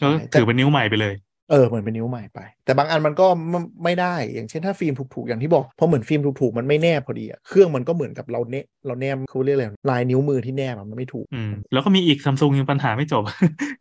[0.02, 1.14] ก็ใช่ถือเป็นนิ้วใหม่ไปเลย
[1.50, 13.24] เออเหมือนเป็นนิ้วใหม่ไป แต่บางอันมันก็ไม่ไม่ได้อย่างเช่นถ้าฟิล์มถูกๆ อย่างที่บอกเพราะเหมือนฟิล์มถูกๆ มันไม่แนบพอดีอะเครื่องมันก็เหมือนกับเราเนเราแนบเขาเรียกอะไรลายนิ้วมือที่แนบอะมันไม่ถูกอืมแล้วก็มีอีกซัมซุงยังปัญหาไม่จบ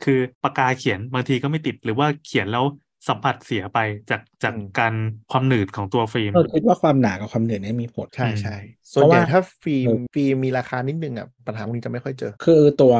[0.02, 2.64] คือปากกาเขียนบางทีก็ไม่ติดหรือว่าเขียนแล้ว
[3.08, 3.78] สัมผัสเสียไป
[4.10, 4.94] จากจากอืมการ
[5.30, 8.54] ความหนืดของตัวฟิล์มเออคิดว่าความหนากับความเหนื่อยเนี่ยมีผลใช่อืมใช่
[8.94, 12.94] ส่วนใหญ่เพราะว่าถ้าฟิล์มเออฟิล์มมีราคานิดนึงอะปัญหาพวกนี้จะไม่ค่อยเจอ คือตัว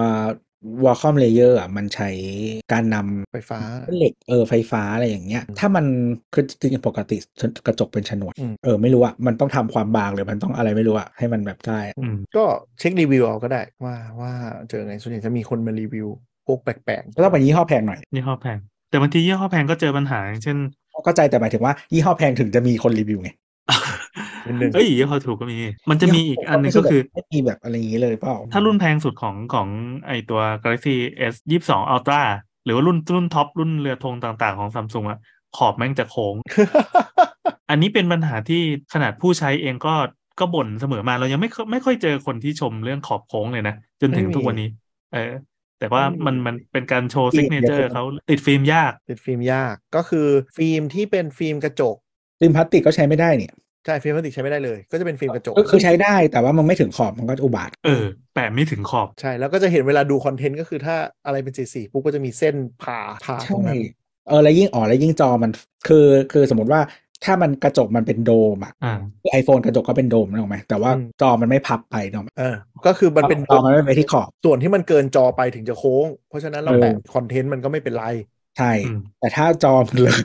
[0.84, 2.09] Wacom layer อะมันใช้
[2.72, 3.61] การนำไฟฟ้า
[3.96, 5.86] เหล็กเออไฟฟ้าอะไรอย่างเงี้ย ถ้ามัน
[6.32, 7.16] คือจริงๆปกติ
[7.66, 12.44] กระจกเป็นฉนวนอืมเออไม่รู้อะมันต้องทำความบางหรือมันต้องอะไรไม่รู้อะให้มันแบบได้อะอืมก็
[12.78, 14.32] เช็ครีวิวเอาก็ได้ว่าว่า
[14.68, 16.09] เจอไงส่วนใหญ่จะมีคนมารีวิว
[16.46, 18.59] พวกแปลกก็ต้องเป็นยี่ห้อแพงหน่อยยี่ห้อแพง
[18.93, 20.57] แต่บางทียี่ห้อแพงก็เจอปัญหาอย่างเช่น
[21.05, 25.59] เข้าใจแต่หมายถึงว่ายี่ห้อแพงถึงจะมีคนรีวิวไงๆนิดนึงเอ้ยยี่ห้อถูกก็มี
[25.90, 29.68] มันจะมีอีกอันหนึงก็คือไม่มีแบบอะไรอย่างนี้เลยเปล่าถ้ารุ่นแพงสุดของของ
[30.07, 30.97] ไอตัว Galaxy
[31.32, 32.22] S ยี่สอง Ultra
[32.64, 35.18] หรือว่ารุ่นรุ่นท็อปรุ่นเรือธงต่างๆของซัมซุงอะ
[35.57, 36.34] ขอบแม่งจะโค้ง
[37.70, 38.62] อันนี้เป็นปัญหาที่
[38.93, 39.95] ขนาดผู้ใช้เองก็
[40.40, 44.68] ก็บ่นเสมอมาเรายังไม่ค่อยไม่ค่อยเจอคนที่ชมเรื่องขอบโค้งเลยนะ จนถึงไม่มีทุกวันนี้
[45.12, 45.32] เออ
[45.82, 51.96] แต่ว่าไม่มีมันมันเป็นการโชว์ signature เขาติดฟิล์มยาก ติดฟิล์มยากก็คือฟิล์มที่เป็นฟิล์มกระจก
[52.38, 53.52] ฟิล์มพลาสติกก็ใช้ไม่ได้เนี่ย
[53.84, 58.04] ใช่ฟิล์มพลาสติกใช้ไม่ได้เลย ก็จะเป็นฟิล์มกระจกก็คือใช้ได้แต่ว่ามันไม่ถึงขอบมันก็อุบาทว์เออ
[58.34, 63.80] แปะไม่ถึงขอบใช่แล้วก็จะเห็นเวลาดู content ก็คือถ้าอะไรเป็นสีสีปุ๊บก็จะมีเส้นผ่าผ่าตรใช่งนั้น
[64.26, 65.50] เออแล้วยิ่งอ๋อแล้วยิ่งจอมัน
[65.84, 65.96] คือ
[66.30, 66.80] คือสมมติว่า
[67.24, 68.98] ถ้ามันกระจกมันเป็นโดมอะอ่า
[69.32, 72.56] ไอโฟนกระจกก็เป็นโดมนึกออกไหมแต่ว่าจอมันไม่พับไปนึกออกไหมเออ
[72.86, 78.04] ก็คือมันเป็นจอมันไม่ไปที่ขอบ ส่วนที่มันเกินจอไปถึงจะโค้ง เพราะฉะนั้นเราเออแปะคอนเทนต์มันก็ไม่เป็นไร
[78.58, 80.20] ใช่อืมแต่ถ้าจอมันเลย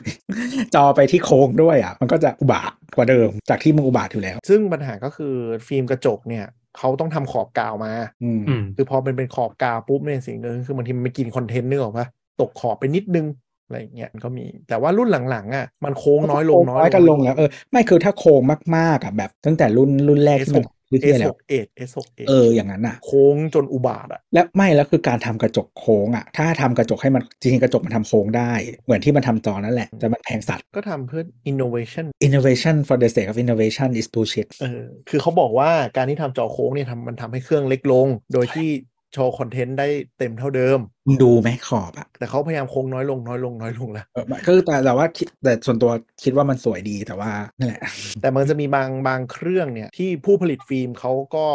[0.74, 5.34] จอไปที่โค้งด้วยอะ มันก็จะอุบาทกว่าเดิม จากที่มันอุบาทอยู่แล้ว ซึ่งปัญหาก็คือ
[5.66, 6.46] ฟิล์มกระจกเนี่ย
[6.78, 7.92] เขาต้องทำขอบกาวมา
[8.22, 12.06] อืมอืมคือพอมันเป็นขอบกาวปุ๊บเนี่ยสิ่งหนึ่งคือบางทีมันไม่กินคอนเทนต์นึกออกปะ
[12.40, 13.26] ตกขอบไปนิดนึง
[13.68, 18.40] อะไรอย่างเงี้ยมันก็มีแต่ว่ารุ่นหลังๆอะมันโค้งน้อยลงน้อยกันลงแล้วเออไม่คือถ้าโค้ง
[18.76, 21.58] มากๆอะแบบ ตั้งแต่รุ่นรุ่นแรกที่มันที่ที่แล้ว S6
[21.88, 21.98] S6
[22.28, 28.52] เอออย่างนั้นอะ โค้งจนอุบาทอะและไม่แล้วคือการทำกระจกโค้งอะ ถ้าทำกระจกให้มันจริงๆกระจกมันทำโค้งได้
[28.84, 38.68] เหมือนที่มันทำจอนั่นแหละ แต่มันแพงสัตว์ก็ทำเพื่อ innovation innovation for the sake of innovation is bullshit เออคือเขาบอกว่าการที่ทำจอโค้งเนี่ยทำมันทำให้เครื่องเล็กลง โดยที่
[39.12, 39.88] โชว์คอนเทนต์ได้
[40.18, 45.90] เต็มเท่าเดิมมึงดูไหมขอบอะแต่เขาพยายามโค้งน้อยลงน้อยลงน้อยลงแล้วเออก็คือแต่แต่ว่าคิดแต่ส่วนตัว
[46.22, 47.82] คิดว่ามันสวยดีแต่ว่านั่นแหละ
[48.20, 51.46] แต่มันจะมีบางบางเครื่องเนี่ย ที่ผู้ผลิตฟิล์มเขาก็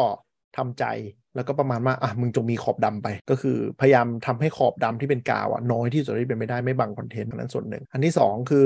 [0.57, 0.85] ทำใจ
[1.35, 8.65] แล้วก็ประมาณว่าอะมึงจงมีขอบดำไป ก็คือพยายามทำให้ขอบดำที่เป็นกาวอะน้อยที่สุดที่เป็นไม่ได้ไม่บังคอนเทนต์อันนั้นส่วนหนึ่ง อันที่สองคือ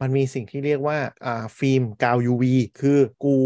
[0.00, 2.44] มันมีสิ่งที่เรียกว่าอ่าฟิล์มกาว UV
[2.80, 3.36] คือกู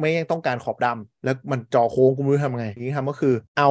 [0.00, 3.70] ไม่ต้องการขอบดำแล้วมันจอโค้งกูไม่รู้ทำไงที่ทำก็คือ เอา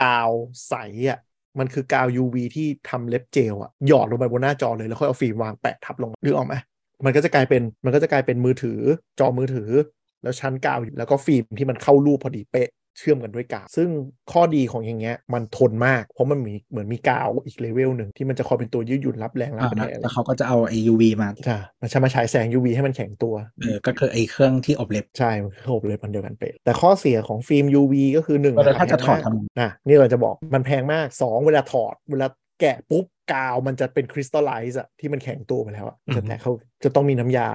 [0.00, 0.30] กาว
[0.68, 0.74] ใส
[1.10, 1.18] อะ
[1.58, 6.54] มันคือกาว UV ที่ทำเล็บเจลอะหยอดลงไปบนหน้าจอเลยแล้วค่อยเอาฟิล์มวางแปะทับลงนึกออกไหม
[7.04, 8.80] มันก็จะกลายเป็นมันก็จะกลายเป็นมือถือ
[9.20, 9.70] จอมือถือ
[10.22, 13.88] แล้วชั้นกาวแล้วก็ฟิล์มที่มันเข้ารูปพอดีเป๊ะ เชื่อมกันด้วยกาว ซึ่ง
[14.32, 32.26] ข้อดีของอย่างเงี้ยมันทนมาก เพราะมันมีเหมือนมีกาวอีกเลเวลหนึ่งที่มันจะคอยเป็นตัวยืดหยุ่นรับแรงรับอ่าแรแล้วงแล้วเขาก็จะเอาไอ UV มาใช่มันจะมาฉายแสง UV ให้มันแข็งตัวเออก็คือไอเครื่องที่อบเล็บ ใช่มันคือระบบเลยมันเดียวกันเป๊ะแต่ข้อเสียของฟิล์ม UV ก็คือหนึ่งเออแล้วถ้าจะถอดแพงมากทำไงนะนี่เราจะบอกมันแพงมากสองเวลาถอดเวลา
[32.60, 36.52] แกะปุ๊บกาวมันจะเป็น crystallize อะที่มันแข็งตัวไปแล้วอะอืมจะแตกเขา
[36.84, 37.48] จะต้องมีน้ำยา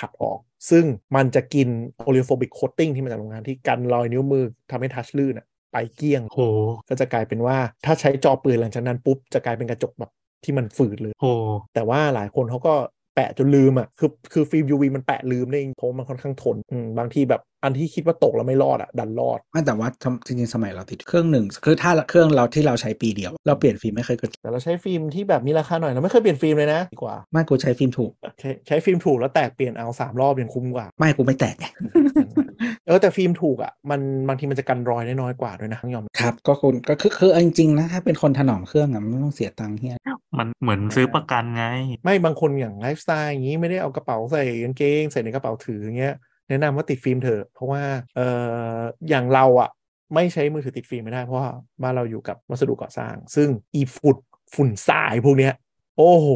[0.00, 0.38] ขัดออก
[0.70, 0.84] ซึ่ง
[1.16, 1.68] มันจะกิน
[2.04, 6.40] oleophobic coating ที่มาจากโรงงานที่กันรอยนิ้วมือทำให้ touch ลื่นอะไปเกลี้ยงโห
[6.88, 10.10] ก็จะกลายเป็นว่าถ้าใช้จอปืนหลังจากนั้นปุ๊บจะกลายเป็นกระจกแบบ
[10.44, 11.26] ที่มันฝืดเลยโห
[11.74, 12.74] แต่ว่าหลายคนเขาก็
[13.18, 31.66] แปะจนลืมอะคือคือฟิล์ม UV มันแปะลืมได้เองเพราะมันค่อนข้างทนอืมบางทีแบบอันที่คิดว่าตกแล้วไม่รอดอะดันรอดไม่แต่ว่าทำจริงๆสมัยเราติดเครื่องหนึ่งคือถ้าเครื่องเราที่เราใช้ปีเดียว เราเปลี่ยนฟิล์มไม่เคยเกิดแต่เราใช้ฟิล์มที่แบบมีราคาหน่อยเราไม่เคยเปลี่ยนฟิล์มเลยนะดีกว่าไม่กูใช้ฟิล์มถูกใช้ใช้ฟิล์มถูกแล้วแตกเปลี่ยนเอาสามรอบยังคุ้มกว่า ไม่กูไม่แตกไง
[32.86, 39.96] เออแต่ฟิล์มถูกอะมันบางทีมันจะกันรอยได้น้อยกว่าด้วยนะต้องยอมครับ ก็คุณก็คือคือเอาจริงๆนะถ้าเป็นคนถนอมเครื่องอะไม่ต้องเสียตังค์เหี้ย
[40.38, 41.64] มันเหมือนซื้อประกันไง
[42.04, 46.14] ไม่บางคนอย่างไลฟ์สไตล์อย่างนี้ไม่ได้เอากระเป๋าใส่กางเกงใส่ในกระเป๋าถืออย่างเงี้ย
[46.48, 47.82] แนะนำว่าติดฟิล์มเถอะเพราะว่า
[48.16, 48.20] เอ
[48.76, 48.78] อ
[49.08, 49.70] อย่างเราอะ
[50.14, 51.48] ไม่ใช้มือถือติดฟิล์มไม่ได้เพราะว่า
[51.82, 54.16] บ้านเราอยู่กับวัสดุก่อสร้าง ซึ่งอีฝุ่น
[54.54, 55.54] ฝุ่นทรายพวกเนี้ย
[55.98, 56.28] โอ้โห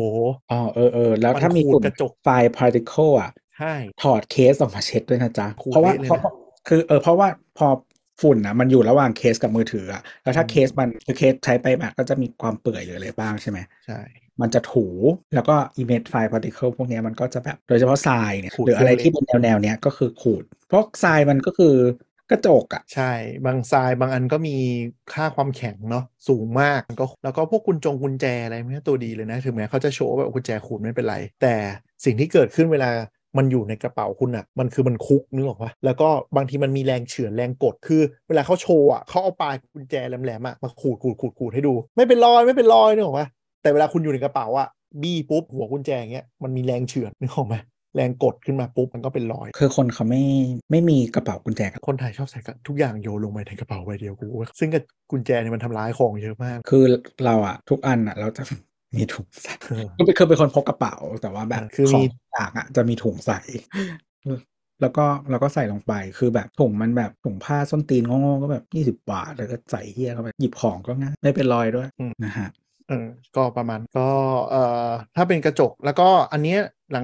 [0.50, 6.34] อ๋อเออเออแล้วมันถ้ามีขูดฝุ่นกระจกไฟล์ particle อะใช่ถอดเคสออกมาเช็ดด้วยนะจ๊ะขูดเพราะว่าเละเลยนะเพราะ
[6.68, 7.68] คือเออเพราะว่าพอ
[8.22, 14.00] ฝุ่นอะมันอยู่ระหว่างเคสกับมือถืออะแล้วถ้าอืมเคสมันคือเคสใช้ไปแบบก็จะมีความเปื่อยหรืออะไรบ้างใช่ไหมใช่
[14.40, 14.86] มันจะถู
[15.34, 21.74] แล้วก็ image file particle พวกเนี้ยมันก็จะแบบโดยเฉพาะทรายเนี่ยขูดหรืออะไรเครื่องที่เป็นแนวแนวๆเนี้ยก็คือขูด เพราะทรายมันก็คือ
[22.30, 23.12] กระจกอะใช่
[23.46, 24.56] บางทรายบางอันก็มี
[25.14, 31.54] ค่าความแข็งเนาะสูงมากมันก็แล้วก็พวกกุญจงกุญแจอะไรมันก็ตัวดีเลยนะ ถึงแม้เขาจะโชว์ว่าแบบกุญแจขูดไม่เป็นไร แต่
[32.04, 32.90] สิ่งที่เกิดขึ้นเวลา
[33.36, 43.28] มันอยู่ในกระเป๋าคุณอะมันคือมันคุกนึกออกปะแล้วก็บางทีมันมีแรงเฉือนแรงกด คือ เวลาเขาโชว์อะเขาเอาปลายกุญแจแหลมๆอะมาขูดขูดขูดขูดให้ดู ไม่เป็นรอยไม่เป็นรอยนึกออกปะ
[43.62, 44.68] แต่เวลาคุณอยู่ในกระเป๋าอะ
[45.02, 47.56] บี้ปุ๊บหัวกุญแจอย่างเงี้ยมันมีแรงเฉือนนึกออกไหม
[47.96, 50.22] แรงกดขึ้นมาปุ๊บมันก็เป็นรอย คือคนเขาไม่
[50.70, 56.84] ไม่มีกระเป๋ากุญแจกันคนไทยชอบใส่กระทุกอย่างโยนลงไปในกระเป๋าใบเดียวกูว่าซึ่งกับกุญแจเนี่ยมันทำร้ายของเยอะมาก คือ
[57.24, 58.42] เราอะทุกอันอะเราจะ
[58.96, 63.40] มีถุงใส่คือเป็นคือเป็นคนพกกระเป๋า แต่ว่าแบบอ่าคือขมีองต่างอะจะมีถุงใส่
[64.80, 71.88] แล้วก็แล้วก็ใส่ลงไปคือแบบถุงมันแบบถุงผ้าส้นตีนโง่ๆก็แบบยี่สิบบาทแล้วก็ใส่เหี้ยเข้าไปหยิบของก็ง่ายไม่เป็นรอยด้วย
[72.24, 72.48] นะฮะ
[72.88, 73.06] เออ
[73.36, 74.08] ก็ประมาณก็
[74.50, 76.60] เอ่อถ้าเป็นกระจกแล้วก็อันเนี้ย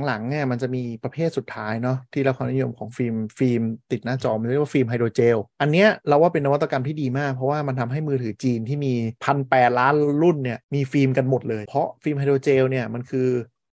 [0.06, 13.28] หลังๆเนี่ยมันจะมีประเภทสุดท้ายเนาะที่เราความนิยมของฟิล์มฟิล์มติดหน้าจอมันเรียกว่าฟิล์ม hydrogel อันเนี้ยเราว่าเป็นนวัตกรรมที่ดีมาก เพราะว่ามันทำให้มือถือจีนที่มีพันแปดล้านรุ่นเนี่ยมีฟิล์มกันหมดเลย เพราะฟิล์ม hydrogel เนี่ยมันคือ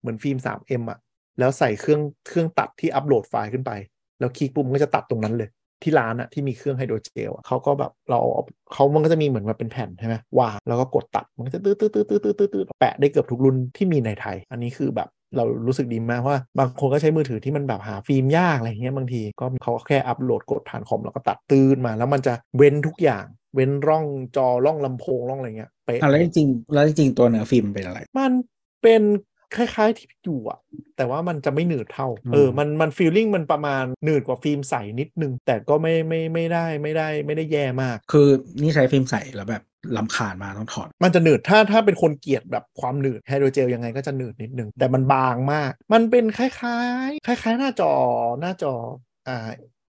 [0.02, 1.00] เหมือนฟิล์ม 3M อะ
[1.40, 3.72] แล้วใส่เครื่องเครื่องตัดที่อัปโหลดไฟล์ขึ้นไป
[4.20, 5.50] แล้วคลิกปุ่มมันก็จะตัดตรงนั้นเลย
[5.84, 23.26] ที่ร้านอะที่มีเครื่อง hydrogel อะเขาก็แบบเราเอาเขามันก็จะมีเหมือนมาเป็นแผ่นใช่ไหมวางแล้วก็กดตัดมันก็จะตื้อตื้อตื้อตื้อตื้อตื้อตื้อแปะได้เกือบทุกรุ่นที่มีในไทย อันนี้คือแบบเรารู้สึกดีมากเพราะว่า บางคนก็ใช้มือถือที่มันแบบหาฟิล์มยากอะไรเงี้ยบางทีก็เขาก็แค่อัปโหลดกดผ่านคอมแล้วก็ตัดตื้นมา แล้วมันจะเว้นทุกอย่าง
[23.56, 24.06] เว้นร่อง
[24.36, 28.32] จอร่องลำโพงร่องอะไรเงี้ยเป๊ะอะแล้วจริงๆแล้วจริงๆตัวเนื้อฟิล์มเป็นอะไร มัน
[28.82, 29.02] เป็น
[29.56, 30.60] คล้ายๆที่อยู่อะ
[30.98, 38.28] แต่ว่ามันจะไม่หนืดเท่าอืมเออ มันมัน feeling มันประมาณหนืดกว่าฟิล์มใสนิดนึง แต่ก็ไม่ไม่ไม่ได้ไม่ได้ไม่ได้แย่มาก คือ
[38.62, 39.64] นี่ใช้ฟิล์มใสแล้วแบบ
[39.98, 47.94] รำคาญมาต้องถอด มันจะหนืดถ้าถ้าเป็นคนเกลียดแบบความหนืด hydrogel ยังไงก็จะหนืดนิดนึง แต่มันบางมาก มันเป็นคล้ายๆ คล้าย ๆ หน้าจอ
[48.42, 48.74] หน้าจอ
[49.28, 49.38] อ่า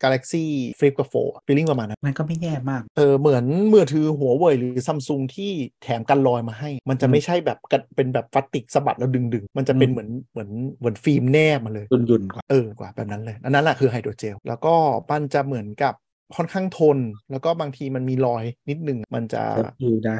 [0.03, 0.43] Galaxy
[0.79, 5.51] Flip กับ Fold feeling ประมาณนั้น มันก็ไม่แย่มาก เออ เหมือนมือถือหัวเว่ยหรือซัมซุงที่
[5.83, 14.73] แถมกันรอยมาให้ มันจะอืมไม่ใช่แบบกันเป็นแบบพลาสติกสะบัดแล้วดึงดึงๆมันจะเป็นอืมเหมือนเหมือนเหมือนฟิล์มแนบมาเลยยุ่นยุนๆกว่าเออกว่าแบบนั้นเลย อันนั้นแหละคือ hydrogel แล้วก็
[15.09, 15.93] มันจะเหมือนกับ
[16.35, 16.97] ค่อนข้างทน
[17.31, 20.17] แล้วก็บางทีมันมีรอยนิดหนึ่งมันจะ safe อยู่ได้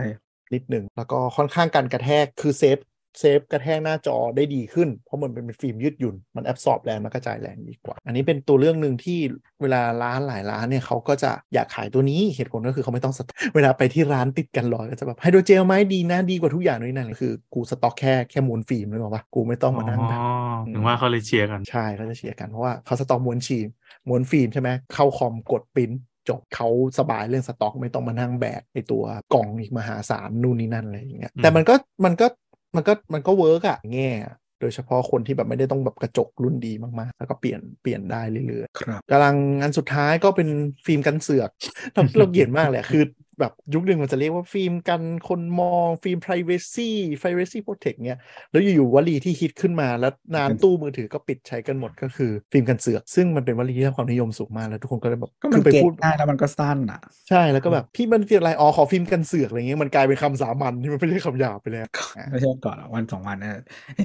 [0.54, 2.78] นิดหนึ่งแล้วก็ค่อนข้างการกระแทกคือ save
[3.20, 9.20] save กระแทกหน้าจอได้ดีขึ้น เพราะมันเป็นฟิล์มยืดหยุ่น มัน absorb แรงมันกระจายแรงดีกว่า อันนี้เป็นตัวเรื่องหนึ่งที่
[9.62, 20.30] เวลาร้านหลายร้านเนี่ยเขาก็จะอยากขายตัวนี้เหตุผลก็คือเขาไม่ต้องสต็อกเวลาไปที่ร้านติดกันรอยก็จะแบบ hydrogel ไหมดีนะดีกว่าทุกอย่างนี่นั่นคือ กูสต็อกแค่แค่ม้วนฟิล์มเลยบอกว่ากูไม่ต้องมานั่งแบบอ๋อ
[20.74, 23.68] ถึงว่าเขาเลยเชียร์กันใช่เขาจะเชียร์กันเพราะว่าเขาสต็อกม้วนฟิล์ม
[24.10, 25.92] ม้วนฟิล์มใช่ไหมเข้าคอมกดปริ้น
[26.30, 26.68] จบเขา
[27.00, 29.04] สบายเรื่องสต็อกไม่ต้องมานั่งแบกไอตัว
[29.34, 32.28] กล่องอีกมหาศาลนู่นนี่นั่นอะไรอย่างเงี้ยอืมแต่มันก็มันก็
[32.76, 40.50] มันก็มันก็ work อะแหละโดยเฉพาะคนที่แบบไม่ได้ต้องแบบกระจกรุ่นดีมากๆ แล้วก็เปลี่ยนเปลี่ยนได้เรื่อยๆ ครับ กำลังอันสุดท้ายก็เป็น
[40.86, 41.50] ฟิล์มกันเสือก
[41.94, 43.04] เราเราเกลียดมากเลยอะคือ
[43.40, 46.90] แบบยุคหนึ่งมันจะเรียกว่าฟิล์มกันคนมองฟิล์ม privacy
[47.22, 48.20] privacy protect เนี้ย
[48.52, 61.88] แล้วอยู่ๆวลีที่ฮิตขึ้นมาแล้วนานตู้มือถือก็ปิดใช้กันหมดก็คือฟิล์มกันเสือก ซึ่งมันเป็นวลีที่ได้รับความนิยมสูงมากแล้วทุกคนก็เลยแบบก็มันไปเก็พูตดง่ายแล้วมันก็สั้นอะ ใช่แล้วก็แบบพี่มันเรียกอะไรอ๋อขอฟิล์มกันเสือกอะไรเงี้ยมันกลายเป็นคำสามัญที่มันไม่ใช่คำหยาบไปแล้ว
[62.32, 63.62] ไม่ใช่วันก่อนอะวันสองวันนะ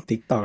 [0.08, 0.38] ติ๊กต่อ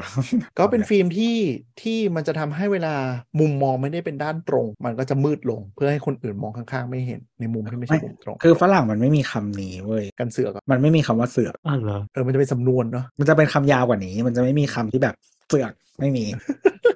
[0.59, 1.35] ก็เป็นฟิล์มที่
[1.81, 2.95] ที่มันจะทำให้เวลา
[3.39, 15.15] มุมมองไม่ได้เป็นด้านตรง มันก็จะมืดลงเพื่อให้คนอื่นมองข้างๆ ไม่เห็นในมุมที่ไม่ใช่มุมตรงคือฝรั่งมันไม่มีคำนี้เว้ยกันเสือกอะมันไม่มีคำว่าเสือกอ้าวเหรอเออมันจะเป็นสำนวนเนาะมันจะเป็นคำยาวกว่านี้ มันจะไม่มีคำที่แบบ
[15.49, 16.25] เสือกไม่มี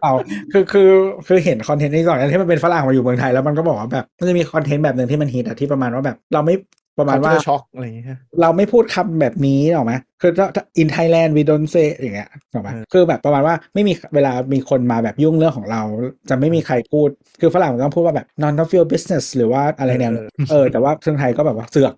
[0.04, 0.14] เอา
[0.52, 0.90] คือคือ
[1.28, 6.56] คือเห็น content นี้ก่อนนะที่มันเป็นฝรั่งมาอยู่เมืองไทยแล้วมันก็บอกว่าแบบมันจะมี content แบบหนึ่งที่มันฮิตอะที่ประมาณว่าแบบ เราไม่
[7.00, 8.08] ประมาณว่าช็อกอะไรอย่างเงี้ย
[8.42, 10.48] เราไม่พูดคำแบบนี้หรอกไหมคือถ้า
[10.82, 15.82] in Thailand we don't say อย่างเงี้ยหรอกไหมเออคือแบบประมาณว่าไม่มีเวลามีคนมาแบบยุ่งเรื่องของเรา
[16.30, 17.10] จะไม่มีใครพูด
[17.42, 21.94] คือฝรั่งมันต้องพูดว่าแบบ none of your business หรือว่าอะไรแนวนั้นเออ แต่ว่าเครื่องไทยก็แบบว่าเสือก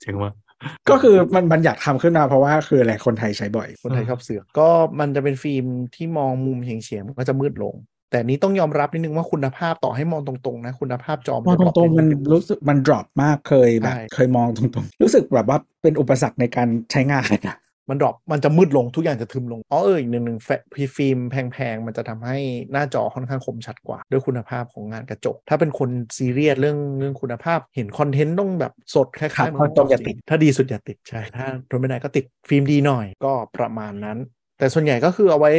[0.00, 0.32] เจ๋งว่ะ
[0.90, 4.68] ก็คือมันมันอยากทำขึ้นมาเพราะว่าคืออะไรคนไทยใช้บ่อย คนไทยชอบเสือกก็
[5.00, 7.74] มันจะเป็นฟิล์มที่มองมุมเฉียงๆมันก็จะมืดลง
[8.12, 17.56] แต่นี้ต้องยอมรับนิดนึงว่าคุณภาพต่อให้มองตรงๆนะ คุณภาพจอมองตรงๆมันจะ drop รู้สึกมัน drop มากเคยแบบใช่เคยมองตรงๆ รู้สึกแบบว่าเป็นอุปสรรคในการใช้งานอะ
[17.90, 22.38] มัน drop มันจะมืดลงทุกอย่างจะทึมลงอ๋อเอออีกหนึ่งหนึ่งแฟคฟิล์มแพงๆ มันจะทำให้
[22.72, 34.18] หน้าจอค่อนข้างคมชัดกว่า ด้วยคุณภาพของงานกระจก ถ้าเป็นคนซีเรียสเรื่องเรื่องคุณภาพเห็น content ต้องแบบสดคล้ายครับๆเหมืเพราะต้องอย่าติด ถ้าดีสุดอย่าติดใช่ถ้าทนไม่ได้ก็ติดฟิล์มดีหน่อยก็ประมาณนั้น
[34.58, 35.52] แต่ส่วนใหญ่ก็คือเอาไว้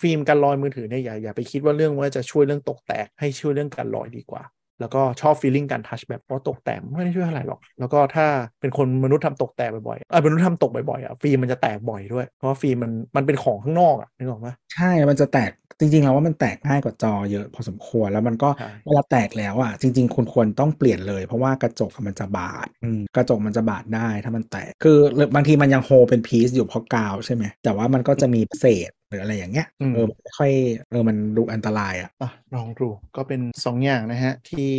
[0.00, 4.42] ฟิล์มกันรอยมือถือเนี่ยอย่าอย่าไปคิดว่าเรื่องว่าจะช่วยเรื่องตกแตกให้ช่วยเรื่องการรอยดีกว่า
[4.80, 8.26] แล้วก็ชอบฟีลลิ่งการทัชแบบเพราะตกแตกไม่ได้ช่วยเท่าไหร่หรอก แล้วก็ถ้า
[8.60, 24.98] เป็นคนมนุษย์ทำตกแตกบ่อยๆเออมนุษย์ทำตกบ่อยๆอะฟิล์มมันจะแตกบ่อยด้วย เพราะว่าฟิล์มมันมันเป็นของข้างนอกอะนึกออกไหมใช่มันจะแตกจริงๆแล้วว่ามันแตกง่ายกว่าจอเยอะพอสมควรแล้วมันก็ใช่เวลาแตกแล้วอะจริง ๆคุณควรต้องเปลี่ยนเลย เพราะว่ากระจกอะมันจะบาดอืมกระจกมันจะบาดได้ถ้ามันแตกคือ
[25.34, 30.50] บางทีมันยังโฮเป็นพีซอยู่เพราะกาวใช่ไหมแต่ว่ามันก็จะมีเศษ หรืออะไรอย่างเงี้ยเออไม่ค่อย
[30.90, 34.70] เออมันดูอันตรายอะอะลองดูก็เป็น 2 อย่างนะฮะที่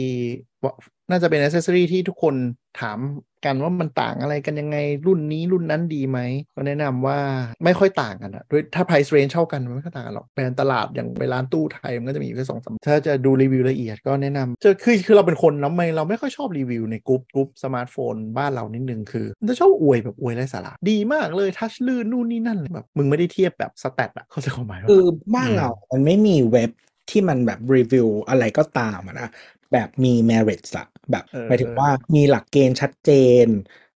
[0.63, 0.73] ว่า
[1.13, 2.35] น่าจะเป็นอ c เซสซอรีที่ทุกคน
[2.81, 2.99] ถาม
[3.45, 6.19] กันว่ามันต่างอะไรกันยังไงรุ่นนี้รุ่นนั้นดีไหม
[6.55, 7.19] ก็แนะนำว่า
[7.65, 25.05] ไม่ค่อยต่างกันอะด้วยถ้า price range เท่ากันมันไม่ค่อยต่างกันหรอกแบรนด์ตลาดอย่างไปร้านตู้ไทยมันก็จะมีอยู่แค่สองสามถ้าจะดูรีวิวละเอียดก็แนะนำจะคือคือเราเป็นคนแล้วไม่เราไม่ค่อยชอบรีวิวใน group group สมาร์ทโฟนบ้านเรานิดนึงคือมันจะชอบอวยแบบอวยไร้สาระดีมากเลย touch ลื่นนู่นนี่นั่นเลยแบบมึงไม่ได้เทียบแบบ stat อะเข้าใจความหมายปะคืออ
[25.35, 26.71] บ้านเรามันไม่มีเว็บ
[27.11, 29.29] ที่มันแบบรีวิวอะไรก็ตามอะนะ
[29.73, 33.09] แบบมี merits อะแบบเออหมายถึงว่ามีหลักเกณฑ์ชัดเจ
[33.45, 33.47] น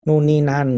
[0.06, 0.68] นู่นนี่นั่น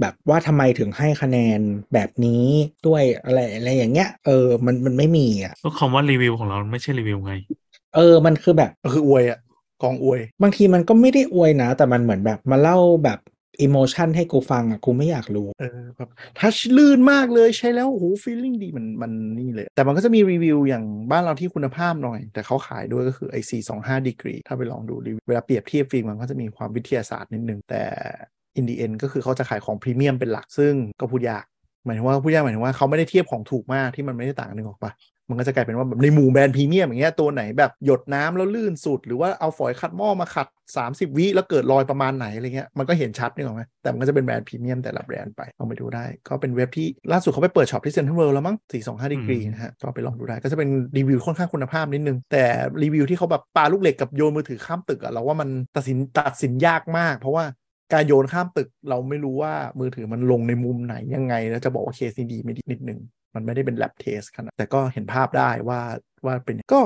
[0.00, 1.60] แบบว่าทำไมถึงให้คะแนน
[1.92, 2.44] แบบนี้
[2.86, 4.32] ด้วยอะไรอะไรอย่างเงี้ย เออ
[4.66, 7.32] มันมันไม่มีอะก็คำว่ารีวิวของเราไม่ใช่รีวิวไง
[7.94, 9.38] เออ มันคือแบบก็คืออวยอะ
[9.82, 13.18] กองอวย บางทีมันก็ไม่ได้อวยนะ แต่มันเหมือนแบบมาเล่าแบบ
[13.62, 27.82] อิโมชันให้กูฟังอะกูไม่อยากรู้เออแบบtouch ลื่นมากเลยใช้แล้วโอ้โห feeling ดีมันมันนี่เลย แต่มันก็จะมีรีวิวอย่างบ้านเราที่คุณภาพหน่อย แต่เขาขายด้วยก็คือ425 ดีกรีถ้าไปลองดูรีวิวเวลาเปรียบเทียบฟิล์มมันก็จะมีความวิทยาศาสตร์นิดนึงแต่
[28.56, 31.44] in the end ก็คือเขาจะขายของพรีเมียมเป็นหลักซึ่งก็พูดยาก
[31.84, 34.92] หมายถึงว่าพูดยากหมายถึงว่าเขาไม่ได้เทียบของถูกมากที่มันไม่ได้ต่างนึงออกปะ
[35.30, 40.46] มันก็จะกลายเป็นว่าแบบในหมู่แบรนด์พรีเมียมอย่างเงี้ยตัวไหนแบบหยดน้ำแล้วลื่นสุด หรือว่าเอาฝอยขัดหม้อมาขัด
[40.82, 52.44] 30 วิแล้วเกิดรอยประมาณไหนอะไรเงี้ยมันก็เห็นชัดนึกออกไหมแต่มันก็จะเป็นแบรนด์พรีเมียมแต่ละแบรนด์ไปลองไปดูได้ ก็เป็นเว็บที่ล่าสุดเขาไปเปิด shop ที่เซ็นทรัลเวิลด์แล้วมั้ง425ดีกรีอืมนะฮะก็ไปลองดูได้ก็จะเป็นรีวิวค่อนข้างคุณภาพนิดนึง แต่
[52.82, 57.44] รีวิวที่เขาแบบปาลูกเหล็กกับโยนมือถือข้ามตึกอะเราว่ามันตัดสินตัดสินยากมาก เพราะว่า
[57.92, 62.98] การโยนข้ามตึกเราไม่รู้ว่ามือถือมันลงในมุมไหนยังไง แล้วจะบอกว่าเคสนี้ดีไม่ดีนิดนึง
[63.34, 65.80] มันไม่ได้เป็น lab test ขนาดแต่ก็เห็นภาพได้ว่า
[66.26, 66.82] ว่าเป็นก็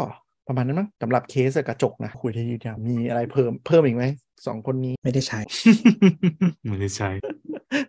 [0.48, 4.05] ประมาณนั้นมั้งสำหรับเคสกระจกนะ คุยที่ยืนยาวมีอะไรเพิ่มเพิ่มอีกไหม
[4.46, 5.40] สองคนนี้ไม่ได้ใช้
[6.68, 7.11] ไม่ได้ใช้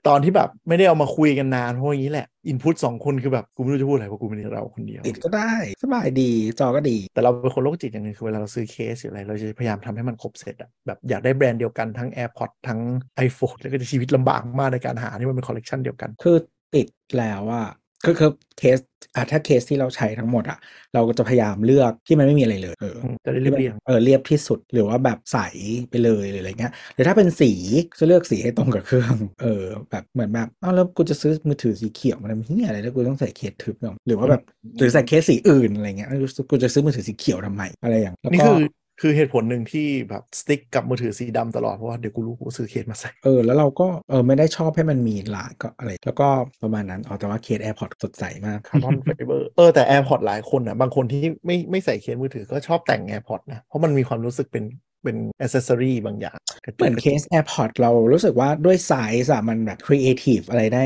[0.08, 5.52] ตอนที่แบบไม่ได้เอามาคุยกันนานเพราะอย่างนี้แหละ input สองคนคือแบบกูไม่รู้จะพูดอะไรเพราะกูเป็นเราคนเดียวติดก็ได้
[5.84, 12.80] สบายดีจอก็ดี แต่เราเป็นคนโรคจิตอย่างหนึ่งคือเวลาเราซื้อเคสหรืออะไร เราจะพยายามทำให้มันครบเซตอะแบบอยากได้แบรนด์เดียวกันทั้ง AirPods ทั้ง
[13.28, 16.38] iPhone แล้วก็จะชีวิตลำบากมากในการหาที่มันเป็นคอลเลกชันเดียวกัน คือ
[16.76, 17.68] ติดแล้วอะ
[18.06, 18.80] คือคือเคส
[19.16, 20.58] อะถ้าเคสที่เราใช้ทั้งหมดอะ
[20.94, 25.38] เราก็จะพยายามเลือกที่มันไม่มีอะไรเลย เอออืมจะได้เรียบเรียงเออเรียบที่สุดหรือว่าแบบใส
[25.90, 27.52] ไปเลยหรืออะไรเงี้ยหรือถ้าเป็นสี
[28.00, 34.42] จะเลือกสีให้ตรงกับเครื่องเออแบบเหมือนแบบอ้าวแล้วกูจะซื้อมือถือสีเขียวมาทำเฮียอะไรแล้วกูต้องใส่เคสทึบเนาะหรือว่าแบบ
[34.80, 38.58] หรือใส่เคสสีอื่นอะไรเงี้ยแล้วกูจะซื้อมือถือสีเขียวทำไมอะไรอย่างแล้วนี่ก็คือ
[39.02, 46.28] คือเหตุผลหนึ่งที่แบบ stick กับมือถือสีดำตลอด เพราะว่าเดี๋ยวกูรู้กูซื้อเคสมาใส่ เออ แล้วเราก็เออไม่ได้ชอบให้มันมีลายก็อะไร แล้วก็
[46.62, 54.64] ประมาณนั้นอ๋อแต่ว่าเคส AirPods สดใสมากคาร์บอนไฟเบอร์เออแต่ AirPods หลายคนอะบางคนที่ไม่ไม่ใส่เคสมือถือก็ชอบแต่ง AirPods นะ เพราะมันมีความรู้สึกเป็น
[55.06, 58.94] เป็นอ c เซสซอรีบางอย่างกระจุกเหมือนเคส AirPods เรารู้สึกว่าด้วยไซ
[59.24, 60.84] ส์อะมันแบบครีเอทีฟอะไรได้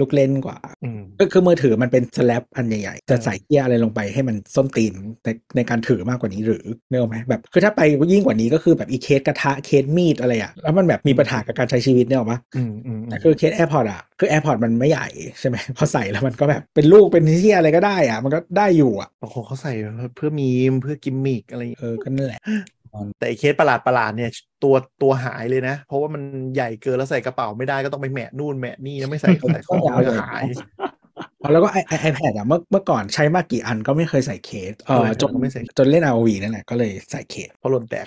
[0.00, 4.94] ลูกเล่นกว่าอืมก็คือมือถือมันเป็นสแลปอันใหญ่ๆ จะใส่เกียร์อะไรลงไปให้มันส้นตีน
[5.24, 7.80] ในในการถือมากกว่านี้หรือเนกอะไหมแบบคือถ้าไป
[8.12, 15.06] ยิ่งกว่านี้ก็คือแบบอีเคสกระทะเคสมีดอะไรอะแล้วมันแบบมีปัญหากับการใช้ชีวิตเนี่ยหรอปะอืมอืมอืแต่มคือเคส AirPods อะคือ AirPods มันไม่ใหญ่
[15.40, 19.72] ใช่ไหมพอใส่แล้วมันก็แบบเป็นลูกเป็นเที่ยอะไรก็ได้อะมันก็ได้อยู่อะบางคนเขาใส่
[20.16, 22.40] เพื่อมีมเพื่อกิมมิกอะไรอย่างเงี้ยเออก็นั่นแหละ
[23.18, 24.30] แต่ไอ้เคสประหลาดประหลาดๆเนี่ย
[24.62, 26.22] ตัวตัวหายเลยนะ เพราะว่ามัน
[26.54, 30.42] ใหญ่เกินแล้วใส่กระเป๋าไม่ได้ก็ต้องไปแหมะนู่นแหมะนี่แล้วไม่ใส่ใส่ของมันก็หาย
[31.42, 38.06] อ๋อแล้วก็ไอ iPad อะเมื่อเมื่อก่อนใช้มากี่อันก็ไม่เคยใส่เคสเออจนไม่ใส่จนเล่น ROV นั่นแหละก็เลยใส่เคสเพราะหล่นแตก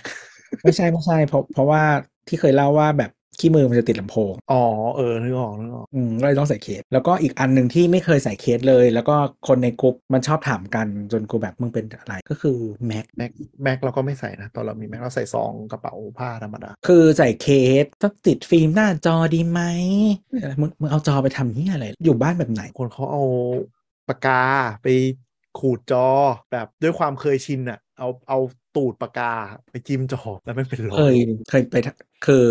[0.64, 1.82] ไม่ใช่ไม่ใช่เพราะเพราะว่า
[2.28, 4.64] ที่เคยเล่าว่าแบบ ขี้มือมันจะติดลำโพง อ๋อ
[4.95, 9.16] เออนึกออกนึกออกอืมก็เลยต้องใส่เคส แล้วก็อีกอันหนึ่งที่ไม่เคยใส่เคสเลย แล้วก็
[9.48, 12.57] คนในกลุ่มมันชอบถามกันจนกูแบบมึงเป็นอะไรก็คือ
[12.88, 13.32] แม็กแม็ก
[13.64, 17.48] แม็กเราก็ไม่ใส่นะ ตอนเรามีแม็กเราใส่ซองกระเป๋าผ้าธรรมดา คือใส่เค
[17.84, 19.62] สต้องติดฟิล์มหน้าจอดีไหม
[20.62, 23.24] มึงมึงเอาจอไปทำนี่อะไร อยู่บ้านแบบไหน คนเขาเอา
[24.07, 24.44] ปากกา
[24.84, 24.88] ไป
[25.60, 26.07] ขูดจอ
[26.52, 28.40] แบบด้วยความเคยชินอะเอาเอา
[28.76, 29.32] ตูดปากกา
[29.72, 31.18] ไปจิ้มจอแล้วไม่เป็นรอเคยย
[31.50, 32.46] เคยไปทำคือ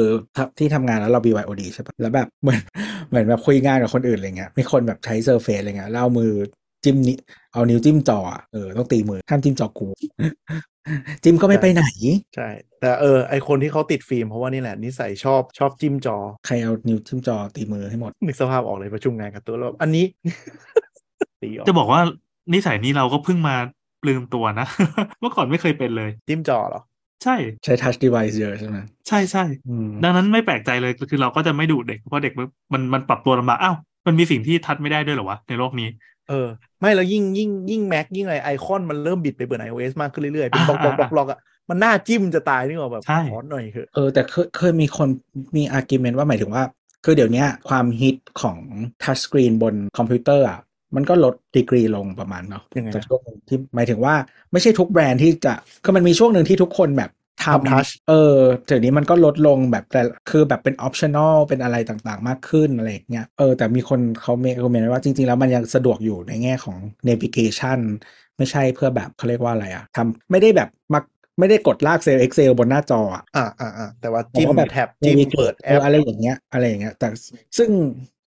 [0.58, 2.60] ที่ทำงานแล้วเรา BYOD ใช่ปะแล้วแบบเหมือน
[3.08, 6.32] เหมือนแบบคุยงานกับคนอื่นอะไรเงี้ยมีคนแบบใช้เซอร์เฟซอะไรเงี้ยแล้วเอามือ
[6.84, 7.18] จิ้มนิ้ว
[7.52, 9.88] เอานิ้วจิ้มจออะเออต้องตีมือห้ามจิ้มจอกู
[11.22, 11.84] จิ้มก็ไม่ไปไหน
[12.36, 12.48] ใช่
[12.80, 20.04] แต่เออไอคนที่เขาติดฟิล์มเพราะว่านี่แหละนิสัยชอบชอบจิ้มจอ ใครเอานิ้วจิ้มจอตีมือให้หมดนึกสภาพออกเลยประชุมงานกับตัวแล้วอันนี้
[21.42, 22.00] ตีออกจะบอกว่า
[22.54, 23.56] นิสัยนี้เราก็เพิ่งมา
[24.08, 24.66] ลืมตัวนะ
[25.20, 26.82] เมื่อก่อนไม่เคยเป็นเลยจิ้มจอเหรอ
[27.22, 28.76] ใช่ใช้ touch device เยอะใช่ไหม
[29.08, 33.76] ใช่ใช่อืมดังนั้นไม่แปลกใจเลยคือเราก็จะไม่ดุเด็กเพราะเด็กมันมันมันปรับตัวลำบากอ้าว
[34.06, 35.88] มันมีสิ่งที่ touch ไม่ได้ด้วยเหรอวะในโลกนี้
[36.28, 36.48] เออ
[36.80, 41.38] ไม่แล้วยิ่งยิ่งยิ่งแม็กยิ่งอะไรไอคอนมันเริ่มบิดไปเบอร์ iOS มากขึ้นเรื่อยๆ เป็น block block block block อะ
[41.70, 45.08] มันน่าจิ้มจะตายนี่หว่าแบบใช่ขอหน่อยเถอะเออแต่เคยเคยมีคน
[45.56, 46.62] มี argument ว่าหมายถึงว่า
[47.04, 48.58] คือเดี๋ยวเนี้ยความฮิตของ
[49.02, 50.58] touch screen บนคอมพิวเตอร์อะ
[50.96, 54.14] มันก็ลดดีกรีลงประมาณเนาะยังไงนะแต่ช่วงหนึ่งที่หมายถึงว่า
[54.52, 55.54] ไม่ใช่ทุกแบรนด์ที่จะ
[55.84, 57.10] คือมันมีช่วงหนึ่งที่ทุกคนแบบ
[57.44, 66.76] ททำ touch ำเออเดี๋ยวนี้มันก็ลดลงแบบแต่คือแบบเป็น optional เป็นอะไรต่างๆ มากขึ้นอะไรอย่างเงี้ยเออแต่มีคนเขาเมคคอมเมนต์ว่าจริง ๆ แล้วมันยังสะดวกอยู่ในแง่ของ
[67.08, 67.78] navigation
[68.38, 71.04] ไม่ใช่เพื่อแบบเขาเรียกว่าอะไรอะทำไม่ได้แบบมัก
[71.38, 77.08] ไม่ได้กดลากเซลล์ Excel บนหน้าจออะอ่าอ่าอ่าแต่ว่าจิ้มแต่ว่าแบบแท็บจิ้ม navigate เปิดแอเออปอะไรอย่างเงี้ยอะไรอย่างเงี้ยแต่
[77.58, 77.70] ซึ่ง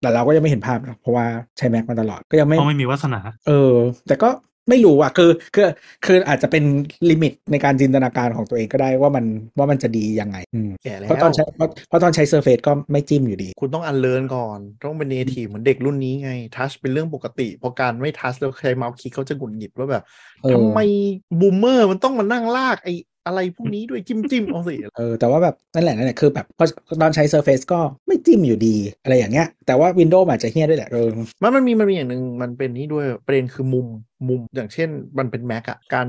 [0.04, 1.26] แต่เราก็ยังไม่เห็นภาพนะเพราะว่า
[1.58, 3.74] ใช้ Mac มาตลอดก็ยังไม่เพราะไม่มีวาสนา เออ
[4.08, 4.30] แต่ก็
[4.70, 5.70] ไม่รู้อะคือคือ
[6.06, 6.64] คืออาจจะเป็น
[7.10, 9.26] limit ในการจินตนาการของตัวเองก็ได้ว่ามัน
[9.58, 20.04] ว่ามันจะดียังไงอืมแก่แล้วเพราะตอนใช้เพราะเพราะตอนใช้ Surface ก็ไม่จิ้มอยู่ดี คุณต้อง unlearn ก่อน ต้องเป็น native เหมือนเด็กรุ่นนี้ไง touch เป็นเรื่องปกติ พอการไม่ touch แล้วใช้เมาส์คลิกเขาจะหงุดหงิดว่าแบบ
[20.44, 20.80] เออทำไม
[21.40, 22.94] boomer มันต้องมานั่งลากไอ้
[23.26, 26.66] อะไรพวกนี้ด้วยจิ้มจิ้มเอาสิเออแต่ว่าแบบนั่นแหละนั่นแหละคือแบบพอ
[27.02, 31.10] ตอนใช้ Surface ก็ไม่จิ้มอยู่ดี อะไรอย่างเงี้ย แต่ว่า Windows อาจจะเฮี้ยด้วยแหละเออ
[31.42, 33.88] มันมันมีมันมีอย่างหนึ่งมันเป็นนี่ด้วยประเด็นคือมุม
[34.28, 36.08] มุมอย่างเช่นมันเป็น Mac อะการ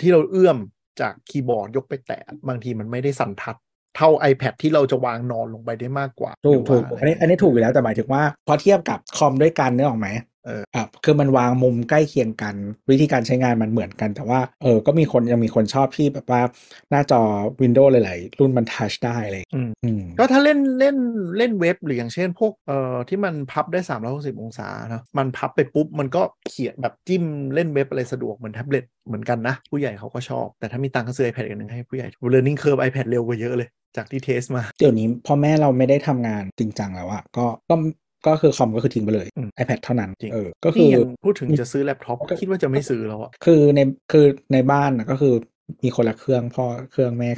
[0.00, 0.58] ที่เราเอื้อม
[1.00, 3.56] จากคีย์บอร์ดยกไปแตะบางทีมันไม่ได้สั่นทัด
[3.96, 10.08] เท่า iPad ที่เราจะวางนอนลงไปได้มากกว่า ถูกหรือถูว่ากอันนี้อันนี้ถูกอยู่แล้วแต่หมายถึงว่า พอเทียบกับคอมด้วยกันเนื้อออกไหม
[10.46, 12.54] เอออะคือมันวางมุมใกล้เคียงกัน
[12.90, 16.42] วิธีการใช้งานมันเหมือนกัน แต่ว่าเออก็มีคนยังมีคนชอบที่แบบว่า
[16.90, 17.20] หน้าจอ
[17.60, 20.96] Windows หลายๆรุ่นมันทัชได้เลยอืมอืมก็ถ้าเล่นเล่น
[21.38, 27.24] เล่นเว็บหรืออย่างเช่นพวกเอ่อที่มันพับได้ 360 องศาเนอะมันพับไปปุ๊บ มันก็เขียนแบบจิ้ม
[27.54, 37.74] เล่นเว็บอะไรสะดวกเหมือนแท็บเล็ตเหมือนกันนะ ผู้ใหญ่เขาก็ชอบ แต่ถ้ามีตังค์ก็ซื้อ iPad กันหนึ่งให้ผู้ใหญ่ learning curve iPad เร็วกว่าเยอะเลยจากที่เทสมา เดี๋ยวนี้พอแม่เราไม่ได้ทำงานจริงจังแล้วอะก็ก็
[38.26, 43.80] ก็คือคอมก็คือทิ้งไปเลยอืม iPad เท่านั้นจริงเออก็คืนี่อยังพูดถึงจะซื้อแล็ปท็อปคิดว่าจะไม่ซื้อแล้วอะคือใน
[44.12, 45.34] คือในบ้านนะก็คือ
[45.84, 47.30] มีคนละเครื่องพ่อเครื่องแม่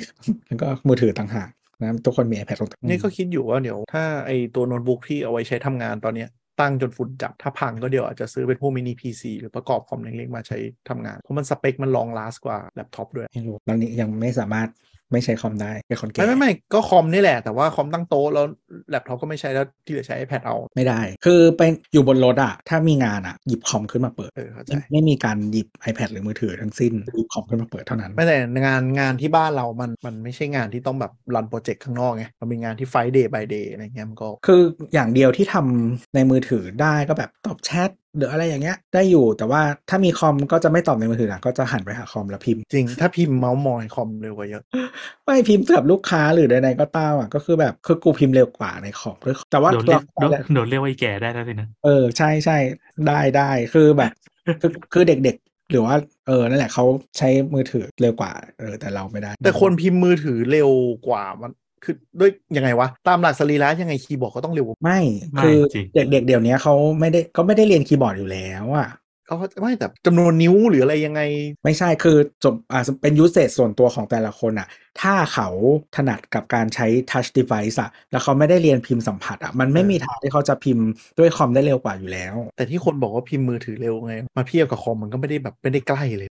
[0.47, 1.49] แล้วก็มือถือต่างหาก
[1.81, 10.59] นะทุกคนมี iPad ตรงนี่ก็คิดอยู่ว่าเดี๋ยวถ้าไอตัวโน้ตบุ๊กที่เอาไว้ใช้ทำงานตอนเนี้ยตั้งจนฝุ่นจับ ถ้าพังก็เดี๋ยวอาจจะซื้อเป็นพวก mini PC หรือประกอบคอมเล็กๆมาใช้
[10.89, 14.69] ทำงาน เพราะมันสเปคมัน long last กว่าแล็ปท็อปด้วยไม่รู้ตอนนี้ยังไม่สามารถ
[15.13, 18.47] ไม่ใช้คอมได้เป็นคนแก่ไม่ไม่ไม่ก็คอมนี่แหละ แต่ว่าคอมตั้งโต๊ะแล้ว
[18.91, 21.63] แล็ปท็อปก็ไม่ใช้แล้วที่เหลือใช้ iPad เอาไม่ได้ คือไป
[21.93, 28.37] อยู่บนรถอะถ้ามีงานอะหยิบคอมขึ้นมาเปิดเออเข้าใจไม่ไม่มีการหยิบ iPad หรือมือถือทั้งสิ้นหยิบคอมขึ้นมาเปิดเท่านั้น ไม่แต่
[28.67, 34.63] งานงานที่บ้านเรามันมันไม่ใช่งานที่ต้องแบบ run project ข้างนอกไงมันเป็นงานที่ไฟเดย์ by เดย์อะไรเงี้ยมันก็คือ
[34.95, 44.63] อย่างเดียวที่ทำในมือถือได้ก็แบบตอบแชทหรืออะไรอย่างเงี้ย ได้อยู่แต่ว่าถ้ามีคอมก็จะไม่ตอบในมือถือนะก็จะหันไปหาคอมแล้วพิมพ์ จริง ถ้าพิมพ์เมาส์มอยคอมเร็วกว่าเยอะ
[45.25, 52.57] ไม่พิมพ์กับลูกค้าหรือใดๆก็ตามอะก็คือแบบคือกูพิมพ์เร็วกว่าในคอมด้วยแต่ว่าโดนเรียกเราโดนโดนเรียกว่าไอ้แก่ได้แล้วสินะเออใช่ใช่
[53.07, 54.13] ได้ได้คือแบบ
[54.61, 55.95] คือคือเด็กๆ หรือว่า
[56.27, 56.85] เออนั่นแหละเขา
[57.19, 60.71] ใช้มือถือเร็วกว่าเออแต่เราไม่ได้ แต่คนพิมพ์มือถือเร็ว
[61.09, 61.53] กว่ามัน
[61.85, 65.01] คือด้วยยังไงวะ ตามหลักสรีระยังไงคีย์บอร์ดก็ต้องเร็วกว่าไม่
[65.33, 68.89] ไม่คือจริงเด็กๆเดี๋ยวนี้เขาไม่ได้ก็ไม่ได้เรียนคีย์บอร์ดอยู่แล้วอะ
[69.29, 71.21] เขาไม่แต่จำนวนนิ้วหรืออะไรยังไง
[71.65, 74.69] ไม่ใช่คือจบอ่าเป็นยูเซ e ส่วนตัวของแต่ละคนอะ
[75.01, 75.49] ถ้าเขา
[75.97, 80.87] ถนัดกับการใช้ touch device อะแล้วเขาไม่ได้เรียนพิมพ์สัมผัสอะมันไม่มีทางที่เขาจะพิมพ์
[81.19, 86.29] ด้วยคอมได้เร็วกว่าอยู่แล้ว แต่ที่คนบอกว่าพิมพ์มือถือเร็วไง มาเทียบกับคอมมันก็ไม่ได้แบบไม่ได้ใกล้เลย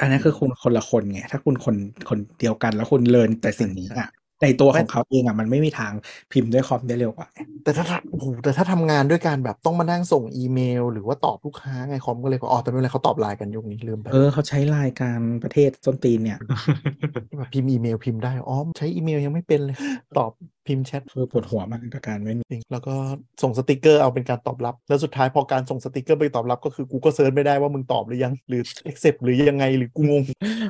[0.00, 1.76] อันนั้นคือคุณคนละคนไงถ้าคุณคน
[2.08, 4.10] คนเดียวกันแล้วคุณเรียนแต่สิ่งนี้อะ
[4.42, 5.92] ในตัวของเขาเองอะมันไม่มีทาง
[6.32, 7.28] พิมพ์ด้วยคอมได้เร็วกว่า
[7.64, 16.38] แต่ถ้าโอ้โหแต่ถ้าทำงานด้วยการแบบต้องมานั่งส่งอีเมล หรือว่าตอบลูกค้าไงคอมก็เลยก็อ๋อแต่ไม่เป็นไรเขาตอบไลน์กันยุคนี้ลืมไปเออเขาใช้รายการประเทศส้นตีนเนี่ย
[17.38, 19.76] แบบพิมพ์อีเมลพิมพ์ได้อ๋อใช้อีเมลยังไม่เป็นเลย
[20.18, 20.30] ตอบ
[20.66, 22.94] พิมพ์แชทคือปวดหัวมากกับการไม่มีจริงแล้วก็
[23.42, 30.22] ส่งสติกเกอร์เอาเป็นการตอบรับ แล้วสุดท้ายพอการส่งสติกเกอร์ไปตอบรับก็คือกูก็ search ไม่ได้ว่ามึงตอบหรือยังหรือ accept หรือยังไงหรือกูงง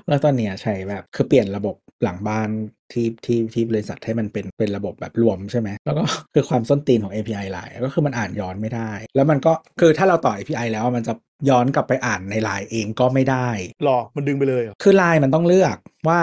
[0.08, 2.48] แล้วตอนเนี้ยใช้แบบคือเปลี่ยนระบบหลังบ้าน
[2.92, 6.04] ที่ที่ที่บริษัทให้มันเป็นเป็นระบบแบบรวมใช่ไหมแล้วก็
[6.34, 11.14] คือความส้นตีนของ API ไลน์ก็คือมันอ่านย้อนไม่ได้ แล้วมันก็คือถ้าเราต่อ API แล้วมันจะ
[11.50, 13.48] ย้อนกลับไปอ่านในไลน์เองก็ไม่ได้
[13.84, 15.76] หรอมันดึงไปเลยเหรอคือไลน์มันต้องเลือก
[16.08, 16.20] ว่า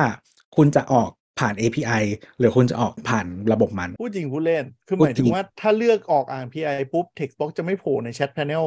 [0.55, 2.03] คุณจะออก ผ่าน API
[2.39, 8.65] หรือคุณจะออกผ่านระบบมัน พูดจริงพูดเล่น คือหพูดมายจริถึงงว่าถ้าเลือกออกอ่าน PI ปุ๊บ Textbox จะไม่โผล่ในแชท panel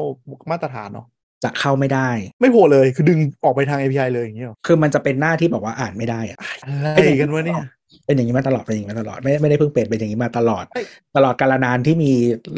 [0.51, 1.07] มาตรฐานเนาะ
[1.43, 2.09] จะเข้าไม่ได้
[2.41, 6.87] ไม่โผล่เลยคือดึงออกไปทาง API เลยอย่างเงี้ยหรอคือมันจะเป็นหน้าที่บอกว่าอ่านไม่ได้อะอะไร
[7.21, 7.63] กันวะเนี่ย
[8.05, 10.85] เป็นอย่างนี้มาตลอดเป็นอย่างนี้มาตลอดไม่ไม่ได้เพิ่งเป็นเป็นอย่างนี้มาตลอดเอ้ย
[11.15, 12.11] ตลอดกาลนานที่มี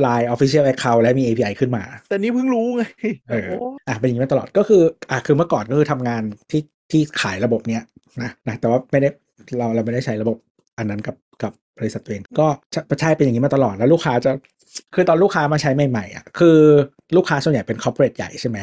[0.06, 2.84] Line Official Account และมี API ขึ้นมา แต่นี่เพิ่งรู้ไง
[3.30, 4.82] เออโอ้อะเป็นอย่างนี้มาตลอดก็คือ
[5.12, 6.22] อะคือเมื่อก่อนก็คือทำงาน
[6.52, 6.62] ที่
[6.92, 7.84] ที่ขายระบบเนี้ย
[8.24, 9.10] นะนะแต่ว่าไม่ได้
[9.60, 10.38] เราเราไม่ได้ใช้ระบบ
[10.78, 12.48] อันนั้นกับกับบริษัทตัวเองก็
[13.02, 14.32] ใช่เป็นอย่างนี้มาตลอดแล้วลูกค้าจะ
[14.94, 16.58] คือตอนลูกค้ามาใช้ใหม่ๆอะคือ
[17.16, 18.58] ลูกค้าส่วนใหญ่เป็นคอร์เปอเรทใหญ่ใช่ไหม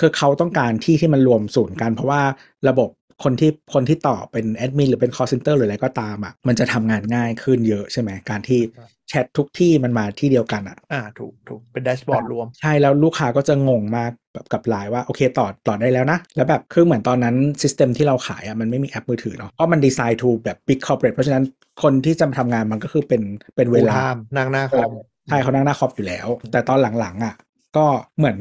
[0.00, 2.22] คือเขาต้องการที่ที่มันรวมศูนย์กันเพราะว่า
[2.68, 2.88] ระบบ
[3.24, 8.60] คนที่คนที่ต่อเป็นแอดมินหรือเป็น call center หรืออะไรก็ตามอะมันจะทำงานง่ายขึ้นเยอะใช่ไหมการที่
[9.08, 21.44] แชททุกที่มันมาที่เดียวกันอะอ่าถูกถูกเป็น dashboard รวม ใช่แล้วลูกค้าก็จะงงมากแบบกับไลน์ว่าโอเคต่อต่อได้แล้วนะ แล้วแบบคือเหมือนตอนนั้น system ที่เราขายอะมันไม่มีแอปมือถือเนาะเพราะมัน design to แบบ big corporate เพราะฉะนั้น
[21.82, 23.22] คนที่จะมาทำงานมันก็คือเป็น
[23.56, 24.90] เป็นเว full ลา time นั่งหน้าคอม
[25.28, 27.34] ใช่เขานั่งหน้าคอมอยู่แล้ว แต่ตอนหลังๆอะ
[27.76, 27.86] ก็
[28.18, 28.38] เหมือน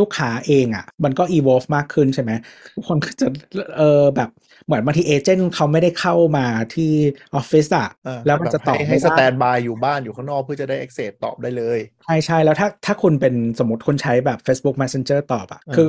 [0.00, 2.32] ลูกค้าเองอะ มันก็ evolve มากขึ้นใช่ไหม
[2.74, 3.26] ทุกคนก็จะ
[3.78, 4.28] เออแบบ
[4.66, 6.92] เหมือนบางที agent เขาไม่ได้เข้ามาที่
[7.34, 15.86] ออฟฟิศอะเออแล้วมันจะตอบให้ไม่ให้สได้แตนบายอยู่บ้านอยู่ข้างนอกเพื่อจะได้ access ตอบได้เลย ใช่ใช่แล้วถ้าถ้าคุณเป็นสมมติคุณใช้แบบ Facebook Messenger ตอบอะอ่าคือ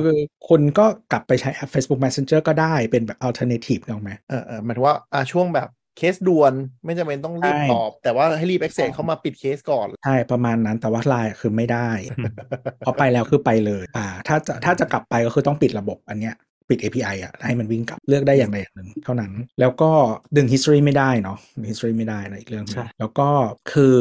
[0.48, 6.52] คุณก็กลับไปใช้แอป Facebook Messenger ก็ได้เป็นแบบ alternative ถูกไหมเออเออหมายถึงว่าอ่าช่วงแบบ เคสด่วน
[6.84, 11.88] ไม่จำเป็นต้องรีบใช่ตอบ แต่ว่าให้รีบ access เข้ามาปิดเคสก่อน ใช่ ประมาณนั้นแต่ว่าไลน์คือไม่ได้
[12.84, 16.34] พอไปแล้วคือไปเลย อ่า ถ้าจะถ้าจะกลับไปก็คือต้องปิดระบบอันเนี้ย
[16.68, 19.90] ปิด API อะให้มันวิ่งกลับเลือกได้อย่างใดอย่างหนึ่งเท่านั้น แล้วก็
[20.36, 21.38] ดึง history ไม่ได้เนาะ
[21.68, 23.28] history ไม่ได้นะอีกเรื่องหนึใช่แล้วก็
[23.72, 23.96] คือ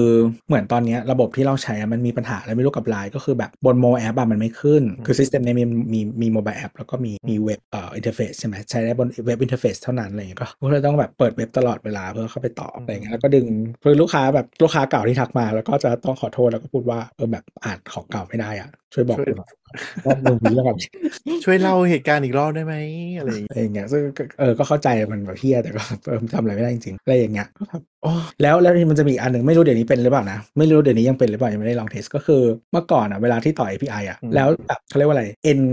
[0.47, 13.47] เหมือนตอนเนี้ยระบบที่เราใช้อะมันมีปัญหาอะไรไม่รู้กับไลน์ก็คือแบบบน mobile app อะมันไม่ขึ้น คือ system เนี้ยมีมีมี mobile app แล้วก็มีมีเว็บเอ่อ interface ใช่ไหมใช้ได้บน web interface เท่านั้นอะไรอย่างเงี้ยก็ก็เลยต้องแบบเปิดเว็บตลอดเวลาเพื่อเข้าไปตอบอะไรอย่างเงี้ยแล้วก็ดึง
[13.83, 19.49] คือลูกค้าแบบลูกค้าเก่าที่ทักมา แล้วก็จะต้องขอโทษแล้วก็พูดว่าเออแบบอ่านของเก่าไม่ได้อะช่วยบอกช่วยหน่อย
[20.05, 20.79] ว่ามึงมีเรื่องอะไร
[21.43, 22.75] ช่วยเล่าเหตุการณ์อีกรอบได้ไหม
[23.17, 32.41] อะไรอย่างเงี้ยอะไรอย่างเงี้ยซึ่งก็เออก็เข้าใจมันแบบเฮียแต่ก็เออทำอะไรไม่ได้จริงๆอะไรอย่างเงี้ยก็แบบโอ้แล้วแล้วมันจะมีอีกอันหนึ่งไม่รู้เดี๋ยวนี้เป็นหรือเปล่านะ ไม่รู้เดี๋ยวนี้ยังเป็นหรือเปล่ายังไม่ได้ลองเทสก็คือ
[32.71, 35.67] เมื่อก่อนอะเวลาที่ต่อ API อะแล้วแบบเขาเรียกว่าอะไร end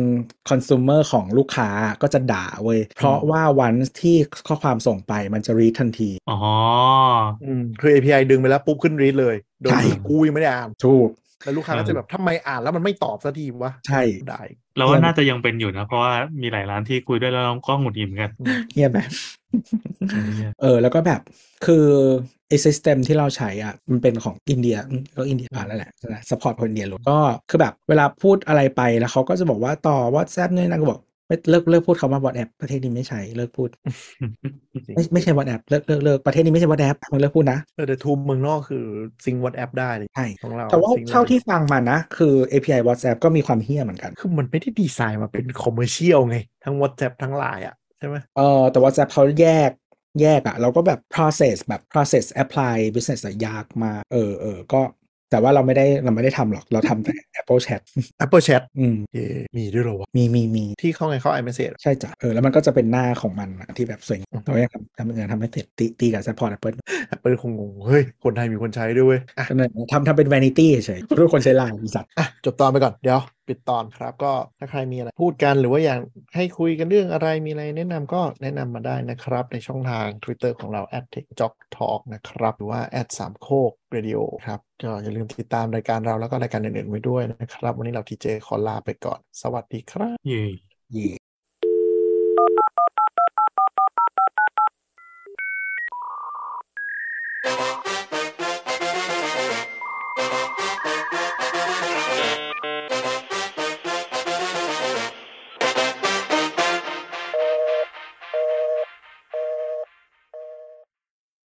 [0.48, 1.68] consumer ของลูกค้า
[2.02, 4.16] ก็จะด่าเว้ยเพราะว่าวันที่
[4.48, 6.38] ข้อความส่งไปมันจะ read ทันทีอ๋อ
[7.44, 11.08] อืมคือ API ดึงไปแล้วปุ๊บขึ้นรีดเลยโดยใช่ที่กูยังไม่ได้อ่านถูก
[11.42, 14.42] แล้วลูกค้าก็จะแบบทำไมอ่านแล้วมันไม่ตอบสักทีวะใช่ได้
[14.76, 16.12] เราว่าน่าจะยังเป็นอยู่นะ เพราะว่า
[16.42, 18.32] มีหลายร้านที่คุยด้วยแล้วเราก็หงุดหงิดเหมือนกัน
[18.74, 19.10] เงียบแบบ
[20.38, 21.20] เนี่ยเออ แล้วก็แบบ
[21.66, 21.84] คือ
[22.48, 27.18] ไอ system ที่เราใช้อะมันเป็นของอินเดียอืมก็อินเดียผ่านแล้วแหละนะ support คนอินเดียล้วนก็
[27.50, 31.00] คือแบบเวลาพูดอะไรไปแล้วเขาก็จะบอกว่าต่อ WhatsApp เนี่ยนะก็บอก
[31.32, 33.68] ไม่เลิกเลิกพูดคำว่า WhatsApp ประเทศนี้ไม่ใช้เลิกพูด
[34.94, 38.84] ไม่ไม่ใช่ WhatsApp เลิกเลิกเลิกประเทศนี้ไม่ใช่ WhatsApp มึงเลิกพูดนะเออแต่ทูมเมืองนอกคือ
[39.24, 49.70] ซิงวอทแอปได้เลยใช่ของเราแต่ว่าซิงค์เท่าที่ฟังมานะ คือ API WhatsApp ก็มีความเฮี้ยเหมือนกัน คือมันไม่ได้ดีไซน์มาเป็นคอมเมอร์เชียลไง ทั้ง WhatsApp ทั้งไลน์อะใช่ไหมเออแต่ WhatsApp เขาแยก
[50.20, 54.80] แยกอะเราก็แบบ process แบบ process apply business อะยากมากเออเออก็
[55.32, 57.80] แต่ว่าเราไม่ได้เราไม่ได้ทำหรอกเราทำแต่ Apple Chat
[58.24, 59.26] Apple Chat อืมเย่
[59.56, 66.74] มีด้วยเหรอวะมีมีมีที่เข้าไงเข้า iMessage ใช่จ้ะเออแล้วมันก็จะเป็นหน้าของมันอะที่แบบสวยงามเรายังทำทำยังทำไม่เสร็จตีตีกับ support Apple
[67.14, 76.00] Apple คงงงเฮ้ย คนไทยมีคนใช้ด้วยเว้ยอะก็เลยทำทำเป็น vanity เฉยๆทุกคนใช้ไลน์บริษัทอะจบตอนไปก่อนเดี๋ยวปิดตอนครับ ก็ถ้าใครมีอะไรพูดกันหรือว่าอยาก
[76.36, 80.82] ให้คุยกันเรื่องอะไรมีอะไรแนะนำก็แนะนำมาได้นะครับ ในช่องทาง Twitter ของเรา
[81.14, 89.18] t e c h j o c k t a l k นะครับ หรือว่าแสามโคกเรดิโอครับก็อย่าลืมติดตามรายการเราแล้วก็รายการอื่นๆไว้ด้วยนะครับ วันนี้เราทีเจขอลาไปก่อน
[89.42, 90.44] สวัสดีครับ เย่
[90.92, 91.10] เย่